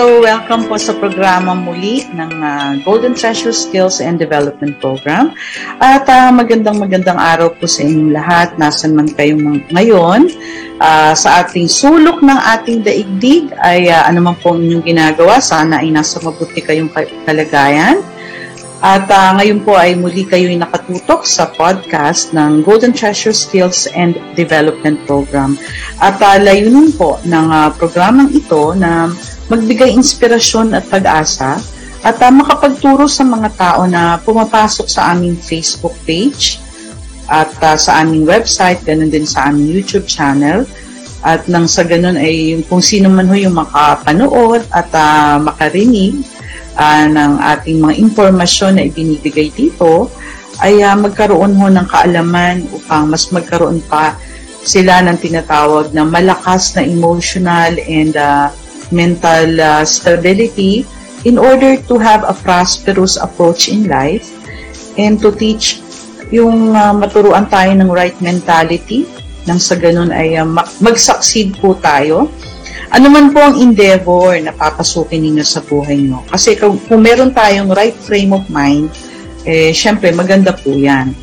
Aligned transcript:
So, 0.00 0.24
welcome 0.24 0.64
po 0.64 0.80
sa 0.80 0.96
programa 0.96 1.52
muli 1.52 2.08
ng 2.08 2.32
uh, 2.40 2.72
Golden 2.88 3.12
Treasure 3.12 3.52
Skills 3.52 4.00
and 4.00 4.16
Development 4.16 4.72
Program. 4.80 5.36
At 5.76 6.08
uh, 6.08 6.32
magandang 6.32 6.80
magandang 6.80 7.20
araw 7.20 7.52
po 7.52 7.68
sa 7.68 7.84
inyong 7.84 8.08
lahat, 8.08 8.56
nasan 8.56 8.96
man 8.96 9.12
kayo 9.12 9.36
ngayon. 9.68 10.32
Uh, 10.80 11.12
sa 11.12 11.44
ating 11.44 11.68
sulok 11.68 12.24
ng 12.24 12.32
ating 12.32 12.80
daigdig 12.80 13.52
ay 13.60 13.92
uh, 13.92 14.08
ano 14.08 14.24
man 14.24 14.40
po 14.40 14.56
inyong 14.56 14.88
ginagawa, 14.88 15.36
sana 15.36 15.84
ay 15.84 15.92
nasa 15.92 16.16
mabuti 16.24 16.64
kayong 16.64 16.88
kalagayan. 17.28 18.00
At 18.80 19.04
uh, 19.04 19.36
ngayon 19.36 19.68
po 19.68 19.76
ay 19.76 20.00
muli 20.00 20.24
kayo 20.24 20.48
nakatutok 20.56 21.28
sa 21.28 21.52
podcast 21.52 22.32
ng 22.32 22.64
Golden 22.64 22.96
Treasure 22.96 23.36
Skills 23.36 23.84
and 23.92 24.16
Development 24.32 24.96
Program. 25.04 25.60
At 26.00 26.16
uh, 26.24 26.40
layunin 26.40 26.88
po 26.96 27.20
ng 27.20 27.46
uh, 27.52 27.68
programang 27.76 28.32
ito 28.32 28.72
na 28.72 29.12
magbigay 29.50 29.90
inspirasyon 29.98 30.78
at 30.78 30.86
pag-asa 30.86 31.58
at 32.00 32.16
uh, 32.22 32.32
makapagturo 32.32 33.04
sa 33.10 33.26
mga 33.26 33.48
tao 33.60 33.84
na 33.84 34.16
pumapasok 34.24 34.88
sa 34.88 35.12
aming 35.12 35.36
Facebook 35.36 35.92
page 36.08 36.56
at 37.28 37.52
uh, 37.60 37.76
sa 37.76 38.00
aming 38.00 38.24
website, 38.24 38.80
ganun 38.82 39.12
din 39.12 39.28
sa 39.28 39.52
aming 39.52 39.70
YouTube 39.70 40.08
channel. 40.08 40.64
At 41.20 41.44
nang 41.46 41.68
sa 41.68 41.84
ganun 41.84 42.16
ay 42.16 42.64
kung 42.64 42.80
sino 42.80 43.12
man 43.12 43.28
ho 43.28 43.36
yung 43.36 43.52
makapanood 43.52 44.64
at 44.72 44.88
uh, 44.96 45.36
makarinig 45.36 46.24
uh, 46.80 47.04
ng 47.04 47.32
ating 47.38 47.76
mga 47.76 47.94
impormasyon 48.00 48.80
na 48.80 48.88
ibinibigay 48.88 49.52
dito 49.52 50.08
ay 50.64 50.80
uh, 50.80 50.96
magkaroon 50.96 51.52
ho 51.60 51.68
ng 51.68 51.84
kaalaman 51.84 52.64
upang 52.72 53.12
mas 53.12 53.28
magkaroon 53.28 53.84
pa 53.84 54.16
sila 54.64 55.04
ng 55.04 55.20
tinatawag 55.20 55.92
na 55.92 56.08
malakas 56.08 56.72
na 56.76 56.84
emotional 56.84 57.76
and 57.84 58.16
uh, 58.16 58.48
mental 58.90 59.58
uh, 59.58 59.82
stability 59.86 60.86
in 61.24 61.38
order 61.38 61.78
to 61.78 61.98
have 61.98 62.22
a 62.26 62.34
prosperous 62.34 63.16
approach 63.16 63.70
in 63.70 63.86
life 63.86 64.30
and 64.98 65.18
to 65.22 65.30
teach 65.34 65.82
yung 66.30 66.74
uh, 66.74 66.94
maturuan 66.94 67.46
tayo 67.50 67.74
ng 67.74 67.90
right 67.90 68.18
mentality 68.22 69.06
nang 69.48 69.58
sa 69.58 69.74
ganun 69.74 70.14
ay 70.14 70.38
uh, 70.38 70.46
mag-succeed 70.78 71.58
po 71.58 71.74
tayo 71.78 72.30
ano 72.90 73.06
man 73.06 73.30
po 73.30 73.38
ang 73.38 73.54
endeavor 73.54 74.34
na 74.42 74.50
papasukin 74.50 75.22
ninyo 75.22 75.46
sa 75.46 75.62
buhay 75.62 76.02
nyo. 76.02 76.26
Kasi 76.26 76.58
kung, 76.58 76.74
kung 76.90 77.06
meron 77.06 77.30
tayong 77.30 77.70
right 77.70 77.94
frame 77.94 78.34
of 78.34 78.42
mind, 78.50 78.90
eh, 79.46 79.70
syempre, 79.70 80.10
maganda 80.10 80.50
po 80.50 80.74
yan. 80.74 81.14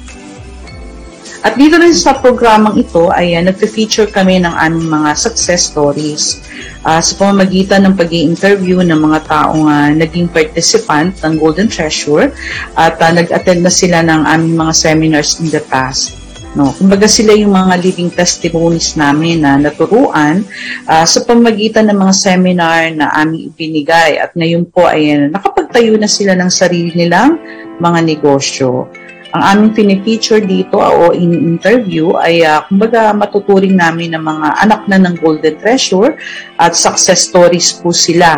At 1.46 1.54
dito 1.58 1.78
rin 1.78 1.94
sa 1.94 2.18
programang 2.18 2.82
ito 2.82 3.14
ay 3.14 3.38
uh, 3.38 3.44
nagfe-feature 3.46 4.10
kami 4.10 4.42
ng 4.42 4.54
aming 4.58 4.90
mga 4.90 5.10
success 5.14 5.70
stories 5.70 6.42
uh, 6.82 6.98
sa 6.98 7.14
pamamagitan 7.20 7.86
ng 7.86 7.94
pag 7.94 8.10
interview 8.10 8.82
ng 8.82 8.98
mga 8.98 9.20
taong 9.30 9.70
uh, 9.70 9.90
naging 9.94 10.26
participant 10.32 11.14
ng 11.22 11.38
Golden 11.38 11.70
Treasure 11.70 12.34
at 12.74 12.98
uh, 12.98 13.12
nag-attend 13.14 13.62
na 13.62 13.74
sila 13.74 14.02
ng 14.02 14.26
aming 14.26 14.56
mga 14.58 14.74
seminars 14.74 15.38
in 15.38 15.52
the 15.54 15.62
past. 15.70 16.18
No, 16.58 16.74
kumbaga 16.74 17.06
sila 17.06 17.38
yung 17.38 17.54
mga 17.54 17.78
living 17.86 18.10
testimonies 18.10 18.98
namin 18.98 19.46
na 19.46 19.62
naturuan 19.62 20.42
uh, 20.90 21.06
sa 21.06 21.22
pamagitan 21.22 21.86
ng 21.86 21.98
mga 22.02 22.14
seminar 22.18 22.90
na 22.98 23.14
aming 23.14 23.54
ibinigay 23.54 24.18
at 24.18 24.34
ngayon 24.34 24.66
po 24.66 24.90
ay 24.90 25.30
nakapagtayo 25.30 25.94
na 26.02 26.10
sila 26.10 26.34
ng 26.34 26.50
sarili 26.50 26.98
nilang 26.98 27.38
mga 27.78 28.00
negosyo. 28.02 28.90
Ang 29.38 29.70
aming 29.70 29.72
pinifeature 29.78 30.42
dito 30.42 30.82
o 30.82 31.14
in-interview 31.14 32.18
ay 32.18 32.42
uh, 32.42 32.66
kumbaga 32.66 33.14
matuturing 33.14 33.78
namin 33.78 34.18
ng 34.18 34.24
mga 34.26 34.48
anak 34.66 34.82
na 34.90 34.98
ng 34.98 35.14
Golden 35.22 35.54
Treasure 35.62 36.18
at 36.58 36.74
success 36.74 37.30
stories 37.30 37.78
po 37.78 37.94
sila. 37.94 38.34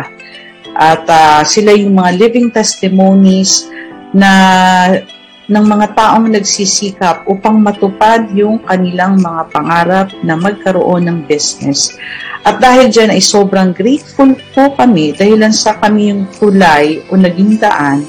At 0.76 1.08
uh, 1.08 1.40
sila 1.40 1.72
yung 1.72 1.96
mga 1.96 2.20
living 2.20 2.52
testimonies 2.52 3.64
na 4.12 5.00
ng 5.48 5.64
mga 5.64 5.96
taong 5.96 6.28
nagsisikap 6.28 7.24
upang 7.24 7.64
matupad 7.64 8.28
yung 8.36 8.60
kanilang 8.60 9.16
mga 9.24 9.42
pangarap 9.48 10.08
na 10.20 10.36
magkaroon 10.36 11.08
ng 11.08 11.18
business. 11.24 11.96
At 12.40 12.56
dahil 12.56 12.88
dyan 12.88 13.12
ay 13.12 13.20
sobrang 13.20 13.76
grateful 13.76 14.32
po 14.56 14.72
kami 14.72 15.12
dahil 15.12 15.44
sa 15.52 15.76
kami 15.76 16.08
yung 16.08 16.24
tulay 16.32 17.04
o 17.12 17.16
naging 17.20 17.60
daan 17.60 18.00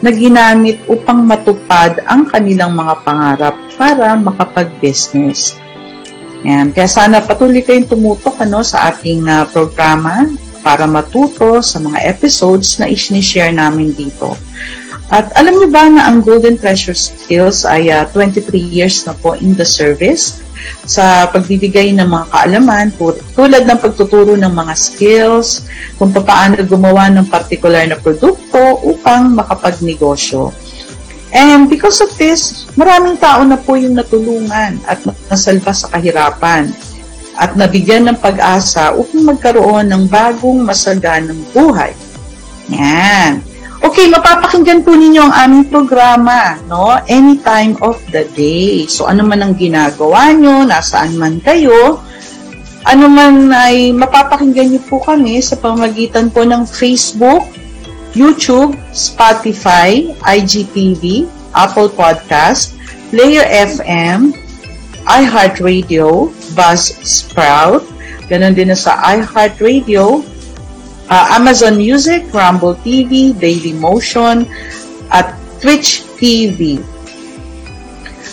na 0.00 0.08
ginamit 0.08 0.80
upang 0.88 1.20
matupad 1.20 2.00
ang 2.08 2.24
kanilang 2.24 2.72
mga 2.72 2.94
pangarap 3.04 3.54
para 3.76 4.16
makapag-business. 4.16 5.60
Yan. 6.44 6.72
Kaya 6.72 6.88
sana 6.88 7.24
patuloy 7.24 7.64
kayong 7.64 7.88
tumutok 7.88 8.36
ano, 8.40 8.60
sa 8.60 8.92
ating 8.92 9.24
uh, 9.28 9.48
programa 9.48 10.28
para 10.64 10.88
matuto 10.88 11.60
sa 11.60 11.76
mga 11.80 12.08
episodes 12.08 12.80
na 12.80 12.88
isinishare 12.88 13.52
namin 13.52 13.92
dito. 13.92 14.32
At 15.12 15.28
alam 15.36 15.60
niyo 15.60 15.68
ba 15.68 15.84
na 15.92 16.08
ang 16.08 16.24
Golden 16.24 16.56
Treasure 16.56 16.96
Skills 16.96 17.68
ay 17.68 17.92
uh, 17.92 18.04
ah, 18.04 18.08
23 18.08 18.56
years 18.56 19.04
na 19.04 19.12
po 19.12 19.36
in 19.36 19.52
the 19.52 19.66
service 19.66 20.40
sa 20.88 21.28
pagbibigay 21.28 21.92
ng 21.92 22.08
mga 22.08 22.26
kaalaman 22.32 22.88
tulad 23.36 23.68
ng 23.68 23.78
pagtuturo 23.80 24.32
ng 24.32 24.48
mga 24.48 24.74
skills, 24.76 25.68
kung 26.00 26.08
paano 26.12 26.56
gumawa 26.64 27.12
ng 27.12 27.28
particular 27.28 27.84
na 27.84 28.00
produkto 28.00 28.80
upang 28.84 29.36
makapagnegosyo. 29.36 30.52
And 31.34 31.66
because 31.66 31.98
of 31.98 32.14
this, 32.14 32.70
maraming 32.78 33.18
tao 33.18 33.42
na 33.42 33.58
po 33.58 33.74
yung 33.74 33.98
natulungan 33.98 34.78
at 34.86 35.02
nasalba 35.28 35.74
sa 35.74 35.90
kahirapan 35.90 36.70
at 37.34 37.58
nabigyan 37.58 38.06
ng 38.06 38.18
pag-asa 38.22 38.94
upang 38.94 39.34
magkaroon 39.34 39.90
ng 39.90 40.06
bagong 40.06 40.62
masaganang 40.62 41.42
buhay. 41.50 41.90
Yan. 42.70 43.42
Okay, 43.94 44.10
mapapakinggan 44.10 44.82
po 44.82 44.98
ninyo 44.98 45.22
ang 45.22 45.34
aming 45.38 45.70
programa, 45.70 46.58
no? 46.66 46.98
Anytime 47.06 47.78
of 47.78 48.02
the 48.10 48.26
day. 48.34 48.90
So, 48.90 49.06
ano 49.06 49.22
man 49.22 49.38
ang 49.38 49.54
ginagawa 49.54 50.34
nyo, 50.34 50.66
nasaan 50.66 51.14
man 51.14 51.38
kayo, 51.38 52.02
ano 52.90 53.06
man 53.06 53.54
ay 53.54 53.94
mapapakinggan 53.94 54.74
nyo 54.74 54.82
po 54.90 54.98
kami 54.98 55.38
sa 55.38 55.54
pamagitan 55.54 56.26
po 56.34 56.42
ng 56.42 56.66
Facebook, 56.66 57.46
YouTube, 58.18 58.74
Spotify, 58.90 60.10
IGTV, 60.26 61.30
Apple 61.54 61.86
Podcast, 61.94 62.74
Player 63.14 63.46
FM, 63.46 64.34
iHeartRadio, 65.06 66.34
Buzzsprout, 66.58 67.86
ganun 68.26 68.58
din 68.58 68.74
na 68.74 68.78
sa 68.78 68.98
iHeartRadio, 69.14 70.33
uh, 71.08 71.26
Amazon 71.36 71.76
Music, 71.76 72.28
Rumble 72.32 72.76
TV, 72.80 73.34
Daily 73.36 73.72
Motion, 73.76 74.48
at 75.12 75.34
Twitch 75.60 76.04
TV. 76.16 76.80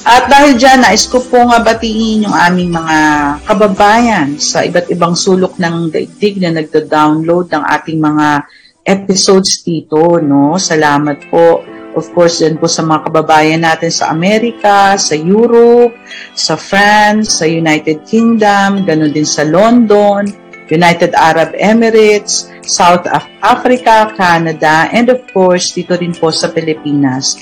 At 0.02 0.26
dahil 0.34 0.58
dyan, 0.58 0.82
nais 0.82 1.06
ko 1.06 1.22
po 1.22 1.46
nga 1.46 1.62
batiin 1.62 2.26
yung 2.26 2.34
aming 2.34 2.74
mga 2.74 2.98
kababayan 3.46 4.34
sa 4.42 4.66
iba't 4.66 4.90
ibang 4.90 5.14
sulok 5.14 5.62
ng 5.62 5.94
daigdig 5.94 6.42
na 6.42 6.50
nagda-download 6.58 7.54
ng 7.54 7.64
ating 7.70 8.02
mga 8.02 8.50
episodes 8.82 9.62
dito. 9.62 10.18
No? 10.18 10.58
Salamat 10.58 11.30
po. 11.30 11.62
Of 11.92 12.16
course, 12.16 12.42
yan 12.42 12.58
po 12.58 12.72
sa 12.72 12.82
mga 12.88 13.12
kababayan 13.12 13.62
natin 13.62 13.92
sa 13.92 14.10
Amerika, 14.10 14.96
sa 14.96 15.14
Europe, 15.14 15.94
sa 16.34 16.56
France, 16.56 17.38
sa 17.38 17.46
United 17.46 18.08
Kingdom, 18.08 18.88
ganun 18.88 19.12
din 19.12 19.28
sa 19.28 19.44
London, 19.44 20.24
United 20.72 21.12
Arab 21.14 21.52
Emirates, 21.60 22.48
South 22.64 23.04
Africa, 23.44 24.16
Canada, 24.16 24.88
and 24.96 25.12
of 25.12 25.20
course, 25.36 25.76
dito 25.76 26.00
rin 26.00 26.16
po 26.16 26.32
sa 26.32 26.48
Pilipinas. 26.48 27.38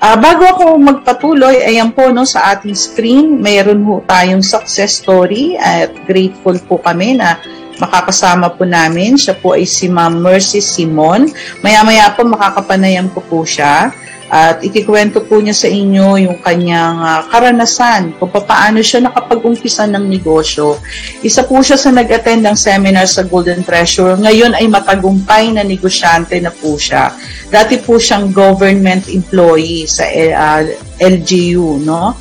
Uh, 0.00 0.16
bago 0.16 0.48
ako 0.48 0.64
magpatuloy, 0.80 1.60
ayan 1.60 1.92
po 1.92 2.08
no, 2.08 2.24
sa 2.24 2.56
ating 2.56 2.72
screen, 2.72 3.36
mayroon 3.36 3.84
po 3.84 4.00
tayong 4.08 4.40
success 4.40 4.96
story 4.96 5.60
at 5.60 5.92
grateful 6.08 6.56
po 6.64 6.80
kami 6.80 7.20
na 7.20 7.36
makakasama 7.76 8.48
po 8.56 8.64
namin. 8.64 9.20
Siya 9.20 9.36
po 9.36 9.52
ay 9.52 9.68
si 9.68 9.92
Ma'am 9.92 10.16
Mercy 10.16 10.64
Simon. 10.64 11.28
Maya-maya 11.60 12.16
po 12.16 12.24
makakapanayam 12.24 13.12
ko 13.12 13.20
po 13.28 13.38
siya 13.44 13.92
at 14.30 14.62
ikikwento 14.62 15.26
po 15.26 15.42
niya 15.42 15.50
sa 15.58 15.66
inyo 15.66 16.22
yung 16.22 16.38
kanyang 16.38 17.02
uh, 17.02 17.26
karanasan 17.34 18.14
kung 18.14 18.30
paano 18.30 18.78
siya 18.78 19.10
nakapag-umpisa 19.10 19.90
ng 19.90 20.06
negosyo. 20.06 20.78
Isa 21.26 21.42
po 21.42 21.58
siya 21.58 21.74
sa 21.74 21.90
nag-attend 21.90 22.46
ng 22.46 22.54
seminar 22.54 23.10
sa 23.10 23.26
Golden 23.26 23.66
Treasure. 23.66 24.14
Ngayon 24.14 24.54
ay 24.54 24.70
matagumpay 24.70 25.50
na 25.50 25.66
negosyante 25.66 26.38
na 26.38 26.54
po 26.54 26.78
siya. 26.78 27.10
Dati 27.50 27.82
po 27.82 27.98
siyang 27.98 28.30
government 28.30 29.10
employee 29.10 29.90
sa 29.90 30.06
uh, 30.06 30.32
ah, 30.38 30.62
LGU, 31.02 31.82
no? 31.82 32.14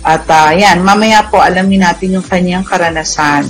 At 0.00 0.24
uh, 0.32 0.56
yan, 0.56 0.80
mamaya 0.80 1.28
po 1.28 1.44
alamin 1.44 1.84
natin 1.84 2.16
yung 2.16 2.24
kanyang 2.24 2.64
karanasan. 2.64 3.44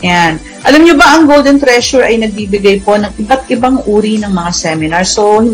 Yan. 0.00 0.40
Alam 0.64 0.80
niyo 0.84 0.94
ba 0.96 1.16
ang 1.16 1.28
Golden 1.28 1.60
Treasure 1.60 2.04
ay 2.04 2.16
nagbibigay 2.20 2.80
po 2.80 2.96
ng 2.96 3.12
iba't 3.20 3.44
ibang 3.52 3.84
uri 3.84 4.16
ng 4.20 4.32
mga 4.32 4.52
seminar. 4.52 5.04
So, 5.04 5.44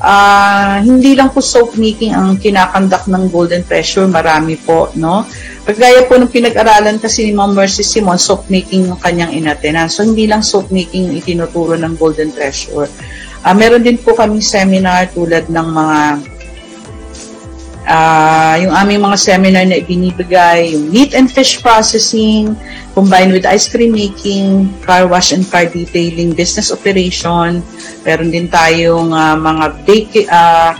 uh, 0.00 0.76
hindi 0.84 1.16
lang 1.16 1.32
po 1.32 1.40
soap 1.40 1.80
making 1.80 2.12
ang 2.12 2.36
kinakandak 2.36 3.08
ng 3.08 3.32
Golden 3.32 3.64
Treasure, 3.64 4.04
marami 4.04 4.60
po, 4.60 4.92
no? 5.00 5.24
Kagaya 5.64 6.04
po 6.04 6.20
ng 6.20 6.28
pinag-aralan 6.28 7.00
kasi 7.00 7.24
ni 7.24 7.32
Ma'am 7.32 7.56
Mercy 7.56 7.80
Simon, 7.80 8.20
soap 8.20 8.52
making 8.52 8.92
yung 8.92 9.00
kanyang 9.00 9.32
inatenan. 9.32 9.88
So, 9.88 10.04
hindi 10.04 10.28
lang 10.28 10.44
soap 10.44 10.68
making 10.68 11.08
yung 11.08 11.16
itinuturo 11.24 11.72
ng 11.80 11.96
Golden 11.96 12.28
Treasure. 12.28 12.88
Uh, 13.44 13.56
meron 13.56 13.80
din 13.80 13.96
po 13.96 14.12
kami 14.12 14.44
seminar 14.44 15.08
tulad 15.12 15.48
ng 15.48 15.68
mga 15.72 15.98
uh, 17.86 18.54
yung 18.60 18.72
aming 18.72 19.00
mga 19.04 19.18
seminar 19.20 19.64
na 19.68 19.80
ibinibigay, 19.80 20.74
yung 20.74 20.90
meat 20.90 21.12
and 21.14 21.28
fish 21.30 21.60
processing, 21.60 22.56
combined 22.92 23.32
with 23.32 23.44
ice 23.46 23.68
cream 23.68 23.92
making, 23.92 24.68
car 24.84 25.06
wash 25.06 25.32
and 25.32 25.44
car 25.48 25.68
detailing, 25.68 26.32
business 26.32 26.72
operation. 26.72 27.60
Meron 28.04 28.28
din 28.32 28.48
tayong 28.48 29.12
uh, 29.12 29.36
mga 29.36 29.64
bake, 29.84 30.26
uh, 30.28 30.72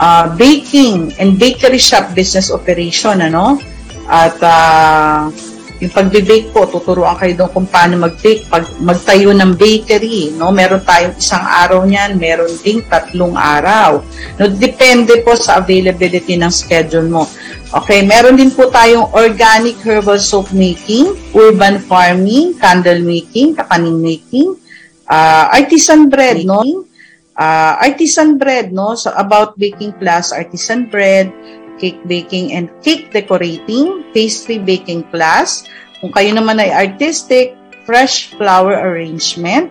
uh, 0.00 0.24
baking 0.36 1.12
and 1.16 1.40
bakery 1.40 1.80
shop 1.80 2.12
business 2.12 2.52
operation, 2.52 3.20
ano? 3.20 3.60
At 4.06 4.38
uh, 4.38 5.32
yung 5.76 5.92
pagbe-bake 5.92 6.56
po, 6.56 6.64
tuturuan 6.64 7.20
kayo 7.20 7.44
doon 7.44 7.50
kung 7.52 7.68
paano 7.68 8.00
mag-bake, 8.00 8.48
pag 8.48 8.64
magtayo 8.80 9.36
ng 9.36 9.60
bakery, 9.60 10.32
no? 10.32 10.48
Meron 10.48 10.80
tayong 10.80 11.20
isang 11.20 11.44
araw 11.44 11.84
niyan, 11.84 12.16
meron 12.16 12.48
ding 12.64 12.80
tatlong 12.88 13.36
araw. 13.36 14.00
No, 14.40 14.48
depende 14.48 15.20
po 15.20 15.36
sa 15.36 15.60
availability 15.60 16.40
ng 16.40 16.48
schedule 16.48 17.12
mo. 17.12 17.28
Okay, 17.76 18.00
meron 18.08 18.40
din 18.40 18.48
po 18.48 18.72
tayong 18.72 19.12
organic 19.12 19.76
herbal 19.84 20.16
soap 20.16 20.48
making, 20.56 21.12
urban 21.36 21.76
farming, 21.84 22.56
candle 22.56 23.04
making, 23.04 23.52
kakaning 23.52 24.00
making, 24.00 24.56
uh, 25.12 25.52
artisan 25.52 26.08
bread, 26.08 26.40
no? 26.48 26.88
Uh, 27.36 27.76
artisan 27.84 28.40
bread, 28.40 28.72
no? 28.72 28.96
So 28.96 29.12
about 29.12 29.60
baking 29.60 29.92
class, 30.00 30.32
artisan 30.32 30.88
bread, 30.88 31.28
cake 31.76 32.00
baking 32.04 32.52
and 32.56 32.68
cake 32.80 33.12
decorating, 33.12 34.04
pastry 34.12 34.60
baking 34.60 35.04
class. 35.12 35.64
Kung 36.00 36.12
kayo 36.12 36.32
naman 36.36 36.60
ay 36.60 36.72
artistic, 36.72 37.56
fresh 37.86 38.34
flower 38.34 38.76
arrangement. 38.76 39.70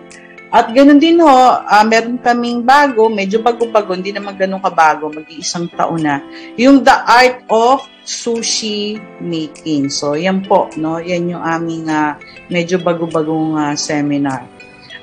At 0.54 0.70
ganoon 0.72 1.02
din 1.02 1.18
ho, 1.20 1.58
uh, 1.58 1.84
meron 1.84 2.22
kaming 2.22 2.62
bago, 2.62 3.10
medyo 3.10 3.42
bago-bago, 3.42 3.92
hindi 3.92 4.14
naman 4.14 4.38
ganun 4.38 4.62
kabago, 4.62 5.10
mag-iisang 5.10 5.68
taon 5.74 6.06
na. 6.06 6.22
Yung 6.54 6.86
The 6.86 6.96
Art 7.02 7.44
of 7.50 7.84
Sushi 8.06 8.96
Making. 9.18 9.90
So, 9.90 10.14
yan 10.14 10.46
po, 10.46 10.70
no? 10.78 11.02
Yan 11.02 11.34
yung 11.34 11.42
aming 11.42 11.90
uh, 11.90 12.14
medyo 12.46 12.78
bago-bagong 12.78 13.58
uh, 13.58 13.74
seminar. 13.74 14.46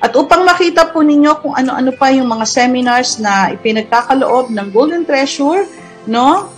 At 0.00 0.16
upang 0.16 0.48
makita 0.48 0.90
po 0.92 1.04
ninyo 1.04 1.32
kung 1.44 1.54
ano-ano 1.56 1.92
pa 1.92 2.08
yung 2.12 2.28
mga 2.28 2.44
seminars 2.48 3.20
na 3.20 3.52
ipinagkakaloob 3.52 4.48
ng 4.48 4.68
Golden 4.72 5.04
Treasure, 5.04 5.68
no? 6.08 6.50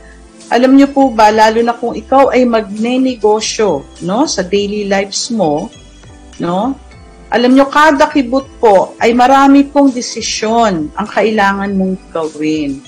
alam 0.50 0.74
niyo 0.74 0.90
po 0.90 1.14
ba 1.14 1.30
lalo 1.30 1.62
na 1.62 1.78
kung 1.78 1.94
ikaw 1.94 2.34
ay 2.34 2.42
magne-negosyo 2.50 3.86
no 4.02 4.26
sa 4.26 4.42
daily 4.42 4.90
lives 4.90 5.30
mo 5.30 5.70
no 6.42 6.74
alam 7.30 7.54
niyo 7.54 7.70
kada 7.70 8.10
kibot 8.10 8.50
po 8.58 8.98
ay 8.98 9.14
marami 9.14 9.70
pong 9.70 9.94
desisyon 9.94 10.90
ang 10.98 11.06
kailangan 11.06 11.78
mong 11.78 12.02
gawin. 12.10 12.82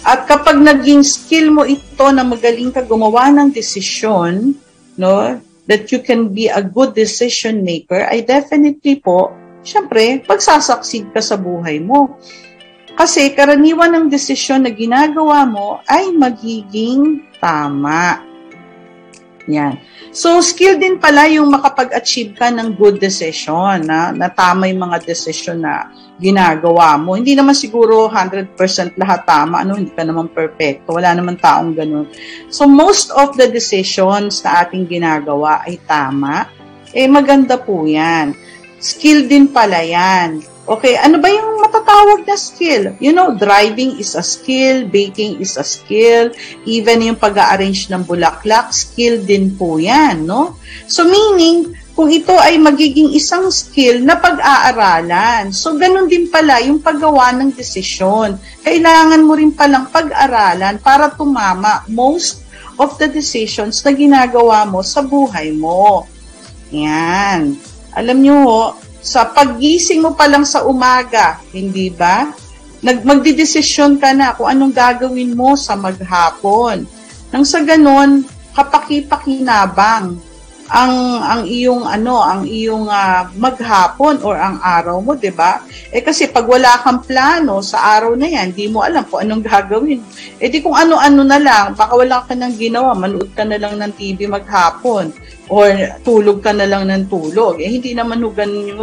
At 0.00 0.24
kapag 0.24 0.56
naging 0.56 1.04
skill 1.04 1.52
mo 1.52 1.68
ito 1.68 2.08
na 2.08 2.24
magaling 2.24 2.72
ka 2.72 2.80
gumawa 2.80 3.28
ng 3.28 3.52
desisyon 3.52 4.56
no 4.96 5.36
that 5.68 5.92
you 5.92 6.00
can 6.00 6.32
be 6.32 6.48
a 6.48 6.64
good 6.64 6.96
decision 6.96 7.60
maker 7.60 8.08
ay 8.08 8.24
definitely 8.24 8.96
po 8.96 9.28
syempre, 9.64 10.22
pagsasucceed 10.22 11.10
ka 11.10 11.24
sa 11.24 11.34
buhay 11.40 11.80
mo. 11.80 12.20
Kasi 12.94 13.34
karaniwan 13.34 13.90
ng 13.90 14.06
desisyon 14.06 14.62
na 14.62 14.70
ginagawa 14.70 15.42
mo 15.42 15.82
ay 15.90 16.14
magiging 16.14 17.26
tama. 17.42 18.22
Yan. 19.50 19.76
So, 20.14 20.38
skill 20.40 20.78
din 20.78 20.96
pala 21.02 21.26
yung 21.26 21.50
makapag-achieve 21.50 22.38
ka 22.38 22.48
ng 22.48 22.78
good 22.78 23.02
decision, 23.02 23.82
na, 23.82 24.14
na 24.14 24.30
tama 24.30 24.70
yung 24.70 24.88
mga 24.88 25.04
decision 25.04 25.60
na 25.60 25.90
ginagawa 26.16 26.94
mo. 26.96 27.18
Hindi 27.18 27.34
naman 27.34 27.52
siguro 27.52 28.08
100% 28.08 28.56
lahat 28.94 29.26
tama, 29.26 29.66
ano, 29.66 29.76
hindi 29.76 29.90
ka 29.90 30.06
naman 30.06 30.30
perfecto, 30.30 30.94
wala 30.94 31.12
naman 31.12 31.36
taong 31.36 31.74
ganun. 31.74 32.06
So, 32.48 32.64
most 32.64 33.10
of 33.12 33.34
the 33.34 33.50
decisions 33.50 34.40
na 34.46 34.64
ating 34.64 34.86
ginagawa 34.86 35.66
ay 35.66 35.82
tama, 35.82 36.48
eh 36.94 37.10
maganda 37.10 37.58
po 37.58 37.84
yan. 37.84 38.32
Skill 38.84 39.24
din 39.24 39.48
pala 39.48 39.80
yan. 39.80 40.44
Okay, 40.68 40.96
ano 41.00 41.16
ba 41.20 41.28
yung 41.28 41.60
matatawag 41.60 42.28
na 42.28 42.36
skill? 42.36 42.96
You 43.00 43.16
know, 43.16 43.32
driving 43.32 43.96
is 43.96 44.12
a 44.12 44.20
skill, 44.20 44.84
baking 44.88 45.40
is 45.40 45.56
a 45.56 45.64
skill, 45.64 46.32
even 46.68 47.04
yung 47.04 47.16
pag-arrange 47.20 47.88
ng 47.88 48.04
bulaklak, 48.04 48.76
skill 48.76 49.24
din 49.24 49.56
po 49.56 49.80
yan, 49.80 50.28
no? 50.28 50.60
So, 50.88 51.04
meaning, 51.04 51.72
kung 51.96 52.12
ito 52.12 52.36
ay 52.36 52.60
magiging 52.60 53.12
isang 53.12 53.48
skill 53.48 54.04
na 54.04 54.20
pag-aaralan. 54.20 55.52
So, 55.52 55.80
ganun 55.80 56.08
din 56.08 56.32
pala 56.32 56.60
yung 56.60 56.80
paggawa 56.80 57.32
ng 57.36 57.56
desisyon. 57.56 58.36
Kailangan 58.64 59.24
mo 59.24 59.36
rin 59.36 59.52
palang 59.52 59.88
pag-aralan 59.88 60.76
para 60.80 61.08
tumama 61.12 61.84
most 61.88 62.44
of 62.80 62.96
the 63.00 63.08
decisions 63.08 63.80
na 63.86 63.92
ginagawa 63.96 64.68
mo 64.68 64.84
sa 64.84 65.00
buhay 65.00 65.54
mo. 65.54 66.08
Yan. 66.74 67.54
Alam 67.94 68.18
nyo, 68.26 68.74
sa 69.04 69.28
paggising 69.28 70.00
mo 70.00 70.16
pa 70.16 70.24
lang 70.24 70.48
sa 70.48 70.64
umaga, 70.64 71.36
hindi 71.52 71.92
ba? 71.92 72.32
Nag 72.80 73.04
magdidesisyon 73.04 74.00
ka 74.00 74.16
na 74.16 74.32
kung 74.32 74.48
anong 74.48 74.72
gagawin 74.72 75.36
mo 75.36 75.52
sa 75.60 75.76
maghapon. 75.76 76.88
Nang 77.28 77.44
sa 77.44 77.60
ganon, 77.60 78.24
kapaki-pakinabang 78.56 80.16
ang 80.74 81.22
ang 81.22 81.42
iyong 81.46 81.86
ano, 81.86 82.18
ang 82.18 82.42
iyong 82.50 82.90
uh, 82.90 83.30
maghapon 83.38 84.18
or 84.26 84.34
ang 84.34 84.58
araw 84.58 84.98
mo, 84.98 85.14
'di 85.14 85.30
ba? 85.30 85.62
Eh 85.94 86.02
kasi 86.02 86.26
pag 86.26 86.50
wala 86.50 86.82
kang 86.82 87.06
plano 87.06 87.62
sa 87.62 87.94
araw 87.94 88.18
na 88.18 88.26
'yan, 88.26 88.50
di 88.50 88.66
mo 88.66 88.82
alam 88.82 89.06
kung 89.06 89.22
anong 89.22 89.46
gagawin. 89.46 90.02
Eh 90.42 90.50
di 90.50 90.58
kung 90.58 90.74
ano-ano 90.74 91.22
na 91.22 91.38
lang, 91.38 91.78
baka 91.78 91.94
wala 91.94 92.26
ka 92.26 92.34
nang 92.34 92.58
ginawa, 92.58 92.90
manood 92.90 93.30
ka 93.38 93.46
na 93.46 93.54
lang 93.54 93.78
ng 93.78 93.94
TV 93.94 94.26
maghapon 94.26 95.14
or 95.46 95.70
tulog 96.02 96.42
ka 96.42 96.50
na 96.50 96.66
lang 96.66 96.90
ng 96.90 97.06
tulog. 97.06 97.62
Eh 97.62 97.70
hindi 97.70 97.94
naman 97.94 98.18
ho 98.26 98.34
ganun 98.34 98.74
yung 98.74 98.82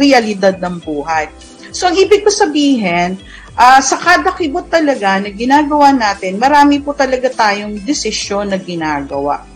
realidad 0.00 0.56
ng 0.56 0.80
buhay. 0.80 1.28
So 1.68 1.92
ang 1.92 2.00
ibig 2.00 2.24
ko 2.24 2.32
sabihin, 2.32 3.20
uh, 3.60 3.80
sa 3.84 4.00
kada 4.00 4.32
kibot 4.32 4.72
talaga 4.72 5.20
na 5.20 5.28
ginagawa 5.28 5.92
natin, 5.92 6.40
marami 6.40 6.80
po 6.80 6.96
talaga 6.96 7.28
tayong 7.28 7.76
desisyon 7.84 8.48
na 8.48 8.56
ginagawa. 8.56 9.55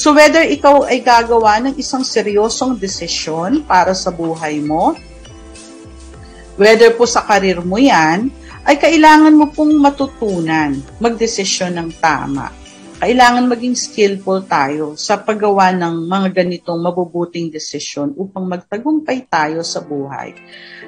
So 0.00 0.16
whether 0.16 0.40
ikaw 0.40 0.88
ay 0.88 1.04
gagawa 1.04 1.60
ng 1.60 1.76
isang 1.76 2.00
seryosong 2.00 2.80
desisyon 2.80 3.68
para 3.68 3.92
sa 3.92 4.08
buhay 4.08 4.56
mo, 4.64 4.96
whether 6.56 6.96
po 6.96 7.04
sa 7.04 7.20
karir 7.20 7.60
mo 7.60 7.76
yan, 7.76 8.32
ay 8.64 8.80
kailangan 8.80 9.36
mo 9.36 9.52
pong 9.52 9.76
matutunan 9.76 10.80
magdesisyon 11.04 11.76
ng 11.76 11.88
tama. 12.00 12.48
Kailangan 13.00 13.48
maging 13.48 13.72
skillful 13.72 14.44
tayo 14.44 14.92
sa 14.92 15.16
paggawa 15.16 15.72
ng 15.72 16.04
mga 16.04 16.44
ganitong 16.44 16.84
mabubuting 16.84 17.48
desisyon 17.48 18.12
upang 18.12 18.44
magtagumpay 18.44 19.24
tayo 19.24 19.64
sa 19.64 19.80
buhay. 19.80 20.36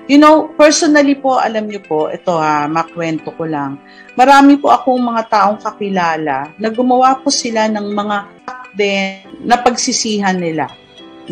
You 0.04 0.20
know, 0.20 0.52
personally 0.52 1.16
po, 1.16 1.40
alam 1.40 1.72
niyo 1.72 1.80
po, 1.80 2.12
ito 2.12 2.36
ha, 2.36 2.68
makwento 2.68 3.32
ko 3.32 3.48
lang. 3.48 3.80
Marami 4.12 4.60
po 4.60 4.68
akong 4.68 5.00
mga 5.00 5.22
taong 5.32 5.58
kakilala 5.64 6.52
na 6.60 6.68
gumawa 6.68 7.16
po 7.16 7.32
sila 7.32 7.64
ng 7.72 7.86
mga 7.96 8.16
then 8.76 9.24
na 9.40 9.56
pagsisihan 9.56 10.36
nila. 10.36 10.68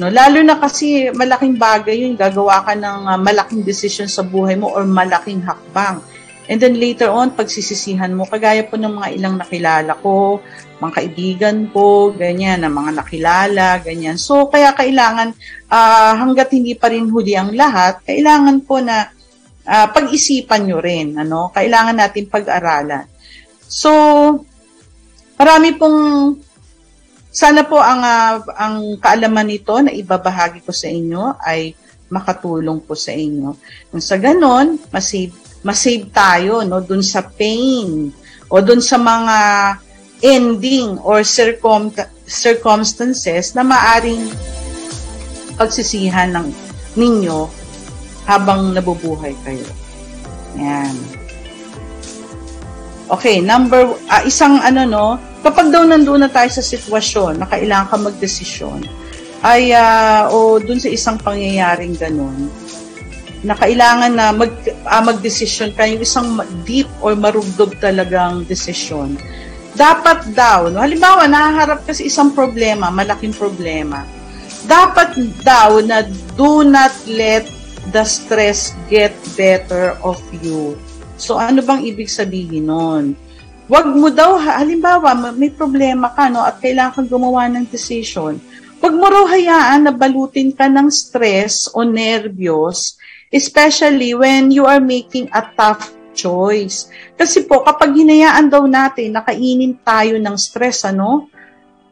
No, 0.00 0.08
lalo 0.08 0.40
na 0.40 0.56
kasi 0.56 1.12
malaking 1.12 1.60
bagay 1.60 2.08
yun, 2.08 2.16
gagawa 2.16 2.64
ka 2.64 2.72
ng 2.72 3.10
uh, 3.10 3.18
malaking 3.20 3.60
decision 3.66 4.08
sa 4.08 4.25
buhay 4.25 4.56
mo 4.56 4.72
or 4.72 4.88
malaking 4.88 5.44
hakbang. 5.44 6.00
And 6.49 6.56
then 6.56 6.78
later 6.80 7.12
on, 7.12 7.37
pagsisisihan 7.37 8.16
mo, 8.16 8.25
kagaya 8.25 8.64
po 8.64 8.80
ng 8.80 8.96
mga 8.96 9.08
ilang 9.18 9.37
nakilala 9.38 9.92
ko, 9.99 10.40
mga 10.80 10.92
kaibigan 10.96 11.58
ko, 11.68 12.10
ganyan, 12.16 12.64
na 12.64 12.72
mga 12.72 13.04
nakilala, 13.04 13.78
ganyan. 13.84 14.16
So, 14.16 14.49
kaya 14.49 14.72
kailangan, 14.72 15.37
uh, 15.68 16.12
hanggat 16.16 16.56
hindi 16.56 16.72
pa 16.72 16.88
rin 16.88 17.12
huli 17.12 17.37
ang 17.37 17.52
lahat, 17.52 18.00
kailangan 18.08 18.64
po 18.64 18.80
na 18.80 19.12
uh, 19.68 19.87
pag-isipan 19.92 20.64
nyo 20.64 20.80
rin, 20.80 21.20
ano, 21.20 21.52
kailangan 21.52 22.00
natin 22.00 22.32
pag-aralan. 22.32 23.04
So, 23.68 23.92
marami 25.37 25.76
pong, 25.76 26.00
sana 27.28 27.62
po 27.68 27.76
ang, 27.76 28.00
uh, 28.00 28.40
ang 28.56 28.76
kaalaman 28.99 29.52
nito 29.52 29.76
na 29.84 29.92
ibabahagi 29.92 30.64
ko 30.64 30.72
sa 30.72 30.88
inyo 30.88 31.37
ay 31.44 31.76
makatulong 32.10 32.82
po 32.82 32.96
sa 32.96 33.12
inyo. 33.14 33.54
Kung 33.92 34.02
sa 34.02 34.18
ganon, 34.18 34.80
masave, 34.90 35.30
masave 35.62 36.08
tayo 36.10 36.64
no, 36.66 36.82
dun 36.82 37.04
sa 37.04 37.22
pain 37.22 38.10
o 38.50 38.54
dun 38.58 38.82
sa 38.82 38.99
mga 38.99 39.38
ending 40.20 41.00
or 41.00 41.24
circum 41.24 41.92
circumstances 42.28 43.56
na 43.56 43.64
maaring 43.64 44.28
pagsisihan 45.56 46.30
ng 46.32 46.46
ninyo 46.94 47.48
habang 48.28 48.76
nabubuhay 48.76 49.34
kayo. 49.42 49.66
Yan. 50.60 50.94
Okay, 53.10 53.42
number, 53.42 53.90
uh, 54.06 54.22
isang 54.22 54.62
ano 54.62 54.86
no, 54.86 55.06
kapag 55.42 55.74
daw 55.74 55.82
nandoon 55.82 56.22
na 56.22 56.30
tayo 56.30 56.46
sa 56.46 56.62
sitwasyon 56.62 57.42
na 57.42 57.46
kailangan 57.50 57.90
ka 57.90 57.96
magdesisyon, 57.98 58.86
ay, 59.42 59.74
uh, 59.74 60.30
o 60.30 60.62
dun 60.62 60.78
sa 60.78 60.86
isang 60.86 61.18
pangyayaring 61.18 61.98
ganun, 61.98 62.46
na 63.42 63.56
kailangan 63.56 64.12
na 64.14 64.30
mag, 64.30 64.52
uh, 64.86 65.02
magdesisyon 65.02 65.74
isang 65.98 66.38
deep 66.62 66.86
or 67.02 67.18
marugdog 67.18 67.74
talagang 67.82 68.46
desisyon, 68.46 69.18
dapat 69.74 70.34
daw, 70.34 70.70
no? 70.70 70.82
halimbawa, 70.82 71.30
nahaharap 71.30 71.86
ka 71.86 71.92
sa 71.94 72.02
isang 72.02 72.34
problema, 72.34 72.90
malaking 72.90 73.34
problema, 73.34 74.02
dapat 74.66 75.14
daw 75.42 75.78
na 75.82 76.02
do 76.34 76.66
not 76.66 76.92
let 77.06 77.46
the 77.94 78.04
stress 78.04 78.74
get 78.90 79.14
better 79.38 79.94
of 80.02 80.18
you. 80.42 80.74
So, 81.20 81.36
ano 81.36 81.60
bang 81.60 81.84
ibig 81.84 82.08
sabihin 82.08 82.70
nun? 82.70 83.04
Huwag 83.70 83.86
mo 83.94 84.10
daw, 84.10 84.34
halimbawa, 84.34 85.14
may 85.36 85.52
problema 85.54 86.10
ka, 86.10 86.26
no, 86.26 86.42
at 86.42 86.58
kailangan 86.58 87.06
kang 87.06 87.10
gumawa 87.10 87.46
ng 87.46 87.70
decision. 87.70 88.42
Huwag 88.80 88.94
mo 88.96 89.06
raw 89.06 89.28
hayaan 89.28 89.86
na 89.86 89.92
balutin 89.94 90.50
ka 90.50 90.66
ng 90.66 90.90
stress 90.90 91.70
o 91.76 91.86
nervyos, 91.86 92.98
especially 93.30 94.16
when 94.16 94.50
you 94.50 94.66
are 94.66 94.82
making 94.82 95.30
a 95.30 95.44
tough 95.54 95.92
choice. 96.12 96.90
Kasi 97.14 97.47
po, 97.47 97.62
kapag 97.62 97.95
hinayaan 97.95 98.50
daw 98.50 98.64
natin, 98.67 99.14
nakainin 99.14 99.79
tayo 99.83 100.17
ng 100.19 100.37
stress, 100.37 100.87
ano? 100.87 101.31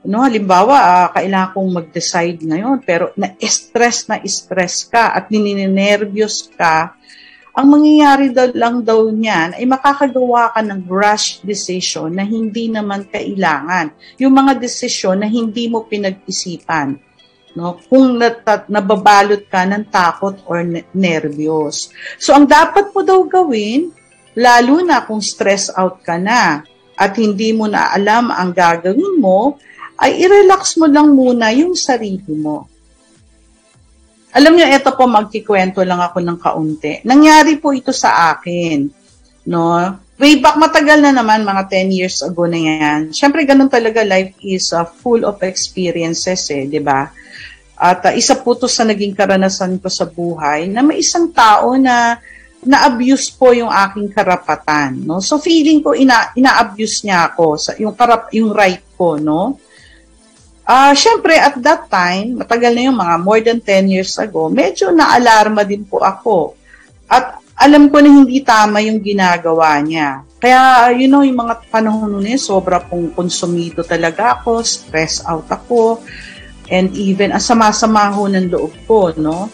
No, 0.07 0.23
halimbawa, 0.23 0.77
uh, 0.79 1.09
kailangan 1.11 1.53
kong 1.53 1.71
mag-decide 1.75 2.39
ngayon, 2.47 2.81
pero 2.87 3.11
na-stress 3.19 4.07
na 4.07 4.23
stress 4.25 4.87
ka 4.87 5.11
at 5.11 5.27
nininervyos 5.29 6.55
ka, 6.55 6.95
ang 7.59 7.75
mangyayari 7.75 8.31
daw 8.31 8.55
lang 8.55 8.87
daw 8.87 9.11
niyan 9.11 9.59
ay 9.59 9.67
makakagawa 9.67 10.55
ka 10.55 10.63
ng 10.63 10.87
rush 10.87 11.43
decision 11.43 12.15
na 12.15 12.23
hindi 12.23 12.71
naman 12.71 13.11
kailangan. 13.11 13.91
Yung 14.23 14.31
mga 14.31 14.63
desisyon 14.63 15.19
na 15.19 15.27
hindi 15.27 15.67
mo 15.67 15.83
pinag-isipan. 15.83 16.95
No? 17.59 17.83
Kung 17.91 18.15
nat- 18.15 18.71
nababalot 18.71 19.51
ka 19.51 19.67
ng 19.67 19.91
takot 19.91 20.39
or 20.47 20.63
ne- 20.63 20.87
nervyos. 20.95 21.91
So, 22.23 22.31
ang 22.39 22.47
dapat 22.47 22.95
mo 22.95 23.03
daw 23.03 23.27
gawin, 23.27 23.91
Lalo 24.39 24.79
na 24.87 25.03
kung 25.03 25.19
stress 25.19 25.75
out 25.75 25.99
ka 26.07 26.15
na 26.15 26.63
at 26.95 27.13
hindi 27.19 27.51
mo 27.51 27.67
na 27.67 27.91
alam 27.91 28.31
ang 28.31 28.55
gagawin 28.55 29.19
mo, 29.19 29.59
ay 29.99 30.23
i-relax 30.23 30.79
mo 30.79 30.87
lang 30.87 31.11
muna 31.11 31.51
yung 31.51 31.75
sarili 31.75 32.35
mo. 32.39 32.71
Alam 34.31 34.55
niyo, 34.55 34.71
ito 34.71 34.95
po, 34.95 35.11
magkikwento 35.11 35.83
lang 35.83 35.99
ako 35.99 36.23
ng 36.23 36.39
kaunti. 36.39 37.03
Nangyari 37.03 37.59
po 37.59 37.75
ito 37.75 37.91
sa 37.91 38.31
akin. 38.35 38.87
No? 39.51 39.75
Way 40.19 40.39
back 40.39 40.55
matagal 40.59 41.03
na 41.03 41.11
naman, 41.11 41.43
mga 41.43 41.67
10 41.67 41.99
years 41.99 42.23
ago 42.23 42.47
na 42.47 42.59
yan. 42.59 43.01
Siyempre, 43.11 43.43
ganun 43.43 43.71
talaga, 43.71 44.07
life 44.07 44.39
is 44.45 44.71
uh, 44.71 44.87
full 44.87 45.27
of 45.27 45.43
experiences 45.43 46.47
eh, 46.55 46.71
di 46.71 46.79
ba? 46.79 47.11
At 47.79 48.07
uh, 48.07 48.15
isa 48.15 48.39
po 48.39 48.55
to 48.59 48.71
sa 48.71 48.87
naging 48.87 49.15
karanasan 49.15 49.79
ko 49.79 49.87
sa 49.91 50.07
buhay 50.07 50.67
na 50.71 50.83
may 50.83 51.03
isang 51.03 51.31
tao 51.31 51.75
na 51.79 52.19
na-abuse 52.65 53.31
po 53.31 53.55
yung 53.55 53.71
aking 53.71 54.11
karapatan, 54.11 55.07
no? 55.07 55.23
So 55.23 55.39
feeling 55.39 55.79
ko 55.79 55.95
ina 55.95 56.35
ina-abuse 56.35 57.07
niya 57.07 57.31
ako 57.31 57.55
sa 57.55 57.71
yung 57.79 57.95
karap 57.95 58.31
yung 58.35 58.51
right 58.51 58.83
ko, 58.99 59.15
no? 59.19 59.59
Ah, 60.69 60.93
uh, 60.93 60.93
syempre 60.93 61.39
at 61.39 61.57
that 61.65 61.89
time, 61.89 62.45
matagal 62.45 62.77
na 62.77 62.83
yung 62.91 62.99
mga 62.99 63.17
more 63.25 63.41
than 63.41 63.59
10 63.63 63.89
years 63.89 64.13
ago, 64.21 64.53
medyo 64.53 64.93
na-alarma 64.93 65.65
din 65.65 65.87
po 65.87 66.03
ako. 66.03 66.59
At 67.09 67.41
alam 67.57 67.89
ko 67.89 67.99
na 68.05 68.11
hindi 68.13 68.45
tama 68.45 68.85
yung 68.85 69.01
ginagawa 69.01 69.81
niya. 69.81 70.23
Kaya, 70.39 70.93
you 70.95 71.11
know, 71.11 71.27
yung 71.27 71.41
mga 71.41 71.67
panahon 71.73 72.15
nun 72.15 72.29
eh, 72.31 72.39
sobra 72.39 72.79
pong 72.79 73.11
konsumido 73.11 73.83
talaga 73.83 74.39
ako, 74.39 74.63
stress 74.63 75.27
out 75.27 75.51
ako, 75.51 75.99
and 76.71 76.95
even, 76.95 77.35
ang 77.35 77.43
sama-sama 77.43 78.13
ho 78.15 78.31
ng 78.31 78.47
loob 78.47 78.75
ko, 78.87 79.11
no? 79.19 79.51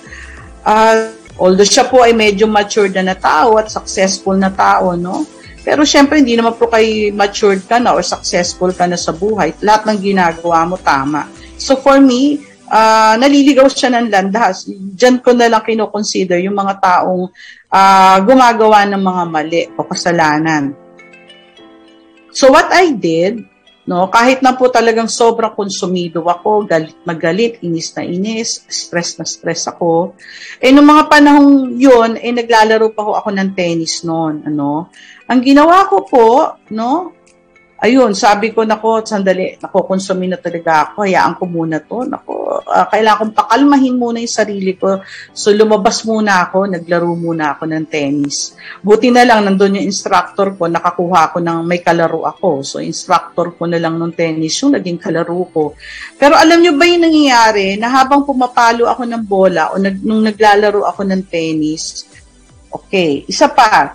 Uh, 0.61 1.23
Although 1.34 1.66
siya 1.66 1.90
po 1.90 2.06
ay 2.06 2.14
medyo 2.14 2.46
matured 2.46 2.94
na 2.94 3.14
na 3.14 3.16
tao 3.18 3.58
at 3.58 3.70
successful 3.70 4.38
na 4.38 4.54
tao, 4.54 4.94
no? 4.94 5.26
Pero 5.64 5.82
syempre, 5.82 6.20
hindi 6.20 6.36
naman 6.36 6.54
po 6.60 6.68
kay 6.68 7.08
matured 7.10 7.64
ka 7.64 7.80
na 7.80 7.96
or 7.96 8.04
successful 8.04 8.70
ka 8.70 8.84
na 8.84 9.00
sa 9.00 9.16
buhay. 9.16 9.56
Lahat 9.64 9.88
ng 9.88 9.98
ginagawa 9.98 10.68
mo 10.68 10.76
tama. 10.76 11.24
So 11.56 11.80
for 11.80 11.98
me, 11.98 12.44
uh, 12.68 13.16
naliligaw 13.16 13.66
siya 13.72 13.96
ng 13.96 14.12
landas. 14.12 14.68
Diyan 14.68 15.24
ko 15.24 15.32
na 15.32 15.48
lang 15.48 15.64
kinoconsider 15.64 16.36
yung 16.44 16.54
mga 16.54 16.84
taong 16.84 17.32
uh, 17.72 18.16
gumagawa 18.20 18.84
ng 18.92 19.02
mga 19.02 19.22
mali 19.24 19.62
o 19.72 19.88
kasalanan. 19.88 20.76
So 22.36 22.52
what 22.52 22.68
I 22.68 22.92
did, 22.92 23.40
No, 23.84 24.08
kahit 24.08 24.40
na 24.40 24.56
po 24.56 24.72
talagang 24.72 25.12
sobrang 25.12 25.52
konsumido 25.52 26.24
ako, 26.24 26.64
galit 26.64 26.96
magalit, 27.04 27.60
inis 27.60 27.92
na 27.92 28.00
inis, 28.00 28.64
stress 28.64 29.20
na 29.20 29.28
stress 29.28 29.68
ako. 29.68 30.16
Eh 30.56 30.72
nung 30.72 30.88
mga 30.88 31.04
panahong 31.12 31.76
'yon, 31.76 32.16
eh 32.16 32.32
naglalaro 32.32 32.96
pa 32.96 33.04
ako 33.20 33.28
ng 33.36 33.52
tennis 33.52 34.00
noon, 34.00 34.40
ano. 34.48 34.88
Ang 35.28 35.40
ginawa 35.44 35.84
ko 35.92 36.00
po, 36.08 36.56
no, 36.72 37.12
ayun, 37.80 38.14
sabi 38.14 38.54
ko 38.54 38.62
nako, 38.62 39.02
sandali, 39.02 39.58
nako 39.58 39.88
konsumin 39.88 40.34
na 40.34 40.38
talaga 40.38 40.90
ako, 40.90 41.06
hayaan 41.06 41.34
ko 41.34 41.44
muna 41.48 41.82
'to. 41.82 42.06
Nako, 42.06 42.62
uh, 42.62 42.86
kailangan 42.88 43.18
kong 43.20 43.34
pakalmahin 43.36 43.94
muna 43.98 44.22
yung 44.22 44.30
sarili 44.30 44.74
ko. 44.78 45.02
So 45.34 45.50
lumabas 45.50 46.02
muna 46.06 46.48
ako, 46.48 46.70
naglaro 46.70 47.12
muna 47.14 47.54
ako 47.56 47.70
ng 47.70 47.86
tennis. 47.86 48.54
Buti 48.80 49.10
na 49.10 49.26
lang 49.26 49.44
nandun 49.44 49.80
yung 49.80 49.86
instructor 49.88 50.54
ko, 50.54 50.70
nakakuha 50.70 51.34
ko 51.34 51.38
ng 51.42 51.58
may 51.66 51.80
kalaro 51.82 52.24
ako. 52.24 52.62
So 52.62 52.78
instructor 52.80 53.54
ko 53.54 53.66
na 53.68 53.78
lang 53.78 53.98
ng 53.98 54.12
tennis 54.14 54.56
yung 54.62 54.74
naging 54.74 54.98
kalaro 54.98 55.44
ko. 55.50 55.76
Pero 56.16 56.34
alam 56.38 56.60
nyo 56.62 56.72
ba 56.74 56.84
yung 56.88 57.04
nangyayari 57.04 57.76
na 57.76 57.90
habang 57.90 58.24
pumapalo 58.24 58.88
ako 58.88 59.02
ng 59.04 59.22
bola 59.24 59.74
o 59.74 59.78
nag, 59.78 60.00
nung 60.00 60.24
naglalaro 60.24 60.86
ako 60.88 61.04
ng 61.04 61.22
tennis, 61.28 62.06
okay, 62.72 63.22
isa 63.30 63.46
pa, 63.46 63.94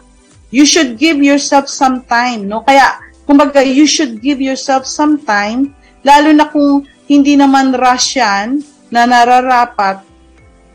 you 0.50 0.66
should 0.66 0.98
give 0.98 1.20
yourself 1.22 1.70
some 1.70 2.02
time, 2.08 2.48
no? 2.50 2.66
Kaya, 2.66 3.09
kumbaga, 3.30 3.62
you 3.62 3.86
should 3.86 4.18
give 4.18 4.42
yourself 4.42 4.90
some 4.90 5.22
time, 5.22 5.78
lalo 6.02 6.34
na 6.34 6.50
kung 6.50 6.82
hindi 7.06 7.38
naman 7.38 7.78
rush 7.78 8.18
yan 8.18 8.66
na 8.90 9.06
nararapat 9.06 10.02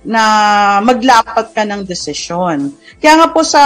na 0.06 0.22
maglapat 0.78 1.50
ka 1.50 1.66
ng 1.66 1.82
desisyon. 1.82 2.70
Kaya 3.02 3.18
nga 3.18 3.28
po 3.34 3.42
sa, 3.42 3.62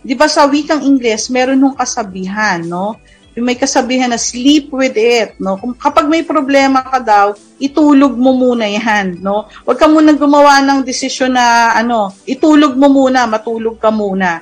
di 0.00 0.16
ba 0.16 0.32
sa 0.32 0.48
wikang 0.48 0.80
Ingles, 0.80 1.28
meron 1.28 1.60
nung 1.60 1.76
kasabihan, 1.76 2.64
no? 2.64 2.96
May 3.34 3.58
kasabihan 3.58 4.08
na 4.08 4.16
sleep 4.16 4.70
with 4.70 4.94
it, 4.94 5.36
no? 5.36 5.60
Kung, 5.60 5.76
kapag 5.76 6.08
may 6.08 6.24
problema 6.24 6.86
ka 6.86 7.02
daw, 7.02 7.26
itulog 7.60 8.16
mo 8.16 8.32
muna 8.32 8.64
yan, 8.64 9.20
no? 9.20 9.44
Huwag 9.66 9.76
ka 9.76 9.90
muna 9.90 10.16
gumawa 10.16 10.64
ng 10.64 10.86
desisyon 10.86 11.36
na, 11.36 11.76
ano, 11.76 12.16
itulog 12.24 12.78
mo 12.78 12.88
muna, 12.88 13.28
matulog 13.28 13.76
ka 13.76 13.90
muna. 13.90 14.40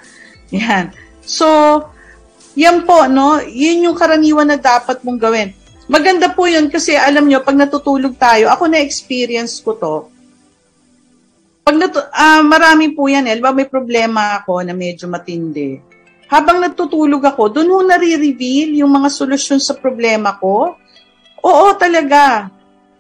Yan. 0.52 0.92
So, 1.24 1.48
yan 2.52 2.84
po, 2.84 3.08
no? 3.08 3.40
Yun 3.40 3.88
yung 3.90 3.96
karaniwan 3.96 4.48
na 4.52 4.58
dapat 4.60 5.00
mong 5.00 5.20
gawin. 5.20 5.50
Maganda 5.88 6.30
po 6.32 6.48
yun 6.48 6.68
kasi 6.68 6.96
alam 6.96 7.26
nyo, 7.26 7.42
pag 7.42 7.58
natutulog 7.58 8.16
tayo, 8.16 8.48
ako 8.48 8.70
na-experience 8.70 9.60
ko 9.60 9.76
to, 9.76 9.96
pag 11.62 11.76
natu- 11.78 12.10
uh, 12.10 12.42
marami 12.42 12.90
po 12.92 13.06
yan, 13.06 13.28
eh, 13.30 13.38
may 13.38 13.68
problema 13.68 14.42
ako 14.42 14.66
na 14.66 14.74
medyo 14.74 15.06
matindi. 15.06 15.78
Habang 16.32 16.64
natutulog 16.64 17.22
ako, 17.22 17.52
doon 17.52 17.68
ho 17.70 17.78
nare-reveal 17.84 18.72
yung 18.80 18.88
mga 18.88 19.08
solusyon 19.12 19.60
sa 19.60 19.76
problema 19.76 20.34
ko. 20.40 20.74
Oo, 21.44 21.66
talaga. 21.76 22.48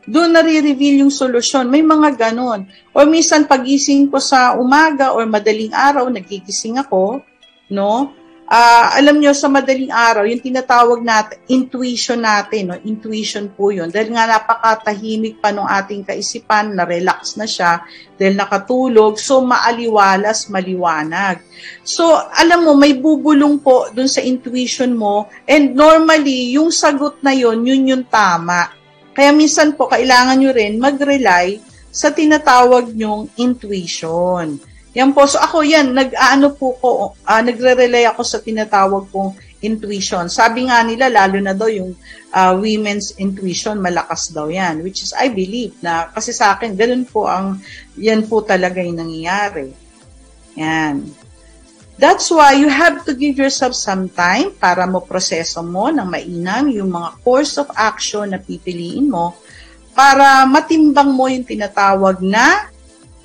Doon 0.04 0.36
nare-reveal 0.36 1.06
yung 1.06 1.14
solusyon. 1.14 1.70
May 1.72 1.80
mga 1.80 2.28
ganon. 2.28 2.68
O 2.92 3.06
minsan 3.08 3.48
pagising 3.48 4.12
ko 4.12 4.20
sa 4.20 4.52
umaga 4.58 5.16
or 5.16 5.24
madaling 5.24 5.72
araw, 5.72 6.06
nagigising 6.12 6.76
ako, 6.76 7.24
no? 7.72 8.12
Uh, 8.52 8.86
alam 9.00 9.16
nyo, 9.16 9.32
sa 9.32 9.48
madaling 9.48 9.88
araw, 9.88 10.28
yung 10.28 10.44
tinatawag 10.44 11.00
natin, 11.00 11.40
intuition 11.48 12.20
natin, 12.20 12.62
no? 12.68 12.78
intuition 12.84 13.48
po 13.48 13.72
yun. 13.72 13.88
Dahil 13.88 14.12
nga 14.12 14.28
napakatahimik 14.28 15.40
pa 15.40 15.56
ng 15.56 15.64
ating 15.64 16.04
kaisipan, 16.04 16.76
na-relax 16.76 17.40
na 17.40 17.48
siya, 17.48 17.80
dahil 18.20 18.36
nakatulog, 18.36 19.16
so 19.16 19.40
maaliwalas, 19.40 20.52
maliwanag. 20.52 21.40
So, 21.80 22.12
alam 22.12 22.68
mo, 22.68 22.76
may 22.76 22.92
bubulong 22.92 23.64
po 23.64 23.88
dun 23.88 24.12
sa 24.12 24.20
intuition 24.20 24.92
mo, 24.92 25.32
and 25.48 25.72
normally, 25.72 26.52
yung 26.52 26.68
sagot 26.68 27.24
na 27.24 27.32
yun, 27.32 27.64
yun 27.64 27.88
yung 27.88 28.04
tama. 28.06 28.68
Kaya 29.16 29.32
minsan 29.32 29.76
po, 29.76 29.88
kailangan 29.88 30.36
nyo 30.36 30.52
rin 30.52 30.76
mag-rely 30.76 31.60
sa 31.92 32.12
tinatawag 32.12 32.96
nyong 32.96 33.28
intuition. 33.36 34.71
Yan 34.92 35.16
po. 35.16 35.24
So 35.24 35.40
ako 35.40 35.64
yan, 35.64 35.96
nag-ano 35.96 36.52
po 36.52 36.76
ko, 36.76 36.88
uh, 37.16 37.42
nagre-relay 37.42 38.04
ako 38.04 38.22
sa 38.24 38.44
tinatawag 38.44 39.08
kong 39.08 39.32
intuition. 39.64 40.28
Sabi 40.28 40.68
nga 40.68 40.84
nila, 40.84 41.08
lalo 41.08 41.40
na 41.40 41.56
daw 41.56 41.70
yung 41.70 41.96
uh, 42.34 42.52
women's 42.58 43.16
intuition, 43.16 43.80
malakas 43.80 44.28
daw 44.34 44.52
yan. 44.52 44.84
Which 44.84 45.00
is, 45.00 45.16
I 45.16 45.32
believe 45.32 45.78
na, 45.80 46.12
kasi 46.12 46.36
sa 46.36 46.58
akin, 46.58 46.76
ganun 46.76 47.08
po 47.08 47.24
ang, 47.24 47.62
yan 47.96 48.28
po 48.28 48.44
talaga 48.44 48.84
yung 48.84 49.00
nangyayari. 49.00 49.72
Yan. 50.60 51.08
That's 51.96 52.28
why 52.28 52.58
you 52.58 52.66
have 52.66 53.06
to 53.06 53.14
give 53.14 53.38
yourself 53.38 53.78
some 53.78 54.10
time 54.10 54.52
para 54.58 54.84
mo 54.90 55.00
proseso 55.04 55.62
mo 55.62 55.88
ng 55.88 56.04
mainam 56.04 56.68
yung 56.72 56.90
mga 56.90 57.22
course 57.22 57.56
of 57.62 57.70
action 57.78 58.34
na 58.34 58.42
pipiliin 58.42 59.06
mo 59.06 59.38
para 59.92 60.42
matimbang 60.48 61.12
mo 61.12 61.28
yung 61.28 61.44
tinatawag 61.44 62.18
na 62.24 62.71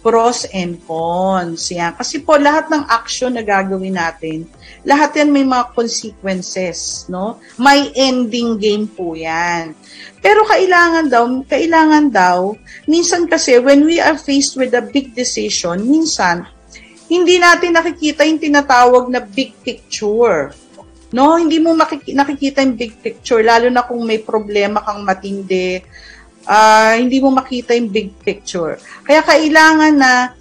pros 0.02 0.48
and 0.54 0.80
cons. 0.86 1.70
Yan. 1.74 1.94
Kasi 1.98 2.22
po 2.22 2.38
lahat 2.38 2.70
ng 2.70 2.86
action 2.88 3.34
na 3.34 3.44
gagawin 3.44 3.98
natin, 3.98 4.48
lahat 4.88 5.20
yan 5.20 5.34
may 5.34 5.44
mga 5.44 5.76
consequences, 5.76 7.10
no? 7.12 7.42
May 7.60 7.92
ending 7.92 8.56
game 8.56 8.88
po 8.88 9.18
yan. 9.18 9.76
Pero 10.24 10.48
kailangan 10.48 11.12
daw, 11.12 11.24
kailangan 11.46 12.06
daw, 12.08 12.56
minsan 12.88 13.28
kasi 13.28 13.60
when 13.60 13.84
we 13.84 14.00
are 14.00 14.16
faced 14.16 14.56
with 14.56 14.72
a 14.74 14.84
big 14.84 15.12
decision, 15.12 15.84
minsan, 15.84 16.48
hindi 17.08 17.40
natin 17.40 17.76
nakikita 17.76 18.28
yung 18.28 18.40
tinatawag 18.40 19.08
na 19.08 19.24
big 19.24 19.56
picture. 19.64 20.52
No, 21.08 21.40
hindi 21.40 21.56
mo 21.64 21.72
makik- 21.72 22.12
nakikita 22.12 22.60
yung 22.60 22.76
big 22.76 23.00
picture, 23.00 23.40
lalo 23.40 23.72
na 23.72 23.88
kung 23.88 24.04
may 24.04 24.20
problema 24.20 24.84
kang 24.84 25.08
matindi, 25.08 25.80
uh, 26.48 26.96
hindi 26.96 27.20
mo 27.20 27.36
makita 27.36 27.76
yung 27.76 27.92
big 27.92 28.16
picture. 28.24 28.80
Kaya 29.04 29.22
kailangan 29.22 29.94
na 29.94 30.32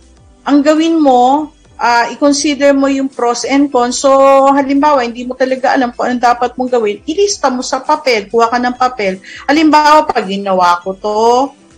ang 0.46 0.62
gawin 0.62 1.02
mo, 1.02 1.50
uh, 1.76 2.04
i-consider 2.14 2.72
mo 2.72 2.86
yung 2.86 3.10
pros 3.10 3.42
and 3.42 3.68
cons. 3.68 3.98
So, 4.00 4.14
halimbawa, 4.54 5.02
hindi 5.02 5.26
mo 5.26 5.34
talaga 5.34 5.74
alam 5.74 5.90
kung 5.92 6.06
anong 6.06 6.22
dapat 6.22 6.50
mong 6.54 6.70
gawin, 6.70 7.02
ilista 7.04 7.50
mo 7.50 7.60
sa 7.60 7.82
papel, 7.82 8.30
kuha 8.30 8.46
ka 8.48 8.58
ng 8.62 8.76
papel. 8.78 9.18
Halimbawa, 9.50 10.06
pag 10.06 10.24
ginawa 10.24 10.78
ko 10.80 10.94
to, 10.94 11.18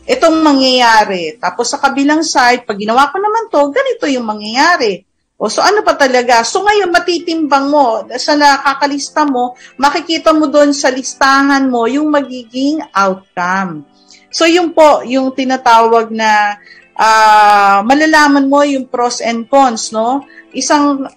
itong 0.09 0.41
mangyayari. 0.41 1.37
Tapos 1.37 1.69
sa 1.69 1.81
kabilang 1.81 2.25
side, 2.25 2.65
pag 2.65 2.81
ginawa 2.81 3.13
ko 3.13 3.21
naman 3.21 3.53
to, 3.53 3.61
ganito 3.69 4.05
yung 4.09 4.25
mangyayari. 4.25 5.05
O 5.39 5.47
so 5.47 5.63
ano 5.63 5.87
pa 5.87 5.95
talaga? 5.95 6.43
So 6.43 6.67
ngayon 6.67 6.91
matitimbang 6.91 7.71
mo 7.71 8.03
sa 8.19 8.35
nakakalista 8.35 9.23
mo, 9.23 9.55
makikita 9.79 10.35
mo 10.35 10.51
doon 10.51 10.75
sa 10.75 10.91
listahan 10.91 11.71
mo 11.71 11.87
yung 11.87 12.11
magiging 12.11 12.83
outcome. 12.91 13.87
So 14.29 14.45
yung 14.45 14.77
po, 14.77 15.01
yung 15.05 15.33
tinatawag 15.33 16.13
na 16.13 16.61
uh, 16.99 17.81
malalaman 17.87 18.51
mo 18.51 18.61
yung 18.67 18.91
pros 18.91 19.25
and 19.25 19.49
cons, 19.49 19.95
no? 19.95 20.25
Isang 20.53 21.09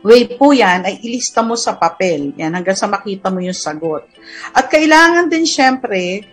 way 0.00 0.24
po 0.32 0.56
yan 0.56 0.88
ay 0.88 1.04
ilista 1.04 1.44
mo 1.44 1.54
sa 1.54 1.76
papel. 1.76 2.32
Yan, 2.40 2.56
hanggang 2.56 2.78
sa 2.78 2.88
makita 2.88 3.28
mo 3.28 3.38
yung 3.44 3.56
sagot. 3.56 4.08
At 4.56 4.72
kailangan 4.72 5.28
din 5.28 5.44
syempre, 5.44 6.24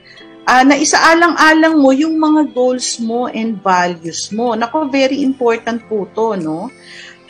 uh, 0.47 0.63
na 0.63 0.79
isaalang-alang 0.79 1.75
mo 1.75 1.91
yung 1.91 2.15
mga 2.15 2.55
goals 2.55 2.97
mo 3.03 3.27
and 3.27 3.59
values 3.59 4.31
mo. 4.31 4.55
Nako, 4.55 4.87
very 4.87 5.21
important 5.21 5.83
po 5.91 6.07
to, 6.15 6.39
no? 6.39 6.71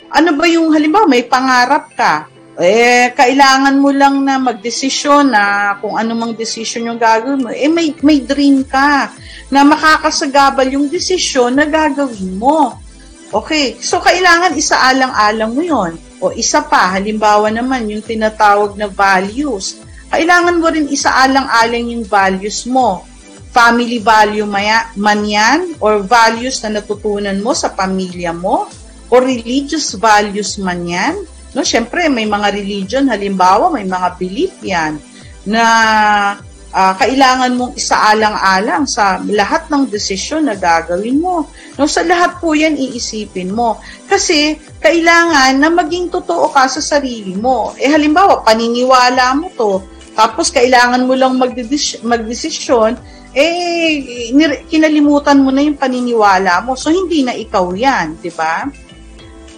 Ano 0.08 0.30
ba 0.38 0.48
yung, 0.48 0.72
halimbawa, 0.72 1.04
may 1.04 1.26
pangarap 1.26 1.92
ka, 1.92 2.30
eh, 2.58 3.14
kailangan 3.14 3.78
mo 3.78 3.94
lang 3.94 4.26
na 4.26 4.34
magdesisyon 4.42 5.30
na 5.30 5.78
kung 5.78 5.94
ano 5.94 6.10
mang 6.18 6.34
desisyon 6.34 6.90
yung 6.90 6.98
gagawin 6.98 7.46
mo. 7.46 7.54
Eh, 7.54 7.70
may, 7.70 7.94
may 8.02 8.18
dream 8.18 8.66
ka 8.66 9.14
na 9.46 9.62
makakasagabal 9.62 10.66
yung 10.66 10.90
desisyon 10.90 11.54
na 11.54 11.70
gagawin 11.70 12.34
mo. 12.34 12.74
Okay, 13.30 13.78
so 13.78 14.02
kailangan 14.02 14.58
isaalang-alang 14.58 15.54
mo 15.54 15.62
yon 15.62 15.92
O 16.18 16.34
isa 16.34 16.58
pa, 16.58 16.98
halimbawa 16.98 17.46
naman 17.46 17.86
yung 17.86 18.02
tinatawag 18.02 18.74
na 18.74 18.90
values. 18.90 19.78
Kailangan 20.10 20.58
mo 20.58 20.66
rin 20.66 20.90
isaalang-alang 20.90 21.94
yung 21.94 22.02
values 22.02 22.66
mo. 22.66 23.06
Family 23.54 24.02
value 24.02 24.48
maya, 24.48 24.90
man 24.98 25.22
yan, 25.22 25.78
or 25.78 26.02
values 26.02 26.58
na 26.66 26.82
natutunan 26.82 27.38
mo 27.38 27.54
sa 27.54 27.70
pamilya 27.70 28.34
mo, 28.34 28.66
or 29.14 29.22
religious 29.22 29.94
values 29.94 30.58
man 30.58 30.82
yan, 30.82 31.14
No, 31.56 31.64
syempre 31.64 32.12
may 32.12 32.28
mga 32.28 32.52
religion 32.52 33.08
halimbawa, 33.08 33.72
may 33.72 33.88
mga 33.88 34.08
belief 34.20 34.52
'yan 34.60 35.00
na 35.48 35.64
uh, 36.72 36.94
kailangan 37.00 37.56
mong 37.56 37.72
isaalang-alang 37.72 38.84
sa 38.84 39.16
lahat 39.24 39.64
ng 39.72 39.88
desisyon 39.88 40.44
na 40.44 40.56
gagawin 40.56 41.20
mo. 41.20 41.48
No, 41.80 41.88
sa 41.88 42.04
lahat 42.04 42.36
po 42.36 42.52
'yan 42.52 42.76
iisipin 42.76 43.54
mo 43.54 43.80
kasi 44.04 44.60
kailangan 44.84 45.56
na 45.56 45.72
maging 45.72 46.12
totoo 46.12 46.52
ka 46.52 46.68
sa 46.68 46.84
sarili 46.84 47.32
mo. 47.32 47.72
Eh 47.80 47.88
halimbawa, 47.88 48.44
paniniwala 48.44 49.32
mo 49.40 49.48
'to, 49.56 49.80
tapos 50.12 50.52
kailangan 50.52 51.08
mo 51.08 51.16
lang 51.16 51.40
magdesisyon, 52.04 52.98
eh 53.32 54.04
kinalimutan 54.68 55.40
mo 55.40 55.48
na 55.48 55.64
yung 55.64 55.78
paniniwala 55.80 56.60
mo. 56.60 56.76
So 56.76 56.92
hindi 56.92 57.24
na 57.24 57.32
ikaw 57.32 57.72
'yan, 57.72 58.20
'di 58.20 58.32
ba? 58.36 58.68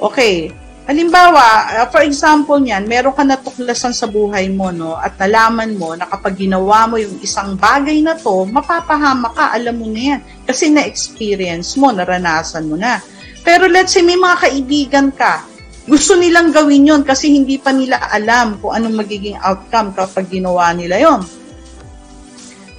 Okay. 0.01 0.60
Halimbawa, 0.91 1.71
uh, 1.71 1.87
for 1.87 2.03
example 2.03 2.59
niyan, 2.59 2.83
meron 2.91 3.15
ka 3.15 3.23
natuklasan 3.23 3.95
sa 3.95 4.11
buhay 4.11 4.51
mo, 4.51 4.75
no, 4.75 4.99
at 4.99 5.15
nalaman 5.23 5.79
mo 5.79 5.95
na 5.95 6.03
kapag 6.03 6.35
ginawa 6.35 6.91
mo 6.91 6.99
yung 6.99 7.15
isang 7.23 7.55
bagay 7.55 8.03
na 8.03 8.19
to, 8.19 8.43
mapapahama 8.51 9.31
ka, 9.31 9.55
alam 9.55 9.79
mo 9.79 9.87
na 9.87 10.19
yan. 10.19 10.21
Kasi 10.43 10.67
na-experience 10.67 11.79
mo, 11.79 11.95
naranasan 11.95 12.67
mo 12.67 12.75
na. 12.75 12.99
Pero 13.47 13.71
let's 13.71 13.95
say 13.95 14.03
may 14.03 14.19
mga 14.19 14.51
kaibigan 14.51 15.07
ka, 15.15 15.47
gusto 15.87 16.19
nilang 16.19 16.51
gawin 16.51 16.91
yon 16.91 17.03
kasi 17.07 17.39
hindi 17.39 17.55
pa 17.55 17.71
nila 17.71 18.11
alam 18.11 18.59
kung 18.59 18.75
anong 18.75 19.07
magiging 19.07 19.39
outcome 19.47 19.95
kapag 19.95 20.27
ginawa 20.27 20.75
nila 20.75 20.99
yon. 20.99 21.23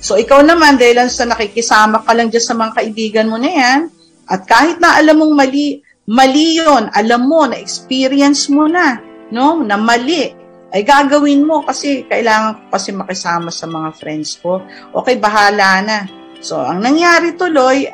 So 0.03 0.19
ikaw 0.19 0.43
naman, 0.43 0.75
dahil 0.75 1.07
sa 1.07 1.23
nakikisama 1.23 2.03
ka 2.03 2.11
lang 2.11 2.27
dyan 2.27 2.43
sa 2.43 2.59
mga 2.59 2.75
kaibigan 2.75 3.31
mo 3.31 3.39
na 3.39 3.51
yan, 3.55 3.79
at 4.27 4.43
kahit 4.43 4.83
na 4.83 4.99
alam 4.99 5.15
mong 5.15 5.31
mali, 5.31 5.79
Mali 6.09 6.57
yun. 6.57 6.89
Alam 6.93 7.21
mo, 7.29 7.45
na-experience 7.45 8.49
mo 8.49 8.65
na, 8.65 8.97
no? 9.29 9.61
Na 9.61 9.77
mali. 9.77 10.33
Ay 10.71 10.87
gagawin 10.87 11.43
mo 11.43 11.67
kasi 11.67 12.07
kailangan 12.07 12.55
ko 12.55 12.63
kasi 12.71 12.95
makisama 12.95 13.51
sa 13.51 13.67
mga 13.67 13.91
friends 13.99 14.39
ko. 14.39 14.63
Okay, 14.95 15.19
bahala 15.19 15.83
na. 15.83 15.97
So, 16.39 16.63
ang 16.63 16.79
nangyari 16.79 17.35
tuloy, 17.35 17.91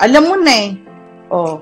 alam 0.00 0.24
mo 0.24 0.36
na 0.40 0.52
eh. 0.56 0.72
Oh, 1.28 1.60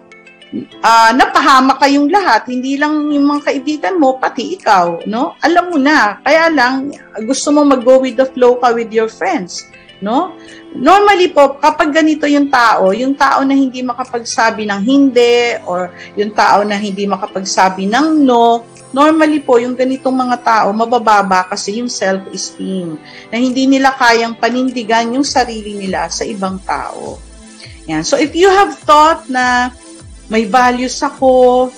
uh, 0.85 1.11
napahama 1.17 1.81
kayong 1.81 2.13
lahat, 2.13 2.49
hindi 2.49 2.77
lang 2.77 3.09
yung 3.11 3.25
mga 3.25 3.53
kaibigan 3.53 3.97
mo, 3.97 4.21
pati 4.21 4.55
ikaw, 4.57 5.03
no? 5.09 5.37
Alam 5.41 5.65
mo 5.73 5.77
na, 5.81 6.21
kaya 6.21 6.53
lang 6.53 6.93
gusto 7.25 7.51
mo 7.53 7.65
mag-go 7.65 8.01
with 8.01 8.17
the 8.21 8.29
flow 8.37 8.61
ka 8.61 8.73
with 8.77 8.93
your 8.93 9.09
friends, 9.09 9.69
no? 10.05 10.37
Normally 10.73 11.29
po, 11.29 11.61
kapag 11.61 11.93
ganito 11.93 12.25
yung 12.25 12.49
tao, 12.49 12.97
yung 12.97 13.13
tao 13.13 13.45
na 13.45 13.53
hindi 13.53 13.85
makapagsabi 13.85 14.65
ng 14.65 14.81
hindi 14.81 15.61
or 15.69 15.93
yung 16.17 16.33
tao 16.33 16.65
na 16.65 16.81
hindi 16.81 17.05
makapagsabi 17.05 17.85
ng 17.87 18.25
no, 18.25 18.65
normally 18.93 19.41
po 19.45 19.61
yung 19.61 19.77
ganitong 19.77 20.17
mga 20.17 20.37
tao, 20.41 20.69
mabababa 20.73 21.45
kasi 21.45 21.81
yung 21.81 21.93
self-esteem 21.93 22.97
na 23.29 23.37
hindi 23.37 23.69
nila 23.69 23.93
kayang 23.97 24.37
panindigan 24.37 25.13
yung 25.13 25.27
sarili 25.27 25.77
nila 25.77 26.09
sa 26.09 26.25
ibang 26.25 26.57
tao. 26.65 27.21
Yan. 27.91 28.05
So 28.07 28.17
if 28.17 28.33
you 28.33 28.49
have 28.49 28.73
thought 28.81 29.29
na 29.29 29.73
may 30.33 30.49
values 30.49 30.97
ako, 31.05 31.69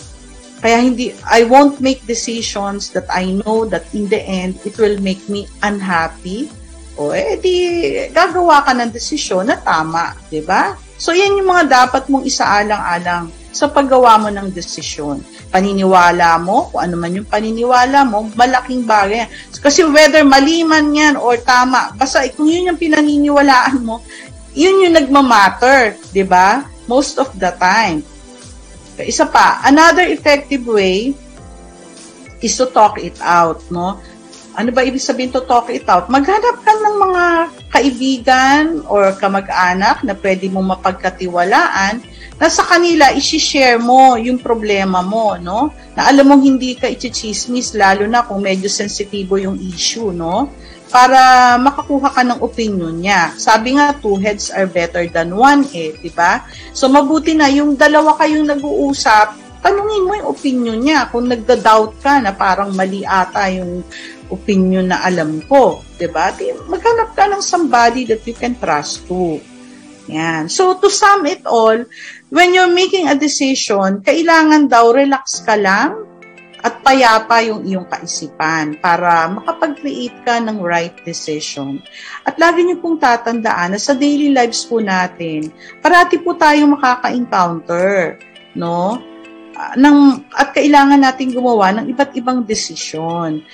kaya 0.64 0.80
hindi, 0.80 1.12
I 1.28 1.44
won't 1.44 1.82
make 1.82 2.06
decisions 2.08 2.88
that 2.96 3.04
I 3.12 3.36
know 3.42 3.66
that 3.68 3.84
in 3.92 4.08
the 4.08 4.22
end, 4.22 4.56
it 4.64 4.78
will 4.80 4.96
make 5.02 5.20
me 5.28 5.44
unhappy. 5.60 6.48
O 6.94 7.10
eh, 7.10 7.34
di, 7.42 7.54
gagawa 8.14 8.62
ka 8.62 8.70
ng 8.70 8.94
desisyon 8.94 9.50
na 9.50 9.58
tama, 9.58 10.14
di 10.30 10.38
ba? 10.38 10.78
So, 10.94 11.10
yan 11.10 11.34
yung 11.34 11.50
mga 11.50 11.66
dapat 11.66 12.06
mong 12.06 12.22
isaalang-alang 12.22 13.34
sa 13.50 13.66
paggawa 13.66 14.18
mo 14.18 14.30
ng 14.30 14.54
desisyon. 14.54 15.18
Paniniwala 15.50 16.38
mo, 16.38 16.70
kung 16.70 16.86
ano 16.86 16.94
man 16.94 17.18
yung 17.18 17.26
paniniwala 17.26 18.06
mo, 18.06 18.30
malaking 18.38 18.86
bagay. 18.86 19.26
Kasi 19.58 19.82
whether 19.86 20.22
mali 20.22 20.62
man 20.62 20.94
yan 20.94 21.14
or 21.18 21.34
tama, 21.38 21.90
basta 21.98 22.22
kung 22.34 22.46
yun 22.46 22.70
yung 22.70 22.78
pinaniniwalaan 22.78 23.82
mo, 23.82 23.98
yun 24.54 24.86
yung 24.86 24.94
nagmamatter, 24.94 25.98
di 26.14 26.22
ba? 26.22 26.62
Most 26.86 27.18
of 27.18 27.30
the 27.34 27.50
time. 27.58 28.06
Isa 29.02 29.26
pa, 29.26 29.58
another 29.66 30.06
effective 30.06 30.62
way 30.62 31.10
is 32.38 32.54
to 32.54 32.70
talk 32.70 33.02
it 33.02 33.18
out, 33.18 33.58
no? 33.66 33.98
Ano 34.54 34.70
ba 34.70 34.86
ibig 34.86 35.02
sabihin 35.02 35.34
to 35.34 35.42
talk 35.42 35.66
it 35.70 35.86
out? 35.90 36.06
Maghanap 36.06 36.62
ka 36.62 36.72
ng 36.78 36.96
mga 37.02 37.24
kaibigan 37.74 38.64
or 38.86 39.10
kamag-anak 39.18 40.06
na 40.06 40.14
pwede 40.14 40.46
mo 40.46 40.62
mapagkatiwalaan 40.62 41.98
na 42.38 42.46
sa 42.46 42.62
kanila 42.62 43.10
isi-share 43.14 43.82
mo 43.82 44.14
yung 44.14 44.38
problema 44.38 45.02
mo, 45.02 45.34
no? 45.38 45.74
Na 45.98 46.06
alam 46.06 46.30
mong 46.30 46.42
hindi 46.46 46.78
ka 46.78 46.86
i-chismis 46.86 47.74
lalo 47.74 48.06
na 48.06 48.22
kung 48.22 48.42
medyo 48.42 48.70
sensitibo 48.70 49.38
yung 49.38 49.58
issue, 49.58 50.14
no? 50.14 50.50
para 50.94 51.58
makakuha 51.58 52.14
ka 52.14 52.22
ng 52.22 52.38
opinion 52.38 52.94
niya. 52.94 53.34
Sabi 53.34 53.74
nga, 53.74 53.98
two 53.98 54.14
heads 54.22 54.54
are 54.54 54.70
better 54.70 55.02
than 55.10 55.34
one 55.34 55.66
eh, 55.74 55.90
di 55.98 56.06
ba? 56.14 56.46
So, 56.70 56.86
mabuti 56.86 57.34
na 57.34 57.50
yung 57.50 57.74
dalawa 57.74 58.14
kayong 58.14 58.46
nag-uusap, 58.46 59.34
tanungin 59.58 60.06
mo 60.06 60.12
yung 60.14 60.30
opinion 60.30 60.78
niya. 60.78 61.10
Kung 61.10 61.26
nagda-doubt 61.26 61.98
ka 61.98 62.22
na 62.22 62.30
parang 62.30 62.70
mali 62.78 63.02
ata 63.02 63.50
yung 63.50 63.82
opinion 64.32 64.92
na 64.92 65.04
alam 65.04 65.42
ko, 65.44 65.84
di 66.00 66.08
ba? 66.08 66.32
Maghanap 66.68 67.12
ka 67.12 67.28
ng 67.28 67.42
somebody 67.44 68.08
that 68.08 68.24
you 68.24 68.36
can 68.36 68.56
trust 68.56 69.04
to. 69.10 69.40
Yan. 70.08 70.52
So, 70.52 70.76
to 70.80 70.92
sum 70.92 71.24
it 71.24 71.48
all, 71.48 71.80
when 72.28 72.52
you're 72.52 72.72
making 72.72 73.08
a 73.08 73.16
decision, 73.16 74.04
kailangan 74.04 74.68
daw 74.68 74.92
relax 74.92 75.40
ka 75.44 75.56
lang, 75.56 76.04
at 76.64 76.80
payapa 76.80 77.44
yung 77.44 77.60
iyong 77.68 77.84
kaisipan 77.84 78.80
para 78.80 79.28
makapag-create 79.28 80.16
ka 80.24 80.40
ng 80.40 80.64
right 80.64 80.96
decision. 81.04 81.84
At 82.24 82.40
lagi 82.40 82.64
niyo 82.64 82.80
pong 82.80 82.96
tatandaan 82.96 83.76
na 83.76 83.80
sa 83.80 83.92
daily 83.92 84.32
lives 84.32 84.64
po 84.64 84.80
natin, 84.80 85.52
parati 85.84 86.16
po 86.24 86.32
tayong 86.32 86.72
makaka-encounter, 86.72 88.16
no? 88.56 88.96
Uh, 89.54 89.74
ng, 89.76 90.24
at 90.32 90.56
kailangan 90.56 91.04
natin 91.04 91.36
gumawa 91.36 91.68
ng 91.76 91.92
iba't 91.92 92.16
ibang 92.16 92.48
desisyon. 92.48 93.44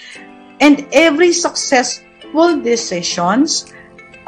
And 0.61 0.85
every 0.93 1.33
successful 1.33 2.61
decisions 2.61 3.73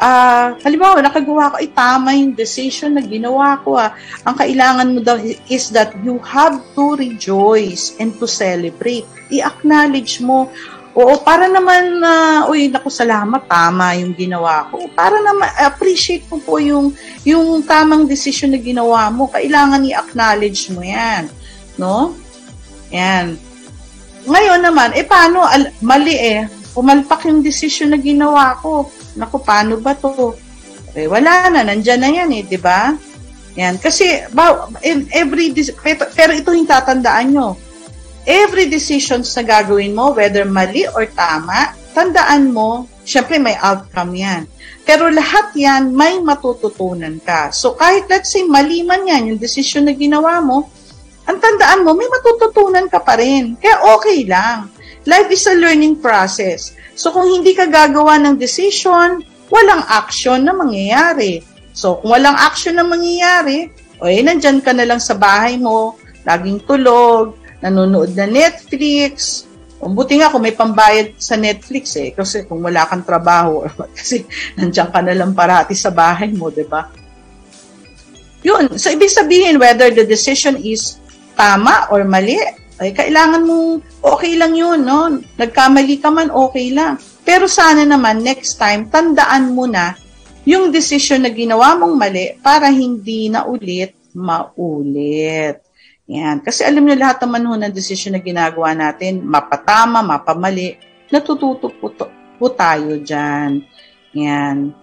uh, 0.03 0.59
halimbawa, 0.67 0.99
nakagawa 0.99 1.55
ko, 1.55 1.57
ay 1.63 1.71
tama 1.71 2.11
yung 2.19 2.35
decision 2.35 2.99
na 2.99 3.03
ginawa 3.07 3.63
ko. 3.63 3.79
Ah. 3.79 3.95
Ang 4.27 4.35
kailangan 4.35 4.89
mo 4.91 5.01
daw 5.01 5.17
is 5.47 5.71
that 5.71 5.95
you 6.03 6.19
have 6.27 6.59
to 6.75 6.99
rejoice 6.99 7.95
and 8.03 8.11
to 8.19 8.27
celebrate. 8.27 9.07
I-acknowledge 9.31 10.19
mo, 10.19 10.51
oo, 10.99 11.15
para 11.23 11.47
naman 11.47 12.03
na, 12.03 12.45
uh, 12.45 12.51
uy, 12.51 12.69
naku, 12.69 12.91
salamat, 12.91 13.47
tama 13.47 13.95
yung 14.03 14.13
ginawa 14.19 14.67
ko. 14.75 14.91
Para 14.93 15.23
naman, 15.23 15.49
appreciate 15.63 16.27
mo 16.27 16.43
po 16.43 16.59
yung, 16.59 16.91
yung 17.23 17.63
tamang 17.63 18.05
decision 18.11 18.51
na 18.53 18.61
ginawa 18.61 19.09
mo. 19.09 19.31
Kailangan 19.31 19.87
i-acknowledge 19.87 20.75
mo 20.75 20.83
yan. 20.83 21.31
No? 21.79 22.13
Yan. 22.93 23.52
Ngayon 24.27 24.61
naman, 24.63 24.95
eh 24.95 25.03
paano, 25.03 25.43
al- 25.43 25.75
mali 25.83 26.15
eh, 26.15 26.47
pumalpak 26.73 27.27
yung 27.27 27.43
decision 27.43 27.91
na 27.93 27.99
ginawa 27.99 28.57
ko 28.63 28.89
naku, 29.17 29.37
paano 29.43 29.77
ba 29.81 29.93
to? 29.97 30.33
Eh, 30.93 31.09
wala 31.09 31.49
na, 31.49 31.65
nandyan 31.65 32.01
na 32.01 32.11
yan 32.13 32.31
eh, 32.33 32.45
di 32.45 32.61
ba? 32.61 32.93
Yan. 33.57 33.77
Kasi, 33.77 34.25
every, 35.13 35.53
pero, 35.81 36.09
pero 36.13 36.33
ito 36.33 36.53
yung 36.53 36.69
tatandaan 36.69 37.27
nyo. 37.33 37.49
Every 38.23 38.71
decisions 38.71 39.35
na 39.35 39.43
gagawin 39.43 39.93
mo, 39.93 40.15
whether 40.15 40.47
mali 40.47 40.87
or 40.95 41.05
tama, 41.11 41.75
tandaan 41.93 42.55
mo, 42.55 42.89
syempre 43.03 43.37
may 43.37 43.59
outcome 43.59 44.15
yan. 44.15 44.43
Pero 44.83 45.11
lahat 45.11 45.53
yan, 45.59 45.93
may 45.93 46.19
matututunan 46.23 47.19
ka. 47.23 47.51
So, 47.51 47.75
kahit 47.77 48.09
let's 48.09 48.33
say, 48.33 48.47
mali 48.47 48.87
man 48.87 49.05
yan, 49.05 49.35
yung 49.35 49.41
decision 49.43 49.91
na 49.91 49.95
ginawa 49.95 50.41
mo, 50.41 50.71
ang 51.27 51.39
tandaan 51.39 51.87
mo, 51.87 51.95
may 51.95 52.09
matututunan 52.11 52.91
ka 52.91 52.99
pa 52.99 53.15
rin. 53.19 53.55
Kaya 53.59 53.95
okay 53.95 54.27
lang. 54.27 54.67
Life 55.07 55.31
is 55.31 55.47
a 55.51 55.55
learning 55.55 55.99
process. 55.99 56.75
So 56.99 57.11
kung 57.15 57.27
hindi 57.31 57.55
ka 57.55 57.67
gagawa 57.71 58.19
ng 58.23 58.39
decision, 58.39 59.23
walang 59.51 59.83
action 59.87 60.47
na 60.47 60.55
mangyayari. 60.55 61.43
So 61.75 62.03
kung 62.03 62.15
walang 62.15 62.39
action 62.39 62.79
na 62.79 62.87
mangyayari, 62.87 63.71
o 64.03 64.11
eh, 64.11 64.19
nandyan 64.23 64.63
ka 64.63 64.75
na 64.75 64.87
lang 64.87 64.99
sa 64.99 65.15
bahay 65.15 65.59
mo, 65.59 65.95
laging 66.27 66.63
tulog, 66.67 67.39
nanonood 67.63 68.15
na 68.19 68.27
Netflix, 68.27 69.47
buti 69.83 70.23
nga 70.23 70.31
kung 70.31 70.47
may 70.47 70.55
pambayad 70.55 71.19
sa 71.19 71.35
Netflix 71.35 71.99
eh, 71.99 72.15
kasi 72.15 72.47
kung 72.47 72.63
wala 72.63 72.87
kang 72.87 73.03
trabaho, 73.03 73.67
kasi 73.99 74.23
nandiyan 74.59 74.91
ka 74.91 75.01
na 75.03 75.15
lang 75.15 75.35
parati 75.35 75.75
sa 75.75 75.91
bahay 75.91 76.31
mo, 76.31 76.51
di 76.51 76.67
ba? 76.67 76.87
Yun. 78.43 78.75
So, 78.75 78.91
ibig 78.91 79.11
sabihin, 79.11 79.59
whether 79.63 79.91
the 79.95 80.03
decision 80.03 80.59
is 80.59 81.02
tama 81.35 81.89
or 81.93 82.05
mali, 82.05 82.39
ay 82.83 82.91
kailangan 82.91 83.47
mo, 83.47 83.79
okay 84.03 84.35
lang 84.35 84.57
yun, 84.59 84.83
no? 84.83 85.23
Nagkamali 85.39 86.03
ka 86.03 86.11
man, 86.11 86.33
okay 86.35 86.75
lang. 86.75 86.99
Pero 87.23 87.47
sana 87.47 87.87
naman, 87.87 88.27
next 88.27 88.59
time, 88.59 88.91
tandaan 88.91 89.55
mo 89.55 89.71
na 89.71 89.95
yung 90.43 90.75
decision 90.75 91.23
na 91.23 91.31
ginawa 91.31 91.79
mong 91.79 91.95
mali 91.95 92.35
para 92.43 92.67
hindi 92.67 93.31
na 93.31 93.47
ulit 93.47 93.95
maulit. 94.17 95.63
Yan. 96.11 96.43
Kasi 96.45 96.67
alam 96.67 96.85
niyo 96.85 96.97
lahat 96.99 97.23
naman 97.25 97.47
ho 97.47 97.55
ng 97.57 97.73
decision 97.73 98.19
na 98.19 98.23
ginagawa 98.23 98.75
natin, 98.75 99.25
mapatama, 99.25 100.03
mapamali, 100.03 100.77
natututo 101.09 101.73
po, 101.73 101.95
to, 101.95 102.11
po 102.37 102.47
tayo 102.53 103.01
dyan. 103.01 103.63
Yan. 104.17 104.75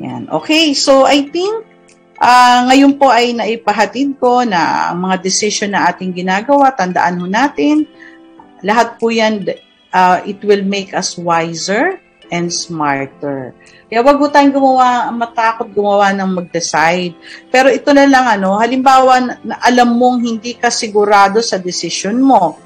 Yan. 0.00 0.22
Okay, 0.32 0.74
so 0.74 1.04
I 1.06 1.28
think 1.28 1.65
Uh, 2.16 2.64
ngayon 2.72 2.96
po 2.96 3.12
ay 3.12 3.36
naipahatid 3.36 4.16
ko 4.16 4.40
na 4.40 4.92
ang 4.92 5.04
mga 5.04 5.20
decision 5.20 5.76
na 5.76 5.92
ating 5.92 6.16
ginagawa, 6.16 6.72
tandaan 6.72 7.20
ho 7.20 7.28
natin, 7.28 7.84
lahat 8.64 8.96
po 8.96 9.12
yan, 9.12 9.44
uh, 9.92 10.24
it 10.24 10.40
will 10.40 10.64
make 10.64 10.96
us 10.96 11.20
wiser 11.20 12.00
and 12.32 12.50
smarter. 12.50 13.54
Kaya 13.86 14.02
wag 14.02 14.18
po 14.18 14.26
tayong 14.26 14.50
gumawa, 14.50 15.12
matakot 15.14 15.70
gumawa 15.70 16.10
ng 16.16 16.42
mag-decide. 16.42 17.14
Pero 17.52 17.70
ito 17.70 17.92
na 17.94 18.08
lang, 18.08 18.26
ano, 18.26 18.58
halimbawa, 18.58 19.38
na 19.44 19.60
alam 19.62 19.94
mong 19.94 20.24
hindi 20.24 20.58
ka 20.58 20.72
sigurado 20.72 21.38
sa 21.38 21.60
decision 21.60 22.18
mo. 22.18 22.58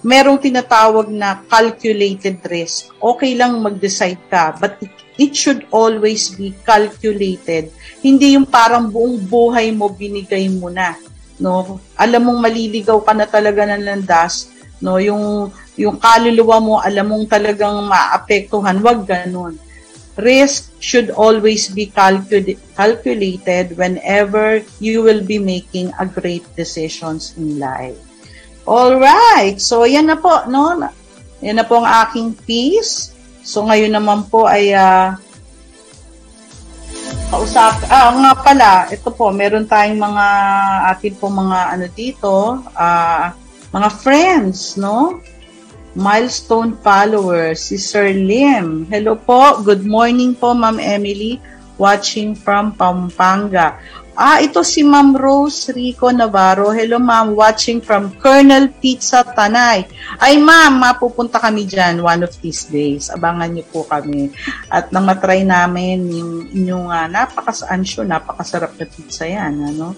Merong 0.00 0.40
tinatawag 0.40 1.12
na 1.12 1.44
calculated 1.44 2.40
risk. 2.48 2.88
Okay 2.96 3.36
lang 3.36 3.60
mag-decide 3.60 4.20
ka, 4.32 4.56
but 4.56 4.80
it, 4.80 4.92
it 5.20 5.32
should 5.36 5.68
always 5.68 6.32
be 6.32 6.56
calculated 6.64 7.68
hindi 8.02 8.34
yung 8.34 8.44
parang 8.44 8.90
buong 8.90 9.22
buhay 9.30 9.70
mo 9.70 9.86
binigay 9.86 10.50
mo 10.50 10.66
na, 10.66 10.98
no? 11.38 11.78
Alam 11.94 12.28
mong 12.28 12.50
maliligaw 12.50 12.98
ka 12.98 13.14
na 13.14 13.30
talaga 13.30 13.62
ng 13.62 13.86
landas, 13.86 14.50
no? 14.82 14.98
Yung 14.98 15.54
yung 15.78 15.96
kaluluwa 16.02 16.58
mo 16.58 16.74
alam 16.82 17.14
mong 17.14 17.30
talagang 17.30 17.86
maapektuhan, 17.86 18.82
wag 18.82 19.06
ganun. 19.06 19.54
Risk 20.18 20.76
should 20.82 21.08
always 21.14 21.72
be 21.72 21.88
calcul- 21.88 22.58
calculated 22.76 23.78
whenever 23.80 24.60
you 24.76 25.00
will 25.00 25.24
be 25.24 25.40
making 25.40 25.88
a 25.96 26.04
great 26.04 26.44
decisions 26.52 27.32
in 27.38 27.56
life. 27.56 27.96
All 28.62 28.94
right. 28.98 29.58
So, 29.58 29.82
yan 29.82 30.06
na 30.06 30.18
po, 30.18 30.46
no? 30.46 30.78
Yan 31.42 31.58
na 31.58 31.66
po 31.66 31.82
ang 31.82 31.88
aking 32.06 32.38
piece. 32.46 33.10
So, 33.42 33.66
ngayon 33.66 33.90
naman 33.98 34.30
po 34.30 34.46
ay 34.46 34.70
uh, 34.70 35.18
kausap, 37.32 37.82
ah, 37.90 38.14
nga 38.14 38.32
pala, 38.38 38.70
ito 38.92 39.10
po, 39.10 39.34
meron 39.34 39.66
tayong 39.66 39.98
mga, 39.98 40.26
atin 40.94 41.14
po 41.18 41.26
mga 41.26 41.58
ano 41.74 41.86
dito, 41.90 42.62
ah, 42.78 43.34
mga 43.74 43.88
friends, 43.98 44.78
no? 44.78 45.18
Milestone 45.98 46.76
followers, 46.80 47.68
si 47.68 47.76
Sir 47.76 48.14
Lim. 48.14 48.86
Hello 48.88 49.18
po, 49.18 49.58
good 49.64 49.82
morning 49.82 50.36
po, 50.36 50.54
Ma'am 50.54 50.78
Emily, 50.78 51.42
watching 51.80 52.36
from 52.36 52.76
Pampanga. 52.78 53.80
Ah, 54.12 54.44
ito 54.44 54.60
si 54.60 54.84
Ma'am 54.84 55.16
Rose 55.16 55.72
Rico 55.72 56.12
Navarro. 56.12 56.68
Hello 56.68 57.00
ma'am, 57.00 57.32
watching 57.32 57.80
from 57.80 58.12
Colonel 58.20 58.68
Pizza 58.68 59.24
Tanay. 59.24 59.88
Ay 60.20 60.36
ma'am, 60.36 60.84
mapupunta 60.84 61.40
kami 61.40 61.64
dyan 61.64 62.04
one 62.04 62.20
of 62.20 62.36
these 62.44 62.68
days. 62.68 63.08
Abangan 63.08 63.56
niyo 63.56 63.64
po 63.72 63.88
kami. 63.88 64.28
At 64.68 64.92
nang 64.92 65.08
matry 65.08 65.48
namin 65.48 66.12
yung 66.12 66.44
inyong 66.44 66.92
uh, 66.92 67.08
napakasaansyo, 67.08 68.04
napakasarap 68.04 68.76
na 68.76 68.84
pizza 68.84 69.24
yan. 69.24 69.72
Ano? 69.72 69.96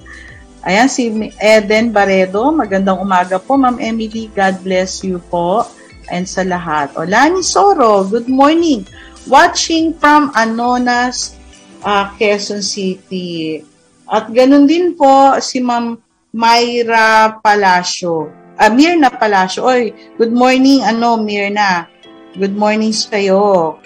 Ayan, 0.63 0.87
si 0.87 1.11
Eden 1.43 1.91
Baredo. 1.91 2.55
Magandang 2.55 3.03
umaga 3.03 3.43
po, 3.43 3.59
Ma'am 3.59 3.83
Emily. 3.83 4.31
God 4.31 4.63
bless 4.63 5.03
you 5.03 5.19
po. 5.27 5.67
And 6.07 6.23
sa 6.23 6.47
lahat. 6.47 6.95
O, 6.95 7.03
Lani 7.03 7.43
Soro, 7.43 8.07
good 8.07 8.31
morning. 8.31 8.87
Watching 9.27 9.91
from 9.99 10.31
Anonas, 10.39 11.35
uh, 11.83 12.15
Quezon 12.15 12.63
City. 12.63 13.74
At 14.11 14.29
ganun 14.29 14.69
din 14.69 14.93
po 14.93 15.37
si 15.41 15.65
Ma'am 15.65 15.97
Myra 16.35 17.39
Palacio. 17.41 18.29
Uh, 18.55 18.71
Mirna 18.71 19.11
Palacio. 19.11 19.67
Oy, 19.67 19.95
good 20.19 20.35
morning, 20.35 20.83
ano, 20.83 21.19
Mirna. 21.19 21.87
Good 22.35 22.59
morning 22.59 22.91
sa 22.91 23.15
iyo. 23.15 23.79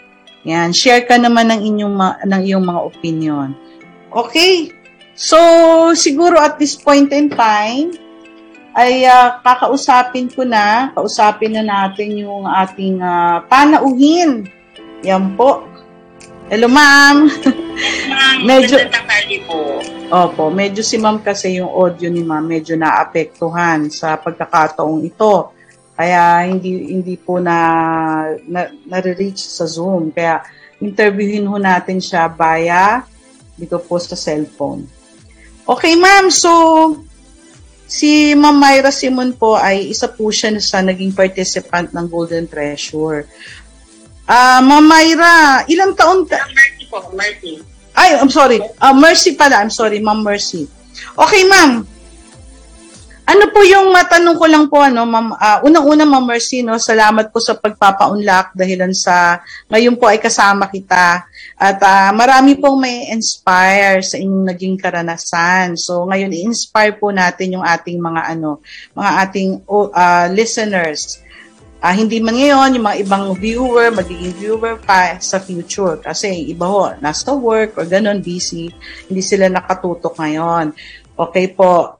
Yan, 0.48 0.72
share 0.72 1.04
ka 1.04 1.20
naman 1.20 1.52
ng 1.52 1.60
inyong 1.60 1.96
ng 2.24 2.42
iyong 2.48 2.64
mga 2.64 2.80
opinion. 2.80 3.48
Okay. 4.08 4.72
So, 5.18 5.36
siguro 5.92 6.40
at 6.40 6.56
this 6.56 6.78
point 6.78 7.12
in 7.12 7.28
time 7.28 7.92
ay 8.72 9.04
uh, 9.04 9.42
kakausapin 9.44 10.32
ko 10.32 10.46
na, 10.46 10.94
kausapin 10.96 11.58
na 11.58 11.66
natin 11.66 12.16
yung 12.16 12.48
ating 12.48 13.02
uh, 13.04 13.44
panauhin. 13.50 14.48
Yan 15.04 15.36
po. 15.36 15.67
Hello, 16.48 16.64
ma'am. 16.64 17.28
Ma'am, 18.08 18.36
medyo 18.40 18.80
po. 19.44 19.84
Opo, 20.08 20.48
medyo 20.48 20.80
si 20.80 20.96
ma'am 20.96 21.20
kasi 21.20 21.60
yung 21.60 21.68
audio 21.68 22.08
ni 22.08 22.24
ma'am 22.24 22.40
medyo 22.40 22.72
naapektuhan 22.72 23.92
sa 23.92 24.16
pagkakataong 24.16 25.04
ito. 25.04 25.52
Kaya 25.92 26.48
hindi 26.48 26.96
hindi 26.96 27.20
po 27.20 27.36
na, 27.36 28.32
na 28.48 28.64
na-reach 28.88 29.44
sa 29.44 29.68
Zoom. 29.68 30.08
Kaya 30.08 30.40
interviewin 30.80 31.44
ho 31.44 31.60
natin 31.60 32.00
siya 32.00 32.32
via 32.32 33.04
dito 33.52 33.76
po 33.84 34.00
sa 34.00 34.16
cellphone. 34.16 34.88
Okay, 35.68 36.00
ma'am. 36.00 36.32
So, 36.32 36.48
si 37.84 38.32
Ma'am 38.32 38.56
Myra 38.56 38.88
Simon 38.88 39.36
po 39.36 39.52
ay 39.52 39.92
isa 39.92 40.08
po 40.08 40.32
siya 40.32 40.56
sa 40.64 40.80
naging 40.80 41.12
participant 41.12 41.92
ng 41.92 42.08
Golden 42.08 42.48
Treasure. 42.48 43.28
Ah, 44.28 44.60
uh, 44.60 44.60
Ma'am 44.60 44.84
Myra, 44.84 45.64
ilang 45.72 45.96
taon 45.96 46.28
ka? 46.28 46.36
Mercy 46.52 46.84
po, 46.92 47.00
Mercy. 47.16 47.64
Ay, 47.96 48.12
I'm 48.20 48.28
sorry. 48.28 48.60
Uh, 48.76 48.92
Mercy 48.92 49.32
pala. 49.32 49.64
I'm 49.64 49.72
sorry, 49.72 50.04
Ma'am 50.04 50.20
Mercy. 50.20 50.68
Okay, 51.16 51.48
ma'am. 51.48 51.88
Ano 53.28 53.44
po 53.52 53.60
yung 53.60 53.92
matanong 53.92 54.40
ko 54.40 54.46
lang 54.48 54.64
po 54.72 54.80
ano, 54.80 55.04
ma'am, 55.04 55.36
uh, 55.36 55.60
unang-una 55.60 56.08
ma'am 56.08 56.24
Mercy, 56.24 56.64
no, 56.64 56.80
salamat 56.80 57.28
po 57.28 57.44
sa 57.44 57.60
pagpapaunlak 57.60 58.56
dahilan 58.56 58.88
sa 58.96 59.44
ngayon 59.68 60.00
po 60.00 60.08
ay 60.08 60.16
kasama 60.16 60.64
kita 60.72 61.28
at 61.60 61.76
uh, 61.76 62.08
marami 62.16 62.56
pong 62.56 62.80
may 62.80 63.12
inspire 63.12 64.00
sa 64.00 64.16
inyong 64.16 64.48
naging 64.48 64.80
karanasan. 64.80 65.76
So 65.76 66.08
ngayon 66.08 66.32
i-inspire 66.32 66.96
po 66.96 67.12
natin 67.12 67.60
yung 67.60 67.66
ating 67.68 68.00
mga 68.00 68.32
ano, 68.32 68.64
mga 68.96 69.10
ating 69.28 69.50
uh, 69.68 70.26
listeners. 70.32 71.20
Uh, 71.78 71.94
hindi 71.94 72.18
man 72.18 72.34
ngayon, 72.34 72.74
yung 72.74 72.86
mga 72.90 72.98
ibang 73.06 73.24
viewer, 73.38 73.94
magiging 73.94 74.34
viewer 74.34 74.74
pa 74.82 75.14
sa 75.22 75.38
future. 75.38 75.94
Kasi 76.02 76.50
iba 76.50 76.66
ho, 76.66 76.90
nasa 76.98 77.30
work 77.30 77.78
or 77.78 77.86
ganun, 77.86 78.18
busy. 78.18 78.74
Hindi 79.06 79.22
sila 79.22 79.46
nakatutok 79.46 80.18
ngayon. 80.18 80.74
Okay 81.14 81.54
po. 81.54 81.94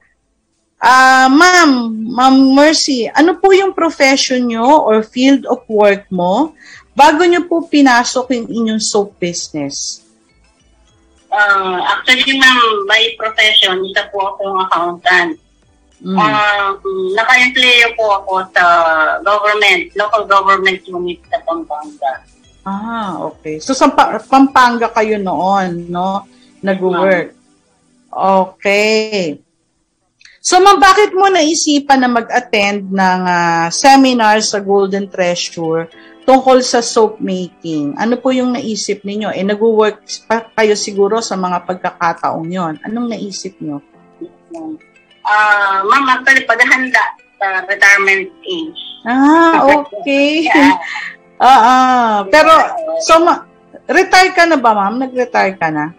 Ah, 0.79 1.27
uh, 1.27 1.29
ma'am, 1.31 1.71
Ma'am 2.11 2.55
Mercy, 2.55 3.11
ano 3.11 3.39
po 3.39 3.51
yung 3.51 3.75
profession 3.75 4.47
nyo 4.47 4.83
or 4.87 5.03
field 5.03 5.43
of 5.47 5.67
work 5.67 6.07
mo 6.11 6.55
bago 6.95 7.23
nyo 7.27 7.47
po 7.47 7.67
pinasok 7.67 8.35
yung 8.35 8.47
inyong 8.51 8.83
soap 8.83 9.15
business? 9.23 10.03
Uh, 11.31 11.79
actually, 11.87 12.35
ma'am, 12.35 12.87
by 12.91 13.15
profession, 13.15 13.79
isa 13.87 14.11
po 14.11 14.35
akong 14.35 14.59
accountant. 14.67 15.39
Mm. 15.99 16.15
Uh, 16.15 16.79
naka-employ 17.19 17.91
po 17.99 18.23
ako 18.23 18.33
sa 18.55 18.65
government, 19.27 19.91
local 19.99 20.23
government 20.31 20.79
unit 20.87 21.19
sa 21.27 21.43
Pampanga. 21.43 22.13
Ah, 22.63 23.19
okay. 23.27 23.59
So, 23.59 23.75
sa 23.75 23.91
Pampanga 24.29 24.93
kayo 24.95 25.19
noon, 25.19 25.91
no? 25.91 26.23
Nag-work. 26.63 27.35
Okay. 28.13 29.41
So, 30.39 30.63
ma'am, 30.63 30.79
bakit 30.79 31.13
mo 31.13 31.27
naisipan 31.29 32.01
na 32.01 32.09
mag-attend 32.09 32.89
ng 32.89 33.23
uh, 33.27 33.67
seminar 33.69 34.39
sa 34.41 34.63
Golden 34.63 35.11
Treasure 35.11 35.91
tungkol 36.25 36.63
sa 36.63 36.79
soap 36.79 37.19
making? 37.19 37.99
Ano 37.99 38.17
po 38.23 38.31
yung 38.31 38.55
naisip 38.55 39.03
ninyo? 39.03 39.35
Eh, 39.35 39.45
nag-work 39.45 40.07
pa 40.31 40.47
kayo 40.55 40.79
siguro 40.79 41.19
sa 41.19 41.35
mga 41.35 41.67
pagkakataong 41.67 42.49
yon. 42.49 42.75
Anong 42.87 43.13
naisip 43.13 43.59
nyo? 43.59 43.83
Uh, 45.29 45.85
ma'am, 45.85 46.09
actually, 46.09 46.49
paghahanda 46.49 47.05
sa 47.37 47.69
retirement 47.69 48.33
age. 48.49 48.83
Ah, 49.05 49.61
okay. 49.77 50.49
Ah, 50.49 51.45
uh, 51.45 51.61
uh, 51.61 52.15
pero, 52.33 52.53
so, 53.05 53.21
ma- 53.21 53.45
retire 53.87 54.33
ka 54.33 54.49
na 54.49 54.57
ba, 54.57 54.73
ma'am? 54.73 55.05
Nag-retire 55.05 55.55
ka 55.61 55.69
na? 55.69 55.93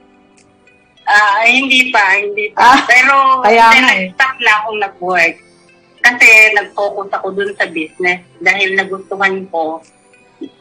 Ah, 1.09 1.41
uh, 1.41 1.45
hindi 1.45 1.89
pa, 1.89 2.21
hindi 2.21 2.53
pa. 2.53 2.61
Ah, 2.61 2.79
Pero 2.85 3.41
kaya 3.41 3.65
nga 3.65 3.93
eh. 3.97 4.13
stop 4.13 4.33
na 4.45 4.51
akong 4.61 4.79
nag-work. 4.81 5.35
Kasi 5.99 6.27
nag-focus 6.53 7.09
ako 7.17 7.27
dun 7.33 7.51
sa 7.57 7.65
business 7.65 8.21
dahil 8.39 8.77
nagustuhan 8.77 9.45
ko. 9.49 9.81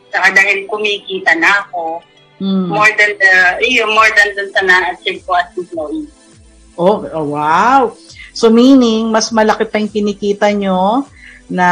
Saka 0.08 0.32
dahil 0.32 0.64
kumikita 0.64 1.36
na 1.36 1.68
ako. 1.68 2.00
Hmm. 2.40 2.70
More 2.70 2.88
than 2.96 3.12
the, 3.20 3.32
yun, 3.66 3.92
more 3.92 4.08
than 4.14 4.28
dun 4.40 4.48
sa 4.56 4.62
na-achieve 4.64 5.20
ko 5.28 5.36
as 5.36 5.52
employee. 5.52 6.08
Oh, 6.78 7.02
oh, 7.12 7.26
wow. 7.28 7.92
So 8.38 8.54
meaning, 8.54 9.10
mas 9.10 9.34
malaki 9.34 9.66
pa 9.66 9.82
yung 9.82 9.90
kinikita 9.90 10.54
nyo 10.54 11.02
na 11.50 11.70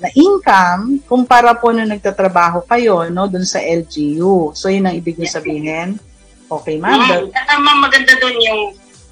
na 0.00 0.08
income 0.16 1.04
kumpara 1.04 1.52
po 1.54 1.70
nung 1.70 1.92
nagtatrabaho 1.92 2.64
kayo 2.66 3.06
no 3.14 3.30
doon 3.30 3.46
sa 3.46 3.62
LGU. 3.62 4.58
So 4.58 4.66
yun 4.66 4.90
ang 4.90 4.98
ibig 4.98 5.22
sabihin. 5.22 6.02
Okay, 6.50 6.82
ma'am. 6.82 7.30
Ma'am, 7.30 7.78
maganda 7.78 8.12
doon 8.18 8.36
yung 8.42 8.60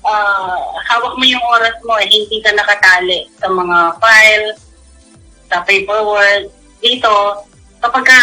uh, 0.04 0.60
hawak 0.90 1.14
mo 1.16 1.24
yung 1.24 1.44
oras 1.54 1.76
mo, 1.86 1.96
eh, 1.96 2.08
hindi 2.08 2.42
ka 2.44 2.52
nakatali 2.52 3.30
sa 3.40 3.48
mga 3.48 3.78
file, 3.96 4.48
sa 5.48 5.56
paperwork. 5.64 6.52
Dito, 6.84 7.46
kapag 7.80 8.04
ka 8.04 8.16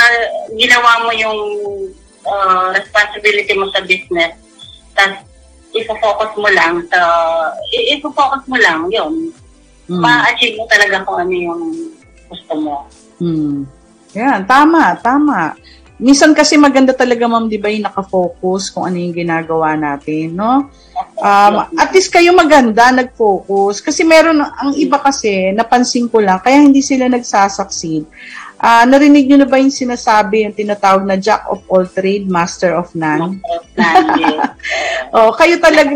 ginawa 0.53 1.07
mo 1.07 1.11
yung 1.15 1.39
uh, 2.27 2.75
responsibility 2.77 3.53
mo 3.57 3.71
sa 3.73 3.81
business, 3.87 4.37
tapos 4.93 5.25
ifo-focus 5.77 6.31
mo 6.37 6.49
lang 6.51 6.81
sa, 6.89 6.99
ifo-focus 7.71 8.43
mo 8.49 8.57
lang, 8.57 8.89
yun. 8.89 9.31
Hmm. 9.87 10.03
Ma-achieve 10.03 10.59
mo 10.59 10.65
talaga 10.67 11.05
kung 11.07 11.17
ano 11.21 11.33
yung 11.33 11.63
gusto 12.27 12.53
mo. 12.59 12.75
Hmm. 13.21 13.63
Yan, 14.17 14.43
tama, 14.49 14.97
tama 14.99 15.55
minsan 15.97 16.31
kasi 16.37 16.55
maganda 16.57 16.93
talaga 16.93 17.25
ma'am, 17.25 17.49
'di 17.49 17.57
ba, 17.57 17.73
yung 17.73 17.89
naka-focus 17.89 18.69
kung 18.69 18.85
ano 18.85 18.97
yung 19.01 19.17
ginagawa 19.17 19.73
natin, 19.73 20.37
no? 20.37 20.69
Um, 21.17 21.53
at 21.77 21.89
least 21.93 22.13
kayo 22.13 22.33
maganda 22.33 22.89
nag-focus 22.93 23.81
kasi 23.81 24.01
meron 24.01 24.41
ang 24.41 24.73
iba 24.77 24.97
kasi 24.97 25.53
napansin 25.53 26.09
ko 26.09 26.21
lang 26.21 26.41
kaya 26.41 26.61
hindi 26.61 26.81
sila 26.81 27.09
nagsasucceed. 27.09 28.05
Uh, 28.57 28.83
narinig 28.89 29.29
niyo 29.29 29.37
na 29.37 29.49
ba 29.49 29.61
yung 29.61 29.73
sinasabi, 29.73 30.49
yung 30.49 30.57
tinatawag 30.57 31.05
na 31.05 31.17
Jack 31.17 31.45
of 31.45 31.61
all 31.69 31.85
trade, 31.85 32.25
Master 32.25 32.73
of 32.73 32.89
none? 32.97 33.37
oh, 35.15 35.29
kayo 35.37 35.61
talaga. 35.61 35.93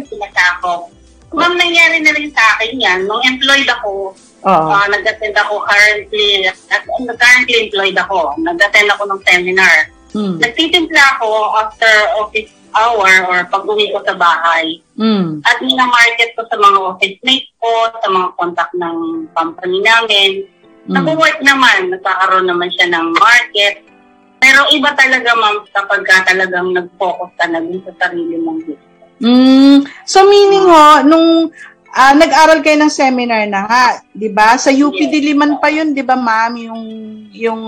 Ma'am, 1.32 1.54
nangyari 1.58 2.04
na 2.06 2.12
rin 2.13 2.30
sa 2.30 2.43
akin 2.58 2.78
yan. 2.78 3.00
Nung 3.10 3.24
employed 3.26 3.69
ako, 3.69 4.13
Uh, 4.41 4.74
uh, 4.74 4.89
nag-attend 4.89 5.38
ako 5.38 5.62
currently, 5.69 6.50
at, 6.50 6.58
uh, 6.74 7.13
currently 7.13 7.69
employed 7.69 7.93
ako. 7.93 8.34
Nag-attend 8.41 8.89
ako 8.89 9.13
ng 9.13 9.21
seminar. 9.21 9.93
Mm. 10.17 10.41
Nagtitimpla 10.41 11.04
ako 11.17 11.30
after 11.62 11.93
office 12.17 12.50
hour 12.74 13.12
or 13.30 13.45
pag-uwi 13.54 13.93
ko 13.93 14.02
sa 14.02 14.17
bahay. 14.17 14.82
Mm. 14.97 15.45
At 15.45 15.62
minamarket 15.62 16.34
ko 16.34 16.41
sa 16.50 16.58
mga 16.58 16.78
office 16.82 17.19
mates 17.21 17.54
ko, 17.62 17.69
sa 18.02 18.08
mga 18.10 18.28
contact 18.34 18.74
ng 18.76 18.97
company 19.36 19.78
namin. 19.86 20.32
Mm. 20.89 20.94
Nag-work 20.98 21.39
naman, 21.46 21.94
nagkakaroon 21.94 22.48
naman 22.50 22.70
siya 22.74 22.89
ng 22.89 23.08
market. 23.13 23.86
Pero 24.41 24.65
iba 24.74 24.89
talaga, 24.98 25.30
ma'am, 25.38 25.62
kapag 25.70 26.02
ka 26.02 26.26
talagang 26.26 26.74
nag-focus 26.74 27.30
ka 27.38 27.46
na 27.46 27.62
sa 27.62 27.94
sarili 28.08 28.41
mong 28.41 28.65
business. 28.65 28.89
Mm. 29.22 29.86
So 30.10 30.26
meaning 30.26 30.65
ho, 30.65 31.06
nung 31.06 31.54
uh, 31.94 32.13
nag-aral 32.17 32.65
kayo 32.65 32.82
ng 32.82 32.89
seminar 32.89 33.46
na 33.46 33.70
nga, 33.70 33.86
'di 34.17 34.34
ba? 34.34 34.58
Sa 34.58 34.74
UP 34.74 34.98
yes. 34.98 35.12
Diliman 35.13 35.62
pa 35.62 35.70
'yun, 35.70 35.94
'di 35.94 36.02
ba, 36.02 36.17
ma'am, 36.17 36.58
yung 36.58 36.84
yung 37.30 37.62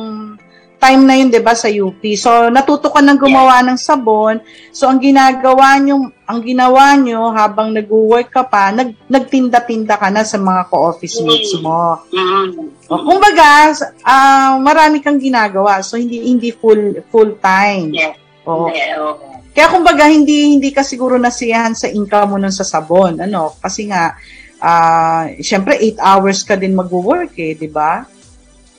time 0.83 1.07
na 1.07 1.15
'yun, 1.15 1.31
'di 1.31 1.39
ba, 1.39 1.55
sa 1.55 1.71
UP. 1.71 2.03
So 2.19 2.51
natuto 2.51 2.91
ka 2.91 2.99
nang 2.99 3.15
gumawa 3.15 3.63
yes. 3.63 3.67
ng 3.71 3.79
sabon. 3.79 4.35
So 4.75 4.91
ang 4.91 4.99
ginagawa 4.99 5.79
nyo, 5.79 6.11
ang 6.27 6.39
ginawa 6.43 6.99
nyo 6.99 7.31
habang 7.31 7.71
nag-work 7.71 8.27
ka 8.27 8.43
pa, 8.43 8.75
nag 8.75 8.91
nagtinda-tinda 9.07 9.95
ka 9.95 10.11
na 10.11 10.27
sa 10.27 10.35
mga 10.35 10.67
co-office 10.67 11.23
mates 11.23 11.55
mo. 11.63 12.03
Mm-hmm. 12.11 12.91
O, 12.91 12.99
kumbaga, 13.07 13.71
uh, 14.03 14.59
marami 14.59 14.99
kang 14.99 15.23
ginagawa. 15.23 15.79
So 15.79 15.95
hindi 15.95 16.19
hindi 16.19 16.51
full 16.51 16.99
full 17.07 17.39
time. 17.39 17.95
Yes. 17.95 18.19
Oo. 18.43 18.67
Yeah. 18.67 19.31
Kaya 19.53 19.69
kumbaga 19.69 20.09
hindi 20.09 20.57
hindi 20.57 20.73
ka 20.73 20.81
siguro 20.81 21.15
nasiyahan 21.15 21.77
sa 21.77 21.87
income 21.87 22.35
mo 22.35 22.37
nun 22.41 22.51
sa 22.51 22.65
sabon, 22.65 23.21
ano? 23.21 23.53
Kasi 23.61 23.85
nga 23.87 24.17
uh, 24.57 25.23
syempre 25.39 25.77
8 25.77 26.01
hours 26.01 26.41
ka 26.41 26.57
din 26.57 26.73
magwo-work 26.73 27.37
eh, 27.37 27.53
'di 27.53 27.69
ba? 27.69 28.01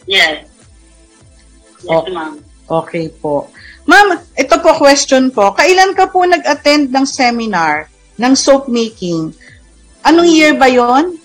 Yes. 0.04 0.53
Yes, 1.84 1.92
oh, 1.92 2.04
ma'am. 2.08 2.32
Okay 2.64 3.12
po. 3.20 3.52
Ma'am, 3.84 4.16
ito 4.40 4.56
po 4.64 4.72
question 4.80 5.28
po. 5.28 5.52
Kailan 5.52 5.92
ka 5.92 6.08
po 6.08 6.24
nag-attend 6.24 6.88
ng 6.88 7.04
seminar 7.04 7.92
ng 8.16 8.32
soap 8.32 8.72
making? 8.72 9.36
Anong 10.00 10.28
year 10.32 10.56
ba 10.56 10.68
'yon? 10.68 11.20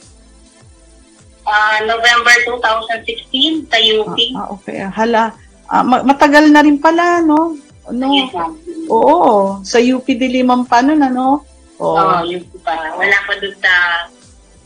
Uh, 1.48 1.78
November 1.88 2.36
2016 2.46 3.72
sa 3.72 3.80
UP. 3.80 4.18
Ah, 4.36 4.40
ah 4.44 4.48
okay. 4.54 4.80
Hala, 4.86 5.34
ah, 5.72 5.84
matagal 5.84 6.52
na 6.52 6.62
rin 6.62 6.78
pala, 6.78 7.24
no? 7.24 7.56
No. 7.90 8.08
Yes, 8.14 8.36
Oo, 8.92 9.58
sa 9.66 9.82
UP 9.82 10.06
Diliman 10.06 10.68
pa 10.68 10.84
nun, 10.86 11.02
ano? 11.02 11.42
Oo, 11.82 11.98
oh, 11.98 12.22
UP 12.22 12.52
pa. 12.62 12.76
Wala 12.94 13.18
pa 13.26 13.34
doon 13.40 13.56
sa 13.58 13.74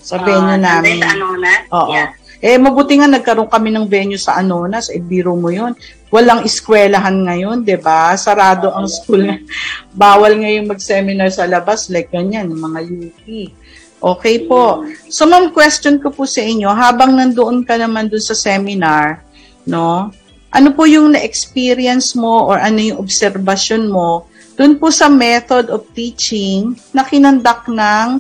sa 0.04 0.20
venue 0.20 0.58
uh, 0.58 0.60
namin. 0.60 1.00
Sa 1.00 1.16
Anonas? 1.16 1.62
Oo. 1.72 1.92
Yeah. 1.96 2.10
Eh, 2.44 2.60
mabuti 2.60 3.00
nga 3.00 3.08
nagkaroon 3.08 3.48
kami 3.48 3.72
ng 3.72 3.88
venue 3.88 4.20
sa 4.20 4.36
Anonas. 4.36 4.92
Eh, 4.92 5.00
biro 5.00 5.32
mo 5.32 5.48
yun. 5.48 5.72
Walang 6.12 6.44
eskwelahan 6.44 7.24
ngayon, 7.24 7.64
di 7.64 7.80
ba? 7.80 8.12
Sarado 8.20 8.76
ang 8.76 8.84
school. 8.84 9.24
Bawal 9.96 10.44
ngayon 10.44 10.68
mag-seminar 10.68 11.32
sa 11.32 11.48
labas 11.48 11.88
like 11.88 12.12
ganyan, 12.12 12.52
mga 12.52 12.84
UP. 12.84 13.24
Okay 14.04 14.44
po. 14.44 14.84
So, 15.08 15.24
ma'am, 15.24 15.56
question 15.56 16.04
ko 16.04 16.12
po 16.12 16.28
sa 16.28 16.44
inyo, 16.44 16.68
habang 16.68 17.16
nandoon 17.16 17.64
ka 17.64 17.80
naman 17.80 18.12
doon 18.12 18.20
sa 18.20 18.36
seminar, 18.36 19.24
no, 19.64 20.12
ano 20.52 20.70
po 20.76 20.84
yung 20.84 21.16
na-experience 21.16 22.12
mo 22.12 22.52
or 22.52 22.60
ano 22.60 22.78
yung 22.84 23.00
observation 23.00 23.88
mo 23.88 24.28
doon 24.60 24.78
po 24.78 24.94
sa 24.94 25.10
method 25.10 25.72
of 25.74 25.88
teaching 25.98 26.78
na 26.94 27.02
kinandak 27.02 27.66
ng 27.72 28.20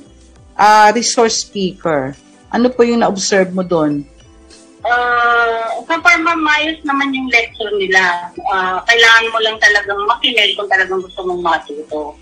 uh, 0.55 0.89
resource 0.95 1.45
speaker? 1.45 2.17
Ano 2.53 2.69
po 2.69 2.85
yung 2.85 3.01
na-observe 3.01 3.49
mo 3.51 3.65
doon? 3.65 4.05
Uh, 4.83 5.83
so 5.89 5.95
far, 6.03 6.15
mamayos 6.21 6.77
naman 6.85 7.11
yung 7.15 7.27
lecture 7.33 7.73
nila. 7.75 8.29
Uh, 8.37 8.77
kailangan 8.85 9.31
mo 9.33 9.39
lang 9.41 9.57
talagang 9.57 9.99
makinig 10.05 10.53
kung 10.55 10.69
talagang 10.69 11.01
gusto 11.01 11.25
mong 11.25 11.41
matuto 11.41 12.13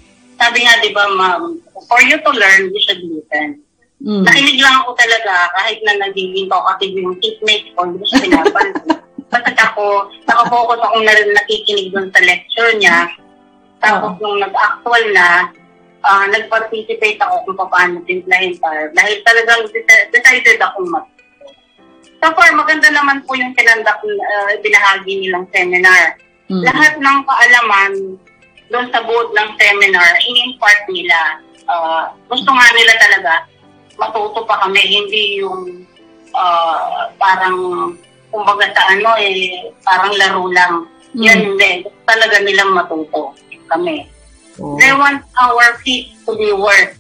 sabi 0.42 0.66
nga, 0.66 0.74
di 0.82 0.90
ba, 0.90 1.06
ma'am, 1.14 1.62
for 1.86 2.02
you 2.02 2.18
to 2.18 2.32
learn, 2.34 2.74
you 2.74 2.82
should 2.82 3.06
listen. 3.06 3.62
Mm. 4.02 4.26
Nakinig 4.26 4.58
lang 4.58 4.82
ako 4.82 4.98
talaga 4.98 5.54
kahit 5.54 5.78
na 5.86 6.10
nagiging 6.10 6.50
talkative 6.50 6.98
yung 6.98 7.14
teammate 7.22 7.70
ko, 7.78 7.86
hindi 7.86 8.02
siya 8.10 8.26
pinapansin. 8.26 8.98
Basta 9.32 9.54
ako, 9.54 10.10
nakafocus 10.26 10.82
akong 10.82 11.06
na 11.06 11.14
nakikinig 11.38 11.94
dun 11.94 12.10
sa 12.10 12.20
lecture 12.26 12.74
niya. 12.82 13.06
Tapos 13.78 14.18
oh. 14.18 14.20
nung 14.20 14.42
nag-actual 14.42 15.04
na, 15.14 15.54
uh, 16.04 16.26
nag-participate 16.30 17.22
ako 17.22 17.46
kung 17.46 17.58
paano 17.70 18.02
timplahin 18.06 18.58
para 18.58 18.90
dahil 18.94 19.16
talagang 19.26 19.62
decided 20.14 20.58
akong 20.62 20.90
mat. 20.90 21.06
So 22.22 22.30
far, 22.38 22.54
maganda 22.54 22.94
naman 22.94 23.26
po 23.26 23.34
yung 23.34 23.54
kinandak 23.58 23.98
uh, 24.06 24.54
binahagi 24.62 25.26
nilang 25.26 25.50
seminar. 25.50 26.18
Mm. 26.54 26.62
Lahat 26.70 26.94
ng 27.02 27.18
kaalaman 27.26 27.92
doon 28.70 28.88
sa 28.94 29.02
board 29.02 29.34
ng 29.34 29.50
seminar, 29.58 30.12
in-impart 30.22 30.82
nila. 30.86 31.42
Uh, 31.66 32.14
gusto 32.30 32.50
nga 32.54 32.68
nila 32.78 32.94
talaga, 33.02 33.34
matuto 33.98 34.46
pa 34.46 34.62
kami, 34.62 34.86
hindi 34.86 35.42
yung 35.42 35.88
uh, 36.38 37.10
parang, 37.18 37.58
kumbaga 38.30 38.70
sa 38.70 38.94
ano 38.94 39.18
eh, 39.18 39.74
parang 39.82 40.14
laro 40.14 40.46
lang. 40.54 40.74
Mm. 41.18 41.24
Yan 41.26 41.40
hindi. 41.42 41.72
Talaga 42.06 42.38
nilang 42.44 42.78
matuto 42.78 43.34
kami. 43.66 44.11
Oh. 44.60 44.76
They 44.76 44.92
want 44.92 45.24
our 45.40 45.80
feet 45.80 46.12
to 46.28 46.36
be 46.36 46.52
worth. 46.52 46.98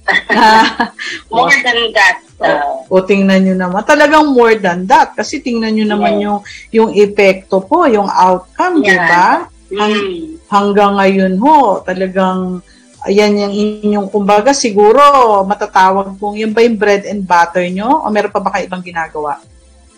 more 1.33 1.51
than 1.51 1.91
that. 1.91 2.23
Uh, 2.41 2.87
o, 2.87 3.03
tingnan 3.03 3.43
nyo 3.43 3.55
naman. 3.67 3.83
Talagang 3.83 4.31
more 4.31 4.55
than 4.55 4.87
that. 4.87 5.13
Kasi 5.13 5.43
tingnan 5.43 5.75
nyo 5.75 5.85
naman 5.91 6.13
yeah. 6.17 6.23
yung, 6.25 6.39
yung 6.71 6.89
epekto 6.95 7.59
po, 7.59 7.85
yung 7.85 8.07
outcome, 8.07 8.81
yeah. 8.81 8.87
di 8.87 8.97
ba? 8.97 9.27
Mm. 9.71 10.11
Hanggang 10.47 10.91
ngayon 10.99 11.33
ho, 11.39 11.83
talagang 11.83 12.59
ayan 13.07 13.33
yung 13.33 13.53
inyong 13.55 14.07
kumbaga 14.13 14.53
siguro 14.53 15.01
matatawag 15.41 16.13
pong 16.21 16.37
yun 16.37 16.53
ba 16.53 16.61
yung 16.61 16.77
bread 16.77 17.01
and 17.09 17.25
butter 17.25 17.65
nyo 17.65 18.05
o 18.05 18.13
meron 18.13 18.29
pa 18.29 18.37
ba 18.37 18.53
kayo 18.53 18.69
ibang 18.69 18.85
ginagawa? 18.85 19.41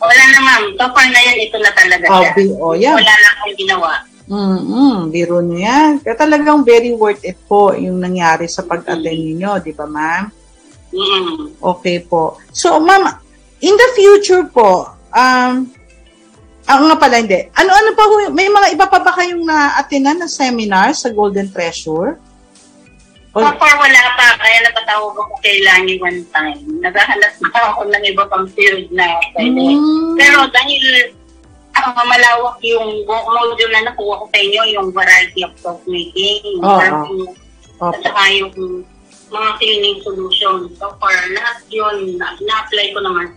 Wala 0.04 0.24
na 0.36 0.40
ma'am. 0.44 0.64
So 0.76 0.84
far 0.92 1.08
na 1.08 1.20
yan, 1.20 1.38
ito 1.48 1.58
na 1.64 1.72
talaga 1.72 2.06
oh, 2.12 2.20
siya. 2.20 2.32
Oh, 2.60 2.74
yeah. 2.76 2.96
Wala 2.96 3.14
na 3.16 3.28
akong 3.40 3.56
ginawa. 3.56 3.92
Mm-hmm. 4.30 5.12
Biro 5.12 5.44
nyo 5.44 5.58
yan. 5.60 5.92
Kaya 6.00 6.16
talagang 6.16 6.64
very 6.64 6.96
worth 6.96 7.24
it 7.28 7.36
po 7.48 7.76
yung 7.76 8.00
nangyari 8.00 8.48
sa 8.48 8.64
pag-attend 8.64 9.04
ninyo, 9.04 9.52
di 9.60 9.74
ba 9.76 9.84
ma'am? 9.84 10.24
Mm-hmm. 10.94 11.60
Okay 11.60 12.04
po. 12.06 12.40
So 12.56 12.80
ma'am, 12.80 13.08
in 13.60 13.76
the 13.76 13.90
future 13.96 14.48
po, 14.48 14.94
um, 15.12 15.68
Ah, 16.64 16.80
nga 16.80 16.96
pala, 16.96 17.20
hindi. 17.20 17.44
Ano-ano 17.60 17.92
pa, 17.92 18.04
may 18.32 18.48
mga 18.48 18.68
iba 18.72 18.88
pa 18.88 19.04
ba 19.04 19.12
kayong 19.12 19.44
na-attinan 19.44 20.24
na 20.24 20.32
seminar 20.32 20.96
sa 20.96 21.12
Golden 21.12 21.52
Treasure? 21.52 22.16
O, 23.36 23.42
so 23.42 23.52
far, 23.60 23.74
wala 23.76 24.02
pa. 24.16 24.38
Kaya 24.40 24.64
napatawag 24.72 25.12
ako 25.12 25.34
kay 25.44 25.60
Lani 25.66 26.00
one 26.00 26.24
time. 26.32 26.64
Naghahanap 26.80 27.34
na 27.42 27.60
ako 27.74 27.82
ng 27.92 28.04
iba 28.08 28.24
pang 28.30 28.48
field 28.56 28.88
na 28.96 29.20
pwede. 29.36 29.76
Mm. 29.76 30.16
Pero 30.16 30.40
dahil 30.54 30.84
uh, 31.78 32.06
malawak 32.06 32.58
yung 32.62 33.06
module 33.08 33.72
na 33.74 33.90
nakuha 33.92 34.22
ko 34.22 34.26
sa 34.30 34.40
inyo, 34.40 34.62
yung 34.74 34.88
variety 34.94 35.42
of 35.46 35.54
soap 35.60 35.82
making, 35.90 36.42
oh, 36.62 36.80
oh. 37.82 37.90
at 37.90 37.98
saka 38.02 38.22
yung 38.34 38.54
mga 39.34 39.50
cleaning 39.58 39.98
solutions. 40.06 40.78
So 40.78 40.94
far, 41.02 41.14
lahat 41.34 41.58
yun, 41.74 42.18
na-apply 42.22 42.94
ko 42.94 43.02
naman 43.02 43.34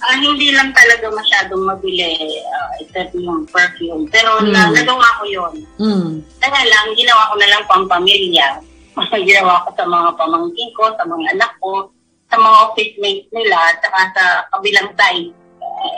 Uh, 0.00 0.16
hindi 0.16 0.48
lang 0.56 0.72
talaga 0.72 1.12
masyadong 1.12 1.60
mabili 1.68 2.16
uh, 2.40 2.72
except 2.80 3.12
yung 3.12 3.44
perfume. 3.52 4.08
Pero 4.08 4.40
mm. 4.40 4.48
na, 4.48 4.72
nagawa 4.72 5.04
ko 5.20 5.24
yun. 5.28 5.54
Mm. 5.76 6.24
Kaya 6.40 6.60
lang, 6.64 6.96
ginawa 6.96 7.28
ko 7.28 7.34
na 7.36 7.48
lang 7.52 7.68
pampamilya. 7.68 8.64
ginawa 9.28 9.60
ko 9.68 9.76
sa 9.76 9.84
mga 9.84 10.08
pamangkin 10.16 10.70
ko, 10.72 10.88
sa 10.96 11.04
mga 11.04 11.36
anak 11.36 11.52
ko, 11.60 11.92
sa 12.32 12.36
mga 12.40 12.56
office 12.64 12.96
mates 12.96 13.28
nila, 13.28 13.56
at 13.60 13.76
saka 13.84 14.00
sa 14.16 14.24
kabilang 14.56 14.88
side, 14.96 15.28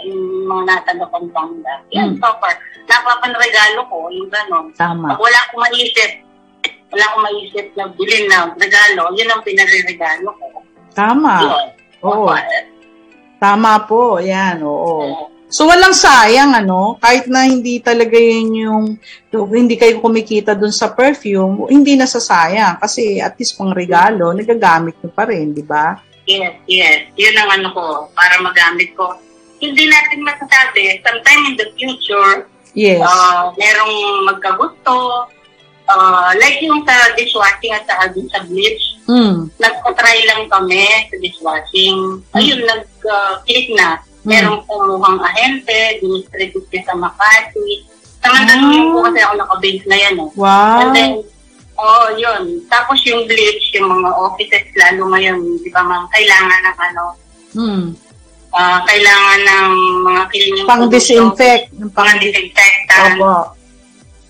yung 0.06 0.46
mga 0.48 0.62
nasa 0.68 1.06
Pampanga. 1.08 1.74
Yan, 1.94 2.14
mm. 2.14 2.18
so 2.18 2.30
far. 2.42 2.54
Napapanregalo 2.90 3.80
ko, 3.86 4.10
yung 4.10 4.28
gano'n. 4.28 4.66
Tama. 4.74 5.14
Pag 5.14 5.20
wala 5.22 5.38
akong 5.48 5.62
maisip, 5.64 6.10
wala 6.92 7.04
akong 7.08 7.24
maisip 7.24 7.66
na 7.78 7.84
bilhin 7.94 8.26
na 8.28 8.38
regalo, 8.58 9.02
yun 9.16 9.30
ang 9.30 9.42
pinare-regalo 9.46 10.28
ko. 10.36 10.46
Tama. 10.92 11.34
Yun. 11.40 11.66
Oo. 12.04 12.34
Tama 13.42 13.72
po, 13.88 14.22
yan, 14.22 14.62
oo. 14.62 15.30
So 15.52 15.68
walang 15.68 15.92
sayang 15.92 16.56
ano, 16.56 16.96
kahit 16.96 17.28
na 17.28 17.44
hindi 17.44 17.76
talaga 17.76 18.16
yun 18.16 18.56
yung 18.56 18.84
hindi 19.52 19.76
kayo 19.76 20.00
kumikita 20.00 20.56
dun 20.56 20.72
sa 20.72 20.96
perfume, 20.96 21.68
hindi 21.68 21.92
nasasayang 21.92 22.80
kasi 22.80 23.20
at 23.20 23.36
least 23.36 23.60
pang 23.60 23.76
regalo, 23.76 24.32
nagagamit 24.32 24.96
nyo 25.04 25.12
pa 25.12 25.28
rin, 25.28 25.52
di 25.52 25.60
ba? 25.60 25.92
Yes, 26.24 26.56
yes. 26.64 27.04
Yun 27.20 27.36
ang 27.36 27.50
ano 27.60 27.68
ko, 27.76 27.84
para 28.16 28.40
magamit 28.40 28.96
ko. 28.96 29.12
Hindi 29.62 29.86
natin 29.86 30.26
masasabi, 30.26 30.98
sometime 31.06 31.42
in 31.46 31.54
the 31.54 31.70
future, 31.78 32.50
yes. 32.74 32.98
uh, 32.98 33.54
merong 33.54 33.94
magkagusto, 34.26 35.30
uh, 35.86 36.30
like 36.42 36.58
yung 36.66 36.82
sa 36.82 37.14
dishwashing 37.14 37.70
at 37.70 37.86
sa, 37.86 38.10
sa 38.10 38.40
bleach, 38.42 38.92
Mm. 39.10 39.50
Nagpa-try 39.58 40.18
lang 40.30 40.46
kami 40.46 40.86
sa 41.10 41.16
dishwashing. 41.18 42.22
Mm. 42.22 42.36
Ayun, 42.38 42.60
nag-click 42.62 43.68
uh, 43.74 43.78
na. 43.78 43.88
Mm. 44.22 44.28
Merong 44.30 44.60
kumuhang 44.70 45.18
ahente, 45.18 45.98
dinistribute 45.98 46.68
niya 46.70 46.82
sa 46.86 46.94
Makati. 46.94 47.70
Tangan-tanong 48.22 48.70
oh. 48.70 48.90
po 48.94 48.98
kasi 49.10 49.18
ako 49.18 49.32
naka-base 49.34 49.84
na 49.90 49.98
yan. 49.98 50.14
Eh. 50.22 50.28
Wow. 50.38 50.78
And 50.78 50.90
then, 50.94 51.12
oh, 51.74 52.08
yun. 52.14 52.62
Tapos 52.70 53.02
yung 53.02 53.26
bleach, 53.26 53.74
yung 53.74 53.90
mga 53.90 54.10
offices, 54.14 54.66
lalo 54.78 55.10
ngayon, 55.10 55.42
di 55.58 55.70
ba 55.74 55.82
ma'am, 55.82 56.06
kailangan 56.14 56.60
ng 56.62 56.78
ano, 56.78 57.04
mm. 57.58 57.86
Uh, 58.52 58.78
kailangan 58.86 59.40
ng 59.42 59.70
mga 60.04 60.22
cleaning 60.28 60.66
Pang-disinfect. 60.68 61.64
Pang-disinfectant. 61.92 63.18
Opo. 63.18 63.56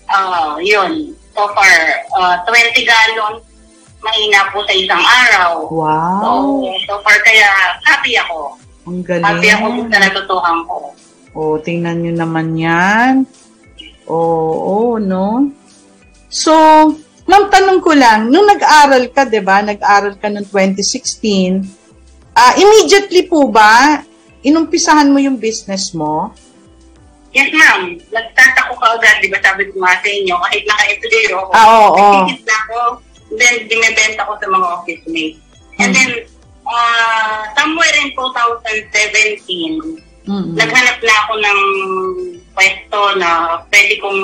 Uh, 0.07 0.55
yun. 0.63 1.15
So 1.33 1.49
far, 1.51 1.73
uh, 2.17 2.35
20 2.45 2.83
gallons 2.85 3.41
mahina 4.03 4.51
po 4.51 4.59
sa 4.67 4.73
isang 4.75 4.99
araw. 4.99 5.51
Wow. 5.71 6.19
So, 6.19 6.29
so 6.85 6.93
far 7.01 7.15
kaya 7.23 7.47
happy 7.87 8.19
ako. 8.19 8.59
Ang 8.83 8.99
galing. 9.01 9.23
Happy 9.23 9.49
ako 9.55 9.65
sa 9.87 9.99
natutuhan 10.03 10.57
ko. 10.67 10.77
Oh, 11.33 11.55
tingnan 11.57 12.03
nyo 12.03 12.13
naman 12.13 12.53
yan. 12.53 13.13
Oo, 14.05 14.19
oh, 14.19 14.53
oh, 14.67 14.93
no? 14.99 15.49
So, 16.27 16.53
ma'am, 17.25 17.47
tanong 17.47 17.79
ko 17.79 17.95
lang, 17.95 18.27
nung 18.27 18.45
nag-aral 18.45 19.07
ka, 19.09 19.23
di 19.25 19.39
ba? 19.39 19.63
Nag-aral 19.63 20.19
ka 20.19 20.27
noong 20.27 20.45
2016, 20.51 21.63
ah 22.35 22.51
uh, 22.51 22.53
immediately 22.59 23.25
po 23.25 23.47
ba, 23.47 24.03
inumpisahan 24.43 25.09
mo 25.09 25.19
yung 25.23 25.39
business 25.39 25.95
mo? 25.95 26.35
Yes, 27.33 27.49
ma'am. 27.49 27.97
Nag-start 28.13 28.55
ako 28.61 28.77
kaagad, 28.77 29.25
di 29.25 29.31
ba? 29.33 29.41
Sabi 29.41 29.65
ko 29.73 29.81
nga 29.81 29.97
sa 29.97 30.09
inyo, 30.11 30.35
kahit 30.37 30.63
naka-etudio 30.69 31.35
ako. 31.41 31.51
Ah, 31.57 31.65
oo, 31.65 31.89
oo. 31.97 32.21
na 32.29 32.57
ako 32.67 32.77
then 33.37 33.65
binibenta 33.69 34.27
ko 34.27 34.37
sa 34.37 34.47
mga 34.49 34.67
office 34.67 35.03
mates. 35.09 35.39
And 35.81 35.89
mm. 35.91 35.95
then, 35.95 36.11
uh, 36.67 37.41
somewhere 37.57 37.95
in 38.01 38.13
2017, 38.13 39.81
mm-hmm. 40.29 40.53
naghanap 40.53 40.97
na 41.01 41.15
ako 41.25 41.33
ng 41.41 41.59
pwesto 42.53 42.99
na 43.17 43.29
pwede 43.73 43.93
kong 43.97 44.21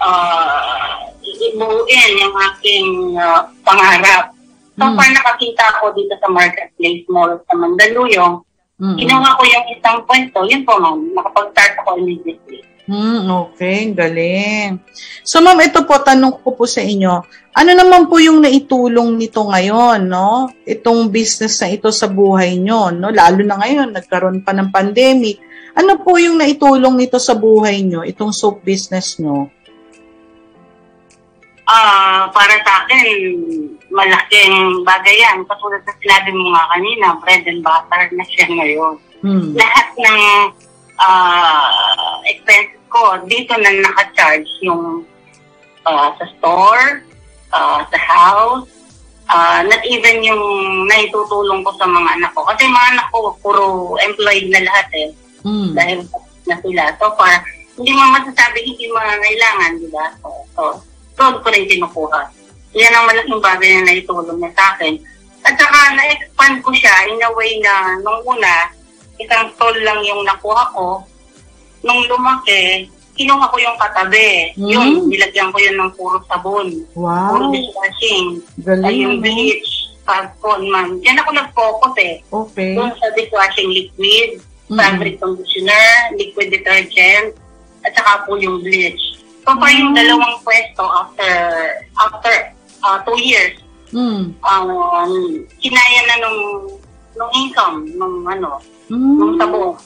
uh, 0.00 1.08
ibuuin 1.24 2.10
yung 2.20 2.36
aking 2.52 2.88
uh, 3.16 3.48
pangarap. 3.64 4.36
So, 4.76 4.84
mm. 4.88 4.96
far 4.96 5.08
nakakita 5.12 5.64
ako 5.76 5.96
dito 5.96 6.14
sa 6.20 6.28
Marketplace 6.28 7.04
Mall 7.08 7.40
sa 7.48 7.54
Mandaluyong. 7.56 8.44
Mm-hmm. 8.80 8.96
Kinuha 8.96 9.28
ko 9.36 9.42
yung 9.44 9.66
isang 9.76 9.98
pwesto, 10.08 10.38
yun 10.48 10.64
po 10.64 10.80
ma'am, 10.80 10.96
nakapag-start 11.12 11.72
ako 11.84 12.00
immediately. 12.00 12.64
Hmm, 12.90 13.28
okay, 13.46 13.92
galing. 13.94 14.82
So 15.22 15.38
ma'am, 15.44 15.60
ito 15.62 15.84
po 15.86 16.00
tanong 16.00 16.42
ko 16.42 16.56
po 16.56 16.64
sa 16.64 16.80
inyo. 16.82 17.22
Ano 17.54 17.70
naman 17.76 18.08
po 18.08 18.18
yung 18.18 18.40
naitulong 18.40 19.20
nito 19.20 19.46
ngayon, 19.46 20.10
no? 20.10 20.50
Itong 20.66 21.12
business 21.12 21.60
na 21.62 21.70
ito 21.70 21.92
sa 21.92 22.08
buhay 22.08 22.56
nyo, 22.58 22.90
no? 22.90 23.12
Lalo 23.12 23.44
na 23.44 23.60
ngayon, 23.62 23.94
nagkaroon 23.94 24.42
pa 24.42 24.56
ng 24.56 24.72
pandemic. 24.72 25.38
Ano 25.76 26.02
po 26.02 26.18
yung 26.18 26.40
naitulong 26.40 26.98
nito 26.98 27.20
sa 27.22 27.38
buhay 27.38 27.84
nyo, 27.86 28.02
itong 28.02 28.34
soap 28.34 28.66
business 28.66 29.20
nyo? 29.22 29.46
Ah, 31.68 32.26
uh, 32.26 32.34
para 32.34 32.58
sa 32.66 32.82
akin, 32.82 33.06
malaking 33.90 34.86
bagay 34.86 35.16
yan. 35.18 35.42
Katulad 35.46 35.82
sa 35.84 35.94
sinabi 35.98 36.30
mo 36.34 36.54
nga 36.54 36.64
kanina, 36.74 37.06
bread 37.20 37.44
and 37.46 37.62
butter 37.62 38.02
na 38.14 38.24
siya 38.26 38.46
ngayon. 38.48 38.94
Hmm. 39.20 39.52
Lahat 39.52 39.88
ng 39.98 40.18
uh, 40.96 42.14
expenses 42.30 42.80
ko, 42.88 43.18
dito 43.26 43.52
na 43.58 43.70
naka-charge 43.82 44.48
yung 44.64 45.04
uh, 45.86 46.08
sa 46.16 46.24
store, 46.38 47.04
uh, 47.52 47.80
sa 47.86 47.98
house, 47.98 48.70
uh, 49.30 49.60
not 49.66 49.82
even 49.86 50.22
yung 50.24 50.42
naitutulong 50.90 51.62
ko 51.62 51.70
sa 51.78 51.86
mga 51.86 52.08
anak 52.18 52.30
ko. 52.34 52.46
Kasi 52.46 52.66
mga 52.66 52.88
anak 52.96 53.06
ko, 53.12 53.34
puro 53.42 53.94
employed 54.02 54.48
na 54.50 54.62
lahat 54.64 54.88
eh. 54.96 55.08
Mm. 55.44 55.72
Dahil 55.74 55.98
na 56.48 56.56
sila. 56.60 56.82
So 56.98 57.14
far, 57.14 57.42
hindi 57.78 57.92
mo 57.94 58.02
masasabi 58.12 58.58
hindi 58.60 58.84
mga 58.90 59.14
kailangan, 59.22 59.70
di 59.80 59.88
ba? 59.88 60.06
So, 60.20 60.28
so, 60.52 60.62
so 61.16 61.22
ko 61.40 61.48
rin 61.48 61.64
kinukuha. 61.64 62.39
Yan 62.74 62.94
ang 62.94 63.06
malaking 63.10 63.42
bagay 63.42 63.70
na 63.74 63.82
naitulong 63.90 64.38
niya 64.38 64.50
sa 64.54 64.64
akin. 64.76 64.94
At 65.42 65.56
saka, 65.56 65.78
na-expand 65.96 66.60
ko 66.62 66.70
siya 66.70 67.10
in 67.10 67.24
a 67.24 67.30
way 67.34 67.58
na 67.64 67.98
nung 68.04 68.20
una, 68.22 68.70
isang 69.18 69.50
stall 69.56 69.74
lang 69.82 70.00
yung 70.06 70.22
nakuha 70.22 70.70
ko, 70.76 71.02
nung 71.82 72.00
lumaki, 72.06 72.86
kinuha 73.16 73.52
ko 73.52 73.56
yung 73.58 73.76
katabi. 73.80 74.54
Mm. 74.56 74.70
Yun, 74.70 74.90
nilagyan 75.10 75.50
ko 75.52 75.58
yun 75.58 75.76
ng 75.76 75.92
puro 75.96 76.22
sabon. 76.28 76.68
Wow. 76.96 77.36
Puro 77.36 77.44
dishwashing. 77.52 78.40
Galing. 78.64 78.86
Ay, 78.86 78.94
yung 79.02 79.16
bleach, 79.18 79.92
carbon, 80.08 80.62
man. 80.70 80.88
Diyan 81.02 81.20
ako 81.20 81.30
nag-focus 81.34 81.94
eh. 82.00 82.14
Okay. 82.30 82.72
Doon 82.78 82.92
sa 82.96 83.10
dishwashing 83.12 83.70
liquid, 83.72 84.40
mm. 84.70 84.78
fabric 84.78 85.18
conditioner, 85.18 85.88
liquid 86.16 86.48
detergent, 86.54 87.34
at 87.82 87.92
saka 87.96 88.28
po 88.28 88.36
yung 88.38 88.62
bleach. 88.62 89.20
So, 89.44 89.56
pa 89.56 89.66
yung 89.72 89.96
mm. 89.96 89.98
dalawang 89.98 90.36
pwesto 90.44 90.84
after 90.84 91.32
after 91.96 92.34
uh, 92.84 92.98
two 93.04 93.18
years, 93.20 93.56
mm. 93.92 94.34
um, 94.40 95.10
kinaya 95.60 96.00
na 96.08 96.16
nung, 96.24 96.40
nung 97.16 97.32
income, 97.36 97.84
nung 97.96 98.24
ano, 98.26 98.60
mm. 98.88 99.14
nung 99.16 99.34
sabong. 99.40 99.76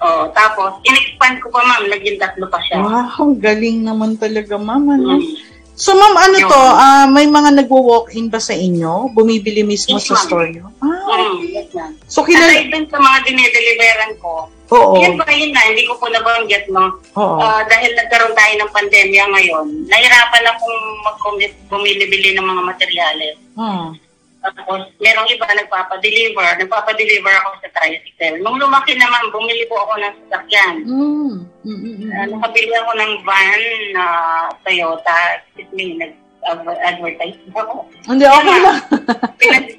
Oh, 0.00 0.24
tapos, 0.32 0.80
in-expand 0.88 1.44
ko 1.44 1.52
pa, 1.52 1.60
ma'am. 1.60 1.84
Naging 1.92 2.16
tatlo 2.16 2.48
pa 2.48 2.56
siya. 2.64 2.80
Wow, 2.80 3.36
galing 3.36 3.84
naman 3.84 4.16
talaga, 4.16 4.56
ma'am. 4.56 4.96
Ano? 4.96 5.20
Mm. 5.20 5.36
So, 5.76 5.92
ma'am, 5.92 6.16
ano 6.16 6.36
Yung, 6.40 6.48
to? 6.48 6.56
Uh, 6.56 7.06
may 7.12 7.28
mga 7.28 7.60
nagwo-walk-in 7.60 8.32
ba 8.32 8.40
sa 8.40 8.56
inyo? 8.56 9.12
Bumibili 9.12 9.60
mismo 9.60 10.00
yes, 10.00 10.08
sa 10.08 10.16
store 10.24 10.56
nyo? 10.56 10.72
Ah, 10.80 11.04
mm, 11.04 11.44
yes, 11.52 11.68
ma'am. 11.76 11.92
So, 12.08 12.24
kilala... 12.24 12.48
Aside 12.48 12.88
sa 12.88 12.96
mga 12.96 13.18
dinideliveran 13.28 14.12
ko, 14.24 14.48
Oo. 14.70 15.02
Yan 15.02 15.18
ba 15.18 15.26
yun 15.34 15.50
na, 15.50 15.66
hindi 15.66 15.82
ko 15.82 15.98
po 15.98 16.06
nabanggit, 16.06 16.70
no? 16.70 17.02
Oo. 17.18 17.42
Uh, 17.42 17.62
dahil 17.66 17.90
nagkaroon 17.98 18.34
tayo 18.38 18.54
ng 18.54 18.74
pandemya 18.74 19.24
ngayon, 19.34 19.66
nahirapan 19.90 20.44
akong 20.46 20.80
mag-bumili-bili 21.02 22.38
ng 22.38 22.46
mga 22.46 22.62
materyales. 22.62 23.36
Hmm. 23.58 23.98
Tapos, 24.40 24.88
merong 24.96 25.28
iba 25.28 25.44
nagpapadeliver. 25.52 26.64
Nagpapadeliver 26.64 27.34
ako 27.44 27.48
sa 27.60 27.68
tricycle. 27.76 28.40
Nung 28.40 28.56
lumaki 28.56 28.96
naman, 28.96 29.28
bumili 29.28 29.68
po 29.68 29.84
ako 29.84 30.00
ng 30.00 30.14
sasakyan. 30.24 30.76
Mm. 30.88 31.34
Mm-hmm. 31.60 32.08
Uh, 32.08 32.26
nakabili 32.32 32.72
ako 32.72 32.92
ng 32.96 33.12
van 33.20 33.62
na 33.92 34.04
uh, 34.08 34.44
Toyota. 34.64 35.44
Excuse 35.44 35.72
me, 35.76 35.86
nag-advertise 36.00 37.36
ako. 37.52 37.84
Hindi, 38.08 38.24
okay 38.24 38.58
lang. 38.64 38.80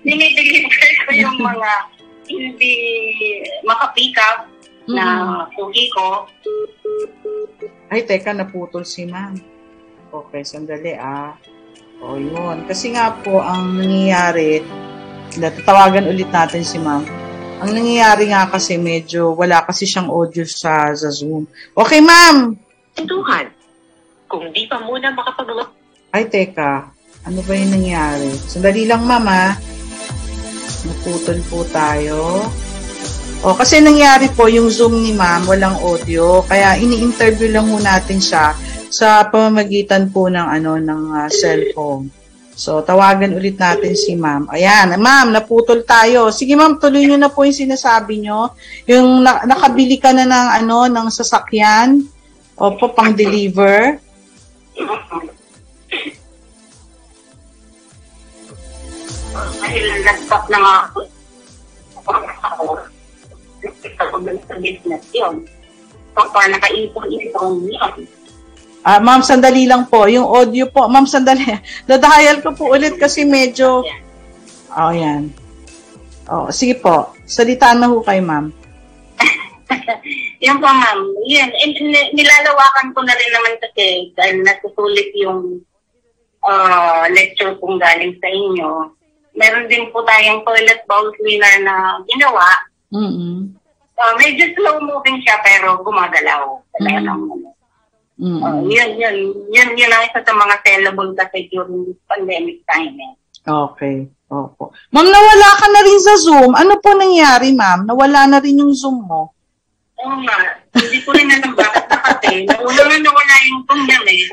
Dinideliver 0.06 0.90
ko 1.10 1.12
yung 1.18 1.38
mga 1.42 1.72
hindi 2.30 2.76
makapick 3.66 4.16
up 4.22 4.51
mm-hmm. 4.86 4.96
na 4.96 5.46
pugi 5.54 5.86
ko. 5.94 6.26
Ay, 7.92 8.08
teka, 8.08 8.32
naputol 8.32 8.88
si 8.88 9.04
ma'am. 9.04 9.36
Okay, 10.12 10.44
sandali 10.44 10.96
ah. 10.96 11.36
O, 12.02 12.18
yun. 12.18 12.66
Kasi 12.66 12.96
nga 12.96 13.14
po, 13.22 13.40
ang 13.44 13.78
nangyayari, 13.78 14.64
tatawagan 15.38 16.10
ulit 16.10 16.28
natin 16.34 16.66
si 16.66 16.82
ma'am. 16.82 17.04
Ang 17.62 17.72
nangyayari 17.78 18.34
nga 18.34 18.50
kasi 18.50 18.82
medyo 18.82 19.38
wala 19.38 19.62
kasi 19.62 19.86
siyang 19.86 20.10
audio 20.10 20.42
sa, 20.50 20.92
sa 20.98 21.14
Zoom. 21.14 21.46
Okay, 21.78 22.02
ma'am! 22.02 22.58
Tuhan, 22.98 23.46
kung 24.26 24.50
di 24.50 24.66
pa 24.66 24.82
muna 24.82 25.14
makapag 25.14 25.70
Ay, 26.12 26.26
teka. 26.28 26.90
Ano 27.22 27.40
ba 27.46 27.54
yung 27.54 27.72
nangyari? 27.72 28.34
Sandali 28.34 28.90
lang, 28.90 29.06
ma'am, 29.06 29.26
ha? 29.30 29.54
Naputol 30.90 31.40
po 31.46 31.62
tayo. 31.70 32.50
O, 33.42 33.58
kasi 33.58 33.82
nangyari 33.82 34.30
po, 34.30 34.46
yung 34.46 34.70
Zoom 34.70 35.02
ni 35.02 35.18
ma'am, 35.18 35.50
walang 35.50 35.74
audio. 35.82 36.46
Kaya 36.46 36.78
ini-interview 36.78 37.50
lang 37.50 37.74
ho 37.74 37.82
natin 37.82 38.22
siya 38.22 38.54
sa 38.94 39.26
pamamagitan 39.26 40.14
po 40.14 40.30
ng 40.30 40.46
ano 40.46 40.78
ng 40.78 41.02
uh, 41.10 41.26
cellphone. 41.26 42.06
So, 42.54 42.86
tawagan 42.86 43.34
ulit 43.34 43.58
natin 43.58 43.98
si 43.98 44.14
ma'am. 44.14 44.46
Ayan, 44.54 44.94
ma'am, 44.94 45.34
naputol 45.34 45.82
tayo. 45.82 46.30
Sige 46.30 46.54
ma'am, 46.54 46.78
tuloy 46.78 47.10
niyo 47.10 47.18
na 47.18 47.34
po 47.34 47.42
yung 47.42 47.58
sinasabi 47.58 48.22
niyo. 48.22 48.54
Yung 48.86 49.26
na- 49.26 49.42
nakabili 49.50 49.98
ka 49.98 50.14
na 50.14 50.30
ng 50.30 50.48
ano, 50.62 50.86
ng 50.86 51.08
sasakyan. 51.10 51.98
Opo, 52.62 52.94
pang 52.94 53.10
deliver. 53.18 53.98
Dahil 59.34 59.86
nag-stop 60.06 60.46
na 60.54 60.58
nga 60.62 60.76
ako. 60.94 62.91
Sa 64.10 64.98
yun. 65.14 65.36
So, 66.12 66.28
para 66.34 66.48
naka-ipon-ipon 66.52 67.72
yun. 67.72 67.94
Ah, 68.82 68.98
ma'am, 68.98 69.22
sandali 69.22 69.70
lang 69.70 69.86
po. 69.86 70.10
Yung 70.10 70.26
audio 70.26 70.66
po, 70.66 70.90
ma'am, 70.90 71.06
sandali. 71.06 71.46
Dadahayal 71.90 72.42
ko 72.42 72.58
po 72.58 72.74
ulit 72.74 72.98
kasi 72.98 73.24
medyo... 73.24 73.86
Oh, 74.74 74.92
yan. 74.92 75.30
Oh, 76.26 76.50
sige 76.50 76.80
po. 76.82 77.14
Salita 77.30 77.78
na 77.78 77.92
ho 77.92 78.02
kay 78.02 78.18
ma'am. 78.24 78.50
yung 80.46 80.58
po, 80.58 80.66
ma'am. 80.66 81.00
Yan. 81.30 81.50
Nilalawakan 82.18 82.90
ko 82.98 83.00
na 83.06 83.14
rin 83.14 83.32
naman 83.32 83.54
kasi 83.62 84.10
dahil 84.18 84.42
nasusulit 84.42 85.14
yung 85.14 85.62
uh, 86.42 87.06
lecture 87.14 87.54
kong 87.62 87.78
galing 87.78 88.18
sa 88.18 88.30
inyo. 88.34 88.90
Meron 89.38 89.70
din 89.70 89.94
po 89.94 90.04
tayong 90.04 90.44
toilet 90.44 90.82
bowl 90.90 91.14
cleaner 91.16 91.56
na 91.64 92.02
ginawa. 92.10 92.48
Mm-hmm. 92.92 93.61
Uh, 94.02 94.18
medyo 94.18 94.50
slow 94.58 94.82
moving 94.82 95.22
siya 95.22 95.38
pero 95.46 95.78
gumagalaw. 95.86 96.58
Talaga 96.74 97.00
lang. 97.06 97.22
Mm-hmm. 98.18 98.42
Uh, 98.42 98.62
yun, 98.66 98.90
yun, 98.98 99.16
yun, 99.54 99.70
yun 99.78 99.92
ang 99.94 100.06
isa 100.10 100.26
sa 100.26 100.34
mga 100.34 100.56
sellable 100.66 101.14
kasi 101.14 101.46
during 101.54 101.86
this 101.86 102.02
pandemic 102.10 102.66
time. 102.66 102.98
Eh. 102.98 103.14
Okay. 103.46 104.10
Opo. 104.32 104.72
Ma'am, 104.96 105.06
nawala 105.06 105.50
ka 105.60 105.68
na 105.70 105.82
rin 105.84 106.00
sa 106.00 106.16
Zoom. 106.18 106.56
Ano 106.56 106.80
po 106.80 106.96
nangyari, 106.96 107.52
ma'am? 107.52 107.84
Nawala 107.84 108.30
na 108.30 108.38
rin 108.40 108.62
yung 108.64 108.72
Zoom 108.72 109.04
mo? 109.06 109.36
Oo 110.02 110.18
nga. 110.26 110.38
Hindi 110.72 110.98
ko 111.04 111.10
rin 111.14 111.30
alam 111.30 111.54
bakit 111.54 111.81
na 112.12 112.20
kasi. 112.20 112.44
Nauna 112.44 112.82
nga 112.84 112.98
nawala 113.00 113.36
yung 113.48 113.62
Zoom 113.64 113.82
yan 113.88 114.06
eh. 114.12 114.24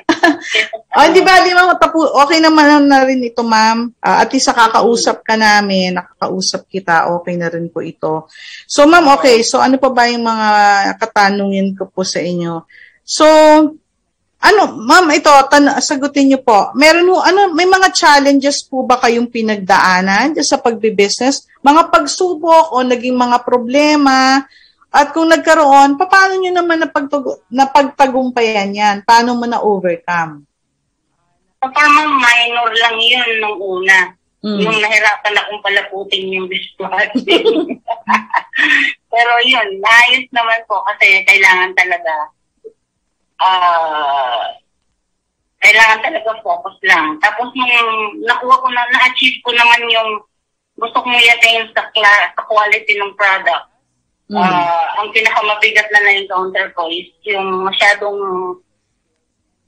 oh, 0.99 1.05
hindi 1.07 1.21
ba, 1.23 1.41
di 1.47 1.55
ba, 1.55 1.79
tapu- 1.79 2.13
okay 2.27 2.39
naman 2.43 2.91
na 2.91 3.07
rin 3.07 3.23
ito, 3.23 3.47
ma'am. 3.47 3.95
Uh, 4.03 4.19
at 4.19 4.29
least 4.35 4.51
kakausap 4.51 5.23
ka 5.23 5.39
namin, 5.39 5.95
nakakausap 5.95 6.67
kita, 6.67 7.09
okay 7.15 7.39
na 7.39 7.49
rin 7.49 7.71
po 7.71 7.81
ito. 7.81 8.27
So, 8.67 8.85
ma'am, 8.91 9.07
okay. 9.15 9.41
So, 9.47 9.63
ano 9.63 9.79
pa 9.79 9.95
ba 9.95 10.11
yung 10.11 10.27
mga 10.27 10.49
katanungin 10.99 11.79
ko 11.79 11.87
po 11.87 12.03
sa 12.03 12.19
inyo? 12.19 12.67
So, 13.07 13.25
ano, 14.39 14.63
ma'am, 14.79 15.11
ito, 15.11 15.31
tan- 15.51 15.83
sagutin 15.83 16.31
niyo 16.31 16.41
po. 16.47 16.71
Meron 16.79 17.11
mo, 17.11 17.19
ano, 17.19 17.51
may 17.51 17.67
mga 17.67 17.91
challenges 17.91 18.63
po 18.63 18.87
ba 18.87 19.03
kayong 19.03 19.27
pinagdaanan 19.31 20.39
sa 20.47 20.63
pagbi-business? 20.63 21.51
Mga 21.59 21.91
pagsubok 21.91 22.71
o 22.71 22.87
naging 22.87 23.19
mga 23.19 23.43
problema? 23.43 24.47
At 24.89 25.13
kung 25.13 25.29
nagkaroon, 25.29 26.01
paano 26.01 26.33
niyo 26.41 26.53
naman 26.57 26.81
napagtag- 26.81 27.45
napagtagumpayan 27.53 28.73
yan? 28.73 28.97
Paano 29.05 29.37
mo 29.37 29.45
na-overcome? 29.45 30.49
So, 31.61 31.69
parang 31.75 32.17
minor 32.17 32.71
lang 32.73 32.97
yun 32.97 33.31
nung 33.43 33.59
una. 33.61 34.17
Mm. 34.39 34.59
Yung 34.65 34.79
nahirapan 34.79 35.35
akong 35.35 35.61
palaputin 35.67 36.31
yung 36.31 36.47
dishwashing. 36.47 37.83
Pero 39.13 39.33
yun, 39.45 39.69
naayos 39.83 40.27
naman 40.31 40.63
po 40.71 40.81
kasi 40.87 41.27
kailangan 41.27 41.75
talaga 41.75 42.15
uh, 43.43 44.43
kailangan 45.59 46.01
talaga 46.07 46.31
focus 46.47 46.77
lang. 46.87 47.19
Tapos 47.19 47.51
nung 47.51 48.23
nakuha 48.23 48.63
ko 48.63 48.69
na, 48.71 48.83
na-achieve 48.95 49.43
ko 49.43 49.51
naman 49.51 49.83
yung 49.91 50.11
gusto 50.79 51.03
kong 51.03 51.19
i-attain 51.19 51.67
sa, 51.75 51.91
cla- 51.91 52.31
sa 52.39 52.43
quality 52.47 52.95
ng 52.95 53.19
product. 53.19 53.67
Mm. 54.29 54.37
Uh, 54.37 54.87
ang 55.01 55.09
pinakamabigat 55.17 55.89
na 55.89 56.01
na-encounter 56.05 56.69
ko 56.77 56.85
is 56.93 57.09
yung 57.25 57.65
masyadong 57.65 58.21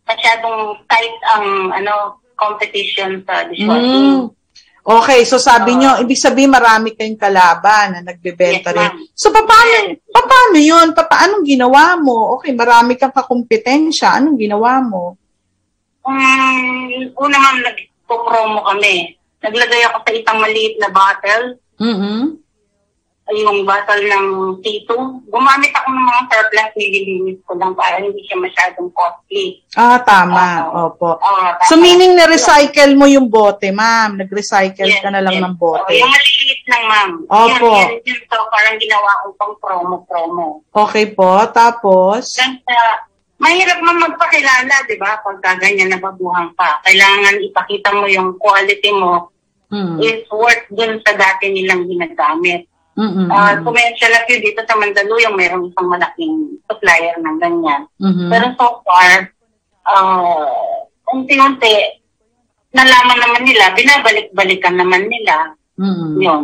masyadong 0.04 0.76
tight 0.84 1.16
ang 1.32 1.72
ano 1.72 2.20
competition 2.36 3.24
sa 3.24 3.48
dishwashing. 3.48 4.28
Mm. 4.28 4.36
Okay, 4.80 5.24
so 5.28 5.36
sabi 5.36 5.76
uh, 5.76 5.78
nyo, 5.80 5.90
ibig 6.04 6.16
sabihin 6.16 6.52
marami 6.52 6.96
kayong 6.96 7.20
kalaban 7.20 7.96
na 7.96 8.00
nagbebenta 8.00 8.72
yes, 8.72 8.76
rin. 8.76 8.90
So 9.12 9.28
paano, 9.28 9.96
paano 10.08 10.56
yun? 10.56 10.96
Pa, 10.96 11.04
anong 11.08 11.44
ginawa 11.44 12.00
mo? 12.00 12.36
Okay, 12.40 12.56
marami 12.56 12.96
kang 12.96 13.12
kakumpetensya. 13.12 14.16
Anong 14.16 14.40
ginawa 14.40 14.80
mo? 14.80 15.20
Um, 16.00 17.12
una 17.12 17.36
nga, 17.36 17.52
nagpo-promo 17.60 18.64
kami. 18.72 19.20
Naglagay 19.44 19.84
ako 19.88 19.96
sa 20.00 20.12
isang 20.16 20.38
maliit 20.40 20.74
na 20.80 20.88
bottle. 20.88 21.60
Mm-hmm 21.76 22.49
yung 23.34 23.62
bottle 23.62 24.02
ng 24.02 24.26
T2. 24.62 24.90
Gumamit 25.30 25.72
ako 25.74 25.88
ng 25.90 26.06
mga 26.06 26.22
surplus, 26.30 26.70
nililinis 26.74 27.38
ko 27.46 27.52
lang 27.54 27.72
para 27.78 28.02
hindi 28.02 28.20
siya 28.26 28.38
masyadong 28.38 28.90
costly. 28.90 29.62
Ah, 29.78 29.98
tama. 30.02 30.70
Uh, 30.70 30.86
Opo. 30.90 31.18
Uh, 31.22 31.54
so, 31.70 31.78
meaning 31.78 32.18
na-recycle 32.18 32.98
mo 32.98 33.06
yung 33.06 33.30
bote, 33.30 33.70
ma'am? 33.70 34.18
Nag-recycle 34.18 34.90
yes, 34.90 35.02
ka 35.02 35.10
na 35.14 35.22
lang 35.22 35.38
yes. 35.38 35.44
ng 35.46 35.54
bote? 35.54 35.86
Oh, 35.86 35.92
yung 35.94 36.10
maliliit 36.10 36.62
lang, 36.66 36.84
ma'am. 36.90 37.10
Opo. 37.30 37.68
Yan, 37.78 37.90
yan, 38.02 38.08
yan, 38.08 38.18
so, 38.26 38.36
parang 38.50 38.76
ginawa 38.82 39.10
ko 39.22 39.26
pang 39.38 39.54
promo-promo. 39.62 40.46
Okay 40.74 41.06
po. 41.14 41.46
Tapos? 41.54 42.34
Ganda. 42.34 43.10
Mahirap 43.40 43.80
man 43.80 43.96
magpakilala, 44.04 44.84
di 44.84 45.00
ba? 45.00 45.16
Pagka 45.24 45.56
ganyan 45.56 45.96
nababuhan 45.96 46.52
pa. 46.52 46.76
Kailangan 46.84 47.40
ipakita 47.40 47.88
mo 47.96 48.04
yung 48.04 48.36
quality 48.36 48.92
mo 48.92 49.32
hmm. 49.72 49.96
is 50.02 50.26
worth 50.28 50.66
dun 50.68 51.00
sa 51.06 51.16
dati 51.16 51.48
nilang 51.48 51.88
ginagamit. 51.88 52.68
Mm-hmm. 52.98 53.26
Uh, 53.30 53.54
commercial 53.62 54.12
at 54.12 54.26
yun 54.26 54.42
dito 54.42 54.60
sa 54.66 54.76
Mandaluyong, 54.76 55.36
mayroong 55.38 55.70
isang 55.70 55.88
malaking 55.88 56.58
supplier 56.66 57.14
ng 57.22 57.36
ganyan. 57.38 57.86
Mm-hmm. 58.02 58.28
Pero 58.28 58.46
so 58.58 58.66
far, 58.82 59.30
uh, 59.86 60.84
unti-unti, 61.14 61.74
nalaman 62.74 63.18
naman 63.18 63.42
nila, 63.46 63.72
binabalik-balikan 63.74 64.74
naman 64.74 65.06
nila. 65.06 65.54
Mm-hmm. 65.78 66.12
Yun. 66.20 66.42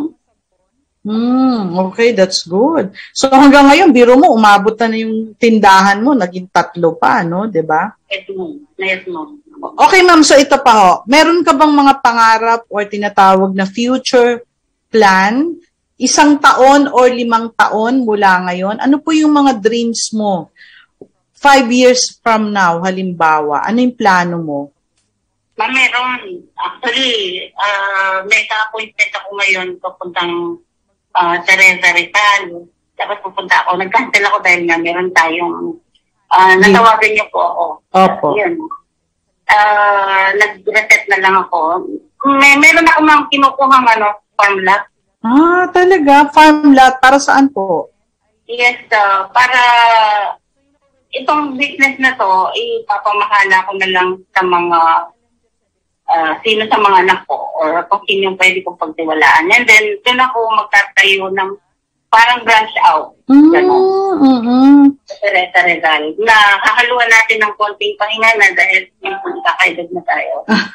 Mm, 1.07 1.71
okay, 1.87 2.11
that's 2.11 2.43
good. 2.43 2.91
So 3.15 3.31
hanggang 3.31 3.71
ngayon, 3.71 3.95
biro 3.95 4.19
mo, 4.19 4.35
umabot 4.35 4.75
na, 4.75 4.91
na 4.91 4.97
yung 4.99 5.39
tindahan 5.39 6.03
mo, 6.03 6.11
naging 6.11 6.51
tatlo 6.51 6.99
pa, 6.99 7.23
no? 7.23 7.47
Ba? 7.47 7.95
Yes, 8.11 8.27
ma'am. 8.27 8.51
Yes, 8.75 9.03
ma'am. 9.07 9.39
Okay, 9.87 10.03
ma'am. 10.03 10.21
So 10.27 10.35
ito 10.35 10.59
pa 10.59 10.73
ho. 10.75 10.91
Meron 11.07 11.47
ka 11.47 11.55
bang 11.55 11.71
mga 11.71 11.93
pangarap 12.03 12.61
or 12.67 12.83
tinatawag 12.83 13.55
na 13.55 13.63
future 13.63 14.43
plan 14.91 15.55
isang 15.97 16.37
taon 16.37 16.85
or 16.93 17.09
limang 17.09 17.49
taon 17.57 18.05
mula 18.05 18.45
ngayon, 18.45 18.77
ano 18.77 19.01
po 19.01 19.09
yung 19.11 19.33
mga 19.33 19.57
dreams 19.57 20.13
mo? 20.13 20.53
Five 21.37 21.69
years 21.69 22.17
from 22.21 22.53
now, 22.53 22.81
halimbawa, 22.81 23.65
ano 23.65 23.77
yung 23.81 23.97
plano 23.97 24.37
mo? 24.41 24.59
Ma'am, 25.57 25.73
meron. 25.73 26.21
Actually, 26.53 27.49
uh, 27.57 28.21
may 28.29 28.45
ka-appointment 28.45 29.11
ako 29.17 29.29
ngayon 29.41 29.67
papuntang 29.81 30.33
uh, 31.17 31.35
Teresa 31.49 31.97
Rizal. 31.97 32.69
Tapos 32.93 33.17
pupunta 33.25 33.65
ako. 33.65 33.81
Nag-cancel 33.81 34.25
ako 34.29 34.37
dahil 34.45 34.69
nga 34.69 34.77
meron 34.77 35.09
tayong 35.17 35.81
uh, 36.29 36.53
natawagan 36.61 37.09
niyo 37.09 37.25
po 37.33 37.41
ako. 37.41 37.65
Opo. 37.89 38.27
Uh, 38.33 38.37
yun. 38.37 38.53
Uh, 39.49 40.29
nag-reset 40.37 41.09
na 41.09 41.25
lang 41.25 41.35
ako. 41.41 41.89
May, 42.37 42.53
meron 42.61 42.85
ako 42.85 42.99
mga 43.01 43.23
kinukuha 43.33 43.77
ano, 43.81 44.07
farm 44.37 44.61
lot 44.61 44.85
Ah, 45.25 45.65
talaga? 45.73 46.29
Farm 46.29 46.73
lot. 46.73 47.01
Para 47.01 47.17
saan 47.17 47.49
po? 47.49 47.89
Yes, 48.47 48.79
uh, 48.93 49.27
para 49.35 49.61
itong 51.11 51.59
business 51.59 51.99
na 51.99 52.15
to, 52.15 52.31
ipapamahala 52.55 53.67
ko 53.67 53.71
na 53.75 53.89
lang 53.91 54.09
sa 54.31 54.41
mga 54.45 54.79
uh, 56.07 56.33
sino 56.41 56.63
sa 56.71 56.79
mga 56.79 56.97
anak 57.03 57.19
ko 57.27 57.35
or 57.59 57.83
kung 57.91 58.03
sino 58.07 58.31
yung 58.31 58.39
pwede 58.39 58.63
kong 58.63 58.79
pagtiwalaan. 58.79 59.51
And 59.51 59.67
then, 59.67 59.99
doon 60.05 60.23
ako 60.23 60.37
magtatayo 60.55 61.25
ng 61.33 61.51
parang 62.07 62.39
branch 62.47 62.75
out. 62.87 63.11
Mm, 63.27 63.51
mm-hmm. 63.51 64.79
Teresa 65.19 65.59
Rizal. 65.67 66.15
Na 66.23 66.35
hahaluan 66.63 67.11
natin 67.11 67.43
ng 67.43 67.53
konting 67.59 67.99
pahinga 67.99 68.31
na 68.39 68.47
dahil 68.55 68.87
kakaedad 69.43 69.87
na 69.91 70.01
tayo. 70.07 70.33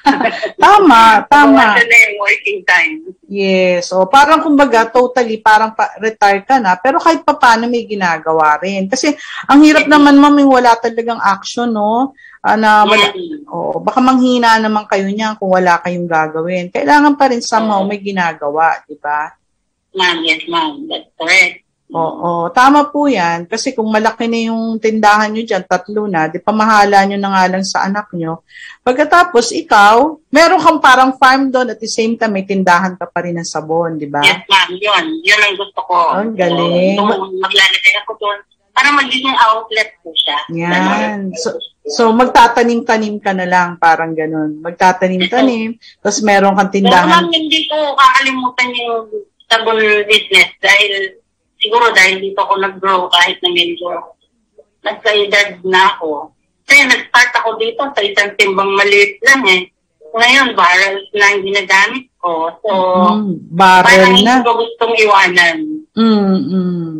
tama, 0.63 1.25
tama. 1.33 1.81
So, 1.81 1.89
na 1.89 1.97
yung 1.97 2.19
working 2.21 2.61
time. 2.69 2.97
Yes. 3.25 3.89
O, 3.97 4.05
parang 4.05 4.45
kumbaga, 4.45 4.85
totally, 4.93 5.41
parang 5.41 5.73
pa- 5.73 5.97
retire 5.97 6.45
ka 6.45 6.61
na. 6.61 6.77
Pero 6.77 7.01
kahit 7.01 7.25
pa 7.25 7.33
paano 7.41 7.65
may 7.65 7.89
ginagawa 7.89 8.61
rin. 8.61 8.85
Kasi, 8.85 9.17
ang 9.49 9.65
hirap 9.65 9.89
yes. 9.89 9.93
naman, 9.93 10.21
ma'am, 10.21 10.37
wala 10.45 10.77
talagang 10.77 11.21
action, 11.25 11.73
no? 11.73 12.13
Uh, 12.43 12.59
na 12.59 12.85
wala, 12.85 13.15
yes. 13.17 13.49
oh, 13.49 13.81
baka 13.81 14.03
manghina 14.03 14.59
naman 14.59 14.85
kayo 14.91 15.09
niya 15.09 15.39
kung 15.41 15.57
wala 15.57 15.81
kayong 15.81 16.11
gagawin. 16.11 16.69
Kailangan 16.69 17.17
pa 17.17 17.33
rin 17.33 17.41
somehow 17.41 17.81
may 17.87 18.03
ginagawa, 18.03 18.83
di 18.85 18.99
ba? 19.01 19.31
Ma'am, 19.93 20.19
yes 20.25 20.43
ma'am. 20.49 20.89
That's 20.89 21.13
correct. 21.17 21.63
Oo, 21.93 22.49
tama 22.57 22.89
po 22.89 23.05
yan. 23.05 23.45
Kasi 23.45 23.77
kung 23.77 23.93
malaki 23.93 24.25
na 24.25 24.49
yung 24.49 24.81
tindahan 24.81 25.29
nyo 25.29 25.45
dyan, 25.45 25.61
tatlo 25.69 26.09
na, 26.09 26.25
di 26.25 26.41
pamahala 26.41 27.05
nyo 27.05 27.21
na 27.21 27.31
nga 27.37 27.45
lang 27.53 27.65
sa 27.69 27.85
anak 27.85 28.09
nyo. 28.17 28.41
Pagkatapos, 28.81 29.53
ikaw, 29.53 30.17
meron 30.33 30.65
kang 30.65 30.81
parang 30.81 31.13
farm 31.21 31.53
doon 31.53 31.69
at 31.69 31.77
the 31.77 31.91
same 31.93 32.17
time, 32.17 32.33
may 32.33 32.49
tindahan 32.49 32.97
ka 32.97 33.05
pa 33.05 33.21
rin 33.21 33.37
ng 33.37 33.45
sabon, 33.45 34.01
di 34.01 34.09
ba? 34.09 34.25
Yes, 34.25 34.41
ma'am. 34.49 34.73
Yun. 34.73 35.05
Yun 35.21 35.41
ang 35.45 35.57
gusto 35.61 35.81
ko. 35.85 36.17
Ang 36.17 36.33
galing. 36.33 36.97
So, 36.97 37.29
maglalagay 37.45 37.95
ako 38.01 38.13
doon. 38.17 38.39
Para 38.73 38.89
magiging 38.97 39.37
outlet 39.37 39.93
po 40.01 40.17
siya. 40.17 40.39
Yan. 40.49 41.37
So, 41.37 41.61
so 41.85 42.09
magtatanim-tanim 42.09 43.21
ka 43.21 43.37
na 43.37 43.45
lang, 43.45 43.77
parang 43.77 44.17
ganun. 44.17 44.65
Magtatanim-tanim, 44.65 45.77
tapos 46.01 46.25
meron 46.25 46.57
kang 46.57 46.73
tindahan. 46.73 47.05
Pero 47.05 47.21
ma'am, 47.21 47.29
hindi 47.29 47.69
ko 47.69 47.77
kakalimutan 48.01 48.69
yung 48.73 49.29
sabon 49.53 49.77
business 50.09 50.49
dahil 50.65 51.21
siguro 51.61 51.93
dahil 51.93 52.25
dito 52.25 52.41
ako 52.41 52.57
nag-grow 52.57 53.13
kahit 53.13 53.37
na 53.45 53.51
medyo 53.53 54.17
nagka-edad 54.81 55.61
na 55.69 55.93
ako. 55.93 56.33
Kaya 56.65 56.89
nag-start 56.89 57.33
ako 57.37 57.61
dito 57.61 57.85
sa 57.93 58.01
isang 58.01 58.33
timbang 58.41 58.73
maliit 58.73 59.21
lang 59.21 59.45
eh. 59.45 59.63
Ngayon, 60.13 60.57
barrels 60.57 61.09
na 61.17 61.25
ang 61.33 61.41
ginagamit 61.41 62.05
ko. 62.21 62.53
So, 62.61 62.73
mm, 63.17 63.33
barrel 63.53 64.13
na. 64.25 64.41
Parang 64.41 64.45
ko 64.45 64.51
gustong 64.61 64.95
iwanan. 65.01 65.59
Mm, 65.97 66.37
mm. 66.49 66.91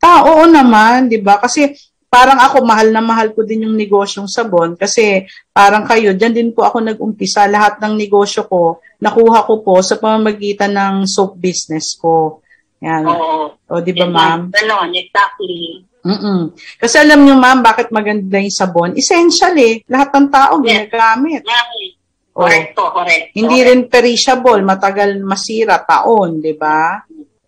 Ah, 0.00 0.22
oo 0.24 0.44
naman, 0.48 1.08
di 1.08 1.20
ba? 1.20 1.40
Kasi 1.40 1.72
parang 2.06 2.38
ako, 2.40 2.62
mahal 2.64 2.88
na 2.94 3.02
mahal 3.02 3.34
ko 3.34 3.42
din 3.42 3.66
yung 3.68 3.76
negosyong 3.76 4.30
sabon 4.30 4.78
kasi 4.78 5.26
parang 5.50 5.84
kayo, 5.84 6.14
dyan 6.14 6.32
din 6.32 6.50
po 6.54 6.64
ako 6.64 6.80
nag-umpisa. 6.80 7.44
Lahat 7.50 7.76
ng 7.82 7.94
negosyo 7.98 8.46
ko, 8.46 8.80
nakuha 9.02 9.44
ko 9.44 9.60
po 9.60 9.82
sa 9.84 10.00
pamamagitan 10.00 10.72
ng 10.72 10.94
soap 11.04 11.36
business 11.36 11.98
ko. 11.98 12.40
Yan. 12.80 13.04
Oo. 13.08 13.56
O, 13.56 13.80
di 13.82 13.92
ba, 13.92 14.06
ma'am? 14.06 14.52
Ganon, 14.52 14.92
exactly. 14.94 15.82
Mm-mm. 16.06 16.54
Kasi 16.78 17.02
alam 17.02 17.26
niyo, 17.26 17.34
ma'am, 17.34 17.66
bakit 17.66 17.90
maganda 17.90 18.38
yung 18.38 18.54
sabon? 18.54 18.94
Essential 18.94 19.54
eh. 19.58 19.82
Lahat 19.90 20.14
ng 20.14 20.28
tao 20.30 20.62
yes. 20.62 20.86
ginagamit. 20.86 21.42
Correct 22.36 22.76
oh. 22.76 22.92
correct. 22.92 23.32
Hindi 23.32 23.58
correct. 23.64 23.68
rin 23.72 23.80
perishable, 23.88 24.60
matagal 24.60 25.18
masira, 25.24 25.80
taon, 25.82 26.44
di 26.44 26.52
ba? 26.52 27.00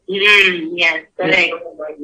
Mm, 0.08 0.72
yes, 0.72 1.04
correct. 1.12 1.52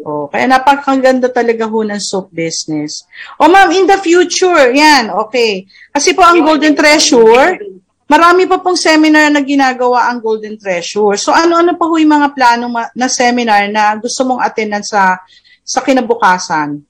Oh, 0.05 0.28
kaya 0.28 0.44
napakaganda 0.44 1.32
talaga 1.32 1.64
ho 1.64 1.80
ng 1.80 1.96
soap 1.96 2.28
business. 2.28 3.09
Oh, 3.40 3.48
ma'am, 3.48 3.72
in 3.72 3.88
the 3.88 3.96
future, 3.96 4.68
yan, 4.76 5.09
okay. 5.09 5.64
Kasi 5.88 6.12
po 6.12 6.20
ang 6.20 6.44
Golden 6.44 6.76
Treasure, 6.76 7.57
marami 8.05 8.44
pa 8.44 8.61
pong 8.61 8.76
seminar 8.76 9.32
na 9.32 9.40
ginagawa 9.40 10.12
ang 10.12 10.20
Golden 10.20 10.61
Treasure. 10.61 11.16
So, 11.16 11.32
ano-ano 11.32 11.80
pa 11.80 11.88
ho 11.88 11.96
yung 11.96 12.12
mga 12.12 12.28
plano 12.36 12.68
na 12.92 13.09
seminar 13.09 13.72
na 13.72 13.96
gusto 13.96 14.20
mong 14.28 14.44
attendan 14.44 14.84
sa 14.84 15.16
sa 15.64 15.80
kinabukasan? 15.80 16.84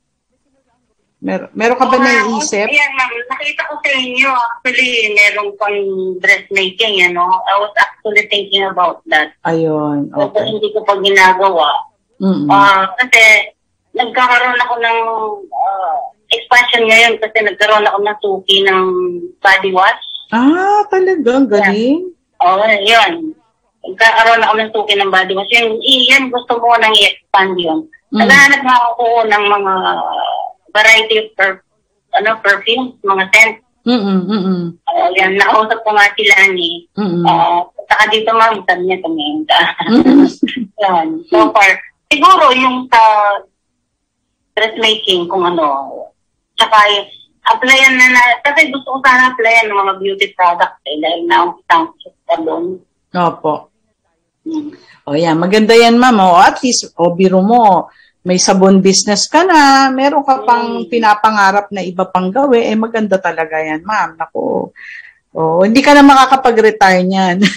Mer 1.25 1.49
meron 1.57 1.81
ka 1.81 1.89
ba 1.89 1.97
uh, 1.97 2.05
naiisip? 2.05 2.69
Ayan, 2.69 2.93
ma'am. 3.01 3.13
Nakita 3.33 3.65
ko 3.65 3.81
sa 3.81 3.91
inyo, 3.97 4.29
actually, 4.29 5.17
meron 5.17 5.57
pang 5.57 5.81
dressmaking, 6.21 7.01
ano. 7.09 7.41
I 7.49 7.57
was 7.65 7.73
actually 7.81 8.29
thinking 8.29 8.69
about 8.69 9.01
that. 9.09 9.33
Ayun, 9.49 10.13
okay. 10.13 10.37
Kasi 10.37 10.49
hindi 10.53 10.69
ko 10.77 10.85
pa 10.85 11.01
ginagawa. 11.01 11.69
Mm-hmm. 12.21 12.49
Uh, 12.53 12.85
kasi, 13.01 13.23
nagkakaroon 13.97 14.61
ako 14.69 14.75
ng 14.85 14.99
uh, 15.49 15.97
expansion 16.29 16.85
ngayon 16.93 17.15
kasi 17.23 17.37
nagkaroon 17.41 17.87
ako 17.89 17.99
ng 18.05 18.19
suki 18.21 18.59
ng 18.67 18.83
body 19.41 19.71
wash. 19.73 20.05
Ah, 20.35 20.83
talagang 20.91 21.49
galing? 21.49 22.11
Oo, 22.43 22.59
oh, 22.59 22.77
yun. 22.85 23.33
Nagkakaroon 23.87 24.45
ako 24.45 24.55
ng 24.61 24.73
tuki 24.75 24.95
ng 24.99 25.09
body 25.09 25.33
wash. 25.33 25.49
Yan, 25.57 25.79
yan 25.81 26.25
gusto 26.29 26.59
mo 26.59 26.75
nang 26.77 26.93
i-expand 26.93 27.55
yun. 27.57 27.89
Mm. 28.13 28.19
Naghahanap 28.27 28.61
nga 28.61 28.79
ako 28.93 29.07
ng 29.31 29.45
mga 29.49 29.75
variety 30.75 31.15
of 31.23 31.27
per, 31.39 31.63
ano, 32.19 32.43
perfumes, 32.43 32.99
mga 33.07 33.25
scents. 33.31 33.63
Mm-mm, 33.85 34.21
mm-mm. 34.25 34.63
Uh, 34.89 35.09
yan, 35.13 35.37
nakausap 35.37 35.77
ko 35.85 35.93
nga 35.93 36.09
sila 36.17 36.37
ni. 36.57 36.89
Mm-mm. 36.97 37.23
Uh, 37.23 37.63
saka 37.85 38.05
dito 38.09 38.33
ma'am, 38.33 38.65
sabi 38.65 38.83
niya 38.89 38.99
yan. 40.83 41.09
So 41.29 41.53
far, 41.53 41.71
siguro 42.09 42.49
yung 42.57 42.89
sa 42.89 43.01
dressmaking, 44.57 45.29
kung 45.29 45.45
ano, 45.45 45.93
tsaka 46.57 46.79
applyan 47.45 48.01
na 48.01 48.09
na, 48.09 48.23
kasi 48.41 48.73
gusto 48.73 48.97
ko 48.97 48.99
sana 49.05 49.37
applyan 49.37 49.69
ng 49.69 49.77
mga 49.77 49.95
beauty 50.01 50.27
products 50.33 50.81
eh, 50.89 50.97
dahil 51.05 51.21
na 51.29 51.37
ang 51.45 51.53
sa 51.69 52.37
doon. 52.41 52.81
Opo. 53.13 53.69
Hmm. 54.45 54.73
O 55.05 55.13
yan, 55.13 55.37
maganda 55.37 55.77
yan 55.77 56.01
ma'am. 56.01 56.17
O 56.25 56.41
at 56.41 56.61
least, 56.65 56.93
o 56.97 57.13
biro 57.13 57.45
mo, 57.45 57.93
may 58.25 58.41
sabon 58.41 58.81
business 58.81 59.29
ka 59.29 59.45
na, 59.45 59.93
meron 59.93 60.25
ka 60.25 60.41
pang 60.49 60.81
mm. 60.81 60.89
pinapangarap 60.89 61.69
na 61.69 61.85
iba 61.85 62.09
pang 62.09 62.33
gawin, 62.33 62.73
eh 62.73 62.77
maganda 62.77 63.21
talaga 63.21 63.61
yan, 63.61 63.85
ma'am. 63.85 64.17
Naku. 64.17 64.73
Oh, 65.37 65.61
hindi 65.61 65.85
ka 65.85 65.93
na 65.93 66.01
makakapag-retire 66.01 67.05
niyan. 67.05 67.45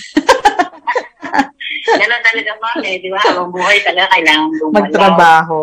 Ganun 1.87 2.19
talaga, 2.19 2.51
ma'am, 2.59 2.83
eh, 2.83 2.99
di 2.99 3.07
ba? 3.07 3.15
Habang 3.23 3.47
buhay 3.47 3.79
talaga, 3.79 4.11
kailangan 4.11 4.47
gumalaw. 4.59 4.75
Magtrabaho. 4.75 5.59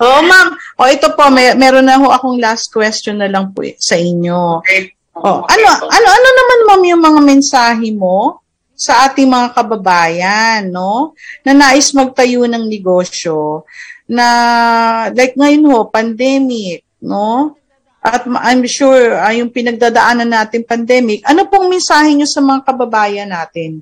Oo, 0.00 0.08
oh, 0.16 0.20
ma'am. 0.24 0.48
O, 0.80 0.88
oh, 0.88 0.88
ito 0.88 1.12
po, 1.12 1.28
may, 1.28 1.52
meron 1.52 1.84
na 1.84 2.00
ho 2.00 2.08
akong 2.08 2.40
last 2.40 2.72
question 2.72 3.20
na 3.20 3.28
lang 3.28 3.52
po 3.52 3.60
sa 3.76 4.00
inyo. 4.00 4.64
Okay. 4.64 4.96
Oh, 5.12 5.44
ano, 5.44 5.68
ano, 5.92 6.08
ano 6.08 6.28
naman, 6.32 6.58
ma'am, 6.72 6.82
yung 6.88 7.02
mga 7.04 7.20
mensahe 7.20 7.92
mo 7.92 8.40
sa 8.72 9.04
ating 9.04 9.28
mga 9.28 9.52
kababayan, 9.52 10.72
no? 10.72 11.12
Na 11.44 11.52
nais 11.52 11.92
magtayo 11.92 12.48
ng 12.48 12.64
negosyo 12.64 13.68
na 14.12 14.28
like 15.16 15.32
ngayon 15.40 15.64
ho, 15.72 15.88
pandemic, 15.88 16.84
no? 17.00 17.56
At 18.04 18.28
I'm 18.28 18.66
sure 18.68 19.16
uh, 19.16 19.32
yung 19.32 19.48
pinagdadaanan 19.48 20.28
natin 20.28 20.68
pandemic, 20.68 21.24
ano 21.24 21.48
pong 21.48 21.72
mensahe 21.72 22.12
nyo 22.12 22.28
sa 22.28 22.44
mga 22.44 22.60
kababayan 22.68 23.32
natin? 23.32 23.80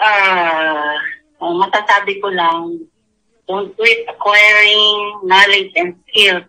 Ah, 0.00 0.96
uh, 1.42 1.52
matasabi 1.58 2.22
ko 2.22 2.30
lang, 2.32 2.88
don't 3.44 3.74
quit 3.76 4.06
acquiring 4.08 5.20
knowledge 5.26 5.74
and 5.76 5.98
skills. 6.08 6.46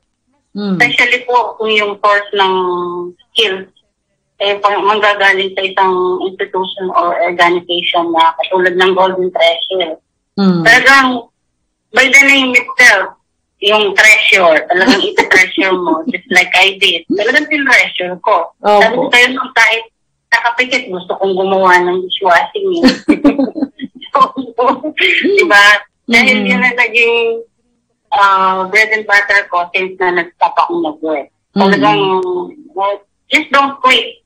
Hmm. 0.54 0.78
Especially 0.78 1.26
po 1.26 1.58
kung 1.58 1.74
yung 1.74 1.98
source 2.00 2.30
ng 2.38 2.54
skills 3.34 3.70
eh, 4.40 4.56
pang, 4.64 4.80
manggagaling 4.88 5.52
sa 5.52 5.62
isang 5.68 5.94
institution 6.24 6.88
or 6.96 7.12
organization 7.28 8.08
na 8.16 8.32
katulad 8.40 8.78
ng 8.78 8.92
Golden 8.96 9.28
Treasure. 9.36 10.00
Hmm. 10.40 10.64
Talagang 10.64 11.28
by 11.94 12.06
the 12.06 12.22
name 12.26 12.54
itself, 12.54 13.20
yung 13.60 13.92
treasure, 13.92 14.64
talagang 14.72 15.04
iti-treasure 15.04 15.76
mo, 15.84 16.04
just 16.08 16.28
like 16.32 16.52
I 16.56 16.80
did. 16.80 17.04
Talagang 17.12 17.52
tin-treasure 17.52 18.16
ko. 18.24 18.56
Oh, 18.64 18.80
Sabi 18.80 18.96
ko 18.96 19.08
kayo 19.12 19.28
nung 19.36 19.52
kahit 19.52 19.84
nakapikit, 20.32 20.84
gusto 20.88 21.12
kong 21.20 21.36
gumawa 21.36 21.76
ng 21.84 22.00
dishwashing. 22.08 22.70
Eh. 22.80 22.88
diba? 25.40 25.66
Dahil 26.10 26.38
mm. 26.42 26.48
yun 26.48 26.66
ang 26.66 26.78
naging 26.78 27.18
uh, 28.16 28.60
bread 28.72 28.90
and 28.96 29.06
butter 29.06 29.46
ko 29.52 29.70
since 29.76 29.96
na 30.02 30.24
nag-stop 30.24 30.56
akong 30.58 30.82
nag-work. 30.82 31.28
Talagang, 31.54 32.02
mm. 32.24 32.74
uh, 32.80 32.96
just 33.30 33.52
don't 33.52 33.78
quit. 33.84 34.24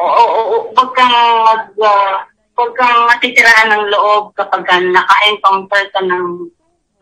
O, 0.00 0.02
o, 0.02 0.22
o, 0.24 0.54
wag 0.74 0.90
kang 0.96 1.14
mag, 1.46 1.68
uh, 1.78 2.24
wag 2.58 2.72
kang 2.74 3.06
matitiraan 3.06 3.70
ng 3.70 3.84
loob 3.92 4.34
kapag 4.34 4.64
naka-encounter 4.66 5.82
ka 5.92 6.00
ng 6.00 6.48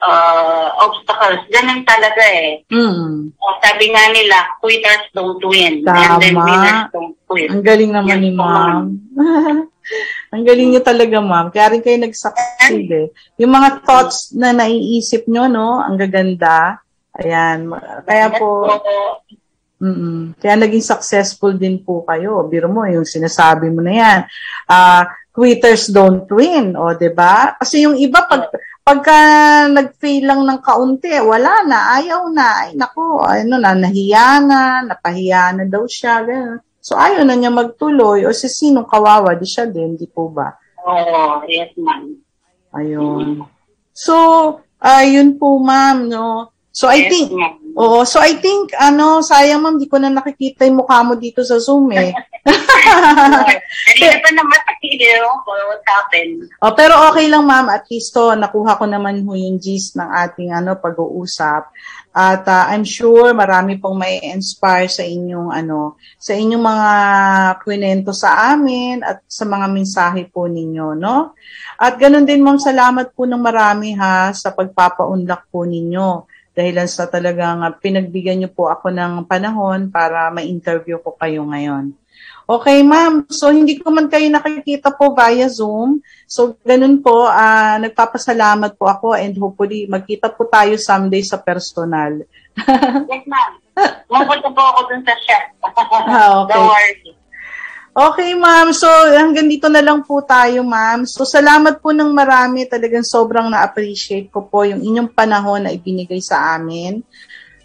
uh, 0.00 0.66
obstacles. 0.80 1.44
Ganun 1.52 1.84
talaga 1.84 2.22
eh. 2.24 2.64
Mm. 2.72 3.32
Uh, 3.36 3.56
sabi 3.60 3.84
nga 3.92 4.04
nila, 4.10 4.36
quitters 4.58 5.04
don't 5.12 5.42
win. 5.44 5.84
Tama. 5.84 5.96
And 5.96 6.14
then 6.20 6.36
winners 6.36 6.82
don't 6.92 7.16
quit. 7.28 7.48
Ang 7.52 7.64
galing 7.64 7.92
naman 7.92 8.10
Yan 8.10 8.20
ni 8.24 8.32
ma'am. 8.32 8.84
Ang 10.34 10.46
galing 10.46 10.70
niyo 10.70 10.80
talaga, 10.86 11.18
ma'am. 11.18 11.50
Kaya 11.50 11.74
rin 11.74 11.82
kayo 11.82 11.98
nag-succeed 11.98 12.88
eh. 12.94 13.06
Yung 13.42 13.50
mga 13.50 13.82
thoughts 13.82 14.30
na 14.30 14.54
naiisip 14.54 15.26
nyo, 15.26 15.50
no? 15.50 15.82
Ang 15.82 15.98
gaganda. 15.98 16.78
Ayan. 17.18 17.66
Kaya 18.06 18.30
po, 18.38 18.70
mm 19.80 20.36
kaya 20.36 20.60
naging 20.60 20.84
successful 20.84 21.56
din 21.56 21.82
po 21.82 22.04
kayo. 22.06 22.46
Biro 22.46 22.70
mo, 22.70 22.86
yung 22.86 23.08
sinasabi 23.08 23.72
mo 23.72 23.82
na 23.82 23.92
yan. 23.96 24.20
Uh, 24.70 25.02
quitters 25.34 25.90
don't 25.90 26.28
win, 26.30 26.78
o, 26.78 26.94
ba? 27.16 27.58
Kasi 27.58 27.88
yung 27.88 27.98
iba 27.98 28.22
pag 28.28 28.52
pagka 28.90 29.18
nag-fail 29.70 30.26
lang 30.26 30.42
ng 30.42 30.58
kaunti, 30.66 31.14
wala 31.22 31.62
na, 31.62 31.94
ayaw 32.02 32.26
na. 32.34 32.66
Ay, 32.66 32.74
nako, 32.74 33.22
ano 33.22 33.54
na, 33.62 33.70
nahiya 33.78 34.42
na, 34.42 34.82
napahiya 34.82 35.54
na 35.54 35.64
daw 35.70 35.86
siya, 35.86 36.26
gano'n. 36.26 36.58
So, 36.82 36.98
ayaw 36.98 37.22
na 37.22 37.38
niya 37.38 37.54
magtuloy. 37.54 38.26
O 38.26 38.34
si 38.34 38.50
sinong 38.50 38.90
kawawa, 38.90 39.38
di 39.38 39.46
siya 39.46 39.70
din, 39.70 39.94
di 39.94 40.10
po 40.10 40.26
ba? 40.34 40.50
Oo, 40.82 40.98
oh, 41.06 41.46
yes, 41.46 41.70
ma'am. 41.78 42.18
Ayun. 42.74 43.46
So, 43.94 44.14
ayun 44.82 45.36
uh, 45.36 45.38
po, 45.38 45.62
ma'am, 45.62 46.10
no? 46.10 46.50
So, 46.74 46.90
I 46.90 47.06
yes, 47.06 47.10
think, 47.14 47.30
Oo, 47.76 48.02
so 48.02 48.18
I 48.18 48.38
think, 48.42 48.74
ano, 48.74 49.22
sayang 49.22 49.62
ma'am, 49.62 49.78
di 49.78 49.86
ko 49.86 50.00
na 50.00 50.10
nakikita 50.10 50.66
yung 50.66 50.82
mukha 50.82 51.06
mo 51.06 51.14
dito 51.14 51.46
sa 51.46 51.60
Zoom 51.62 51.94
eh. 51.94 52.10
Hindi 53.94 54.06
pa 54.18 54.30
naman 54.32 54.58
nakikita 54.66 55.22
what 55.22 55.84
happened. 55.86 56.50
Oh, 56.64 56.74
pero 56.74 57.12
okay 57.12 57.30
lang 57.30 57.46
ma'am, 57.46 57.70
at 57.70 57.86
least 57.86 58.10
to, 58.10 58.34
nakuha 58.34 58.74
ko 58.74 58.88
naman 58.90 59.22
ho 59.22 59.32
yung 59.38 59.62
gist 59.62 59.94
ng 59.94 60.08
ating 60.08 60.50
ano, 60.50 60.74
pag-uusap. 60.82 61.70
At 62.10 62.42
uh, 62.50 62.66
I'm 62.74 62.82
sure 62.82 63.30
marami 63.30 63.78
pong 63.78 64.02
may 64.02 64.18
inspire 64.18 64.90
sa 64.90 65.06
inyong 65.06 65.54
ano, 65.54 65.94
sa 66.18 66.34
inyong 66.34 66.64
mga 66.64 66.90
kwento 67.62 68.10
sa 68.10 68.50
amin 68.50 69.06
at 69.06 69.22
sa 69.30 69.46
mga 69.46 69.70
mensahe 69.70 70.26
po 70.26 70.50
ninyo, 70.50 70.98
no? 70.98 71.38
At 71.78 72.02
ganun 72.02 72.26
din 72.26 72.42
ma'am, 72.42 72.58
salamat 72.58 73.14
po 73.14 73.30
ng 73.30 73.38
marami 73.38 73.94
ha 73.94 74.34
sa 74.34 74.50
pagpapaunlak 74.50 75.46
po 75.54 75.62
ninyo 75.62 76.39
dahilan 76.54 76.88
sa 76.90 77.06
talagang 77.06 77.62
pinagbigyan 77.78 78.42
niyo 78.42 78.50
po 78.50 78.66
ako 78.68 78.90
ng 78.90 79.24
panahon 79.26 79.88
para 79.88 80.28
ma-interview 80.34 80.98
ko 80.98 81.14
kayo 81.14 81.46
ngayon. 81.46 81.94
Okay, 82.50 82.82
ma'am. 82.82 83.30
So, 83.30 83.54
hindi 83.54 83.78
ko 83.78 83.94
man 83.94 84.10
kayo 84.10 84.26
nakikita 84.26 84.90
po 84.90 85.14
via 85.14 85.46
Zoom. 85.46 86.02
So, 86.26 86.58
ganun 86.66 86.98
po, 86.98 87.30
uh, 87.30 87.78
nagpapasalamat 87.78 88.74
po 88.74 88.90
ako 88.90 89.14
and 89.14 89.38
hopefully 89.38 89.86
magkita 89.86 90.34
po 90.34 90.50
tayo 90.50 90.74
someday 90.74 91.22
sa 91.22 91.38
personal. 91.38 92.26
yes, 93.10 93.22
ma'am. 93.30 93.52
Mapunta 94.10 94.50
po 94.50 94.62
ako 94.66 94.90
dun 94.90 95.02
sa 95.06 95.14
chef. 95.22 95.44
ah, 96.10 96.42
okay. 96.42 96.58
Don't 96.58 96.66
worry. 96.66 97.19
Okay, 97.90 98.38
ma'am. 98.38 98.70
So, 98.70 98.86
hanggang 99.10 99.50
dito 99.50 99.66
na 99.66 99.82
lang 99.82 100.06
po 100.06 100.22
tayo, 100.22 100.62
ma'am. 100.62 101.02
So, 101.10 101.26
salamat 101.26 101.82
po 101.82 101.90
ng 101.90 102.14
marami. 102.14 102.62
Talagang 102.62 103.02
sobrang 103.02 103.50
na-appreciate 103.50 104.30
ko 104.30 104.46
po 104.46 104.62
yung 104.62 104.78
inyong 104.78 105.10
panahon 105.10 105.66
na 105.66 105.74
ibinigay 105.74 106.22
sa 106.22 106.54
amin. 106.54 107.02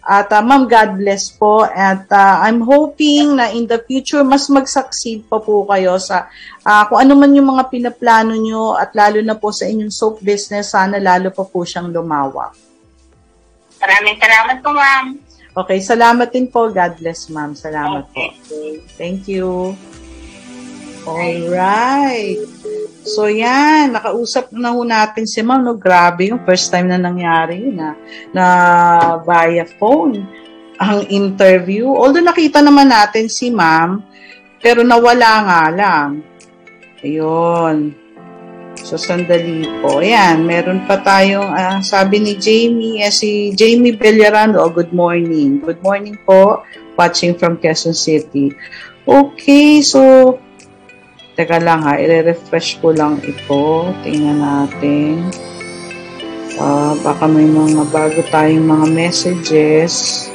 At 0.06 0.30
uh, 0.34 0.42
ma'am, 0.42 0.66
God 0.66 0.98
bless 0.98 1.30
po. 1.30 1.62
At 1.62 2.10
uh, 2.10 2.42
I'm 2.42 2.62
hoping 2.62 3.38
na 3.38 3.54
in 3.54 3.70
the 3.70 3.78
future, 3.82 4.26
mas 4.26 4.50
mag-succeed 4.50 5.30
pa 5.30 5.38
po 5.42 5.66
kayo 5.66 5.98
sa 5.98 6.30
uh, 6.62 6.82
kung 6.86 7.02
ano 7.02 7.18
man 7.18 7.34
yung 7.34 7.50
mga 7.54 7.66
pinaplano 7.70 8.34
nyo 8.38 8.78
at 8.78 8.94
lalo 8.94 9.18
na 9.22 9.34
po 9.34 9.50
sa 9.50 9.66
inyong 9.66 9.90
soap 9.90 10.22
business, 10.22 10.74
sana 10.74 11.02
lalo 11.02 11.34
pa 11.34 11.42
po 11.42 11.66
siyang 11.66 11.90
lumawak. 11.90 12.54
Maraming 13.82 14.18
salamat 14.18 14.56
po, 14.62 14.70
ma'am. 14.74 15.06
Okay, 15.58 15.78
salamat 15.82 16.28
din 16.30 16.46
po. 16.50 16.70
God 16.70 17.02
bless, 17.02 17.26
ma'am. 17.26 17.58
Salamat 17.58 18.06
okay. 18.10 18.30
po. 18.30 18.54
Thank 18.94 19.26
you. 19.26 19.74
Alright. 21.06 22.42
So 23.06 23.30
yan, 23.30 23.94
nakausap 23.94 24.50
na 24.50 24.74
ho 24.74 24.82
natin 24.82 25.22
si 25.30 25.38
ma'am. 25.38 25.62
No? 25.62 25.78
Grabe 25.78 26.34
yung 26.34 26.42
first 26.42 26.74
time 26.74 26.90
na 26.90 26.98
nangyari 26.98 27.70
na, 27.70 27.94
na 28.34 28.44
via 29.22 29.62
phone 29.78 30.26
ang 30.82 31.06
interview. 31.06 31.86
Although 31.86 32.26
nakita 32.26 32.58
naman 32.58 32.90
natin 32.90 33.30
si 33.30 33.54
ma'am, 33.54 34.02
pero 34.58 34.82
nawala 34.82 35.32
nga 35.46 35.62
lang. 35.70 36.26
Ayun. 37.06 37.94
So, 38.82 38.98
sandali 39.00 39.64
po. 39.80 40.02
Ayan, 40.02 40.44
meron 40.44 40.84
pa 40.84 41.00
tayong, 41.00 41.48
uh, 41.48 41.80
sabi 41.80 42.20
ni 42.20 42.36
Jamie, 42.36 43.00
eh, 43.00 43.14
si 43.14 43.54
Jamie 43.56 43.96
Bellarano, 43.96 44.62
oh, 44.62 44.70
good 44.70 44.92
morning. 44.92 45.64
Good 45.64 45.80
morning 45.80 46.18
po, 46.28 46.60
watching 46.98 47.38
from 47.38 47.56
Quezon 47.56 47.96
City. 47.96 48.52
Okay, 49.08 49.80
so, 49.80 50.36
Teka 51.36 51.60
lang 51.60 51.84
ha, 51.84 52.00
i-refresh 52.00 52.80
ko 52.80 52.96
lang 52.96 53.20
ito. 53.20 53.92
Tingnan 54.00 54.40
natin. 54.40 55.28
Uh, 56.56 56.96
baka 57.04 57.28
may 57.28 57.44
mga 57.44 57.84
bago 57.92 58.24
tayong 58.32 58.64
mga 58.64 58.86
messages. 58.88 60.26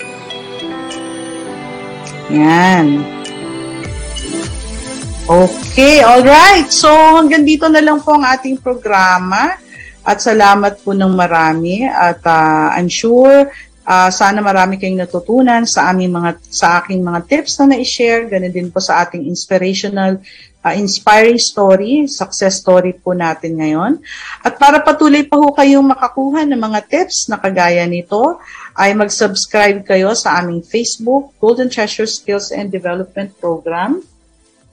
Yan. 2.30 3.02
Okay, 5.26 6.06
all 6.06 6.22
right. 6.22 6.70
So 6.70 6.94
hanggang 7.18 7.50
dito 7.50 7.66
na 7.66 7.82
lang 7.82 8.06
po 8.06 8.14
ang 8.14 8.26
ating 8.30 8.62
programa. 8.62 9.58
At 10.02 10.22
salamat 10.22 10.82
po 10.82 10.98
ng 10.98 11.14
marami 11.14 11.86
at 11.86 12.26
uh, 12.26 12.74
I'm 12.74 12.90
sure 12.90 13.50
uh, 13.86 14.10
sana 14.14 14.40
marami 14.40 14.78
kayong 14.78 15.02
natutunan 15.02 15.66
sa 15.66 15.90
aming 15.90 16.14
mga 16.14 16.32
sa 16.50 16.82
aking 16.82 17.02
mga 17.02 17.20
tips 17.28 17.62
na 17.62 17.76
na-share, 17.76 18.30
ganun 18.30 18.54
din 18.54 18.70
po 18.70 18.80
sa 18.82 19.06
ating 19.06 19.26
inspirational 19.26 20.22
uh, 20.66 20.74
inspiring 20.78 21.42
story, 21.42 22.06
success 22.06 22.62
story 22.62 22.94
po 22.94 23.14
natin 23.18 23.58
ngayon. 23.58 24.02
At 24.46 24.58
para 24.58 24.82
patuloy 24.82 25.26
pa 25.26 25.38
ho 25.38 25.54
kayong 25.54 25.86
makakuha 25.94 26.46
ng 26.46 26.62
mga 26.62 26.80
tips 26.88 27.30
na 27.30 27.38
kagaya 27.42 27.84
nito, 27.90 28.38
ay 28.78 28.96
mag-subscribe 28.96 29.84
kayo 29.84 30.16
sa 30.16 30.40
aming 30.40 30.64
Facebook, 30.64 31.36
Golden 31.42 31.68
Treasure 31.68 32.08
Skills 32.08 32.54
and 32.54 32.72
Development 32.72 33.34
Program. 33.42 34.00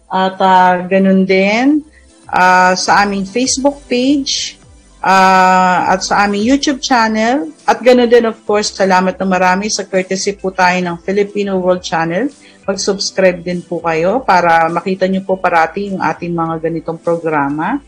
At 0.08 0.38
uh, 0.40 0.86
ganun 0.88 1.28
din 1.28 1.84
uh, 2.30 2.72
sa 2.78 3.04
aming 3.04 3.28
Facebook 3.28 3.84
page, 3.88 4.57
uh, 5.02 5.78
at 5.94 6.02
sa 6.02 6.26
aming 6.26 6.42
YouTube 6.44 6.82
channel. 6.82 7.50
At 7.66 7.82
ganoon 7.82 8.10
din 8.10 8.26
of 8.26 8.44
course, 8.44 8.74
salamat 8.74 9.18
na 9.18 9.26
marami 9.26 9.70
sa 9.70 9.84
courtesy 9.86 10.32
po 10.34 10.50
tayo 10.50 10.80
ng 10.82 10.98
Filipino 11.02 11.58
World 11.58 11.82
Channel. 11.82 12.28
Mag-subscribe 12.68 13.40
din 13.40 13.64
po 13.64 13.80
kayo 13.80 14.20
para 14.20 14.68
makita 14.68 15.08
nyo 15.08 15.24
po 15.24 15.40
parati 15.40 15.88
yung 15.88 16.04
ating 16.04 16.34
mga 16.34 16.60
ganitong 16.68 17.00
programa. 17.00 17.80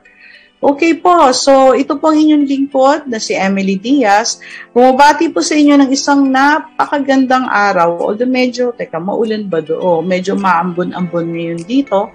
Okay 0.66 0.98
po, 0.98 1.30
so 1.30 1.78
ito 1.78 1.94
po 2.02 2.10
ang 2.10 2.18
inyong 2.18 2.50
lingkod 2.50 3.06
na 3.06 3.22
si 3.22 3.38
Emily 3.38 3.78
Diaz. 3.78 4.42
Bumabati 4.74 5.30
po 5.30 5.46
sa 5.46 5.54
inyo 5.54 5.78
ng 5.78 5.94
isang 5.94 6.26
napakagandang 6.26 7.46
araw. 7.46 8.02
Although 8.02 8.26
medyo, 8.26 8.74
teka, 8.74 8.98
maulan 8.98 9.46
ba 9.46 9.62
do? 9.62 10.02
medyo 10.02 10.34
maambon-ambon 10.34 11.38
ngayon 11.38 11.62
dito. 11.70 12.10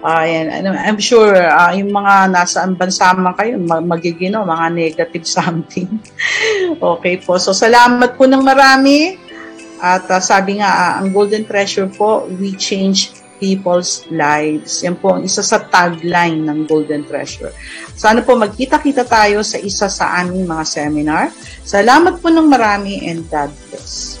Uh, 0.00 0.24
I'm 0.80 0.96
sure 0.96 1.44
uh, 1.44 1.76
yung 1.76 1.92
mga 1.92 2.32
nasa 2.32 2.64
bansa 2.72 3.12
man 3.12 3.36
kayo, 3.36 3.60
magiging 3.60 4.32
no, 4.32 4.48
mga 4.48 4.72
negative 4.72 5.28
something. 5.36 6.00
okay 6.80 7.20
po, 7.20 7.36
so 7.36 7.52
salamat 7.52 8.16
po 8.16 8.24
ng 8.24 8.40
marami. 8.40 9.20
At 9.76 10.08
uh, 10.08 10.24
sabi 10.24 10.64
nga, 10.64 10.72
uh, 10.72 10.92
ang 11.04 11.12
Golden 11.12 11.44
Treasure 11.44 11.92
po, 11.92 12.24
we 12.32 12.56
change 12.56 13.19
people's 13.40 14.04
lives. 14.12 14.84
Yan 14.84 15.00
po 15.00 15.16
ang 15.16 15.24
isa 15.24 15.40
sa 15.40 15.64
tagline 15.64 16.44
ng 16.44 16.68
Golden 16.68 17.02
Treasure. 17.08 17.50
Sana 17.96 18.20
po 18.20 18.36
magkita-kita 18.36 19.08
tayo 19.08 19.40
sa 19.40 19.56
isa 19.56 19.88
sa 19.88 20.20
aming 20.20 20.44
mga 20.44 20.64
seminar. 20.68 21.24
Salamat 21.64 22.20
po 22.20 22.28
ng 22.28 22.44
marami 22.44 23.08
and 23.08 23.24
God 23.32 23.48
bless. 23.72 24.19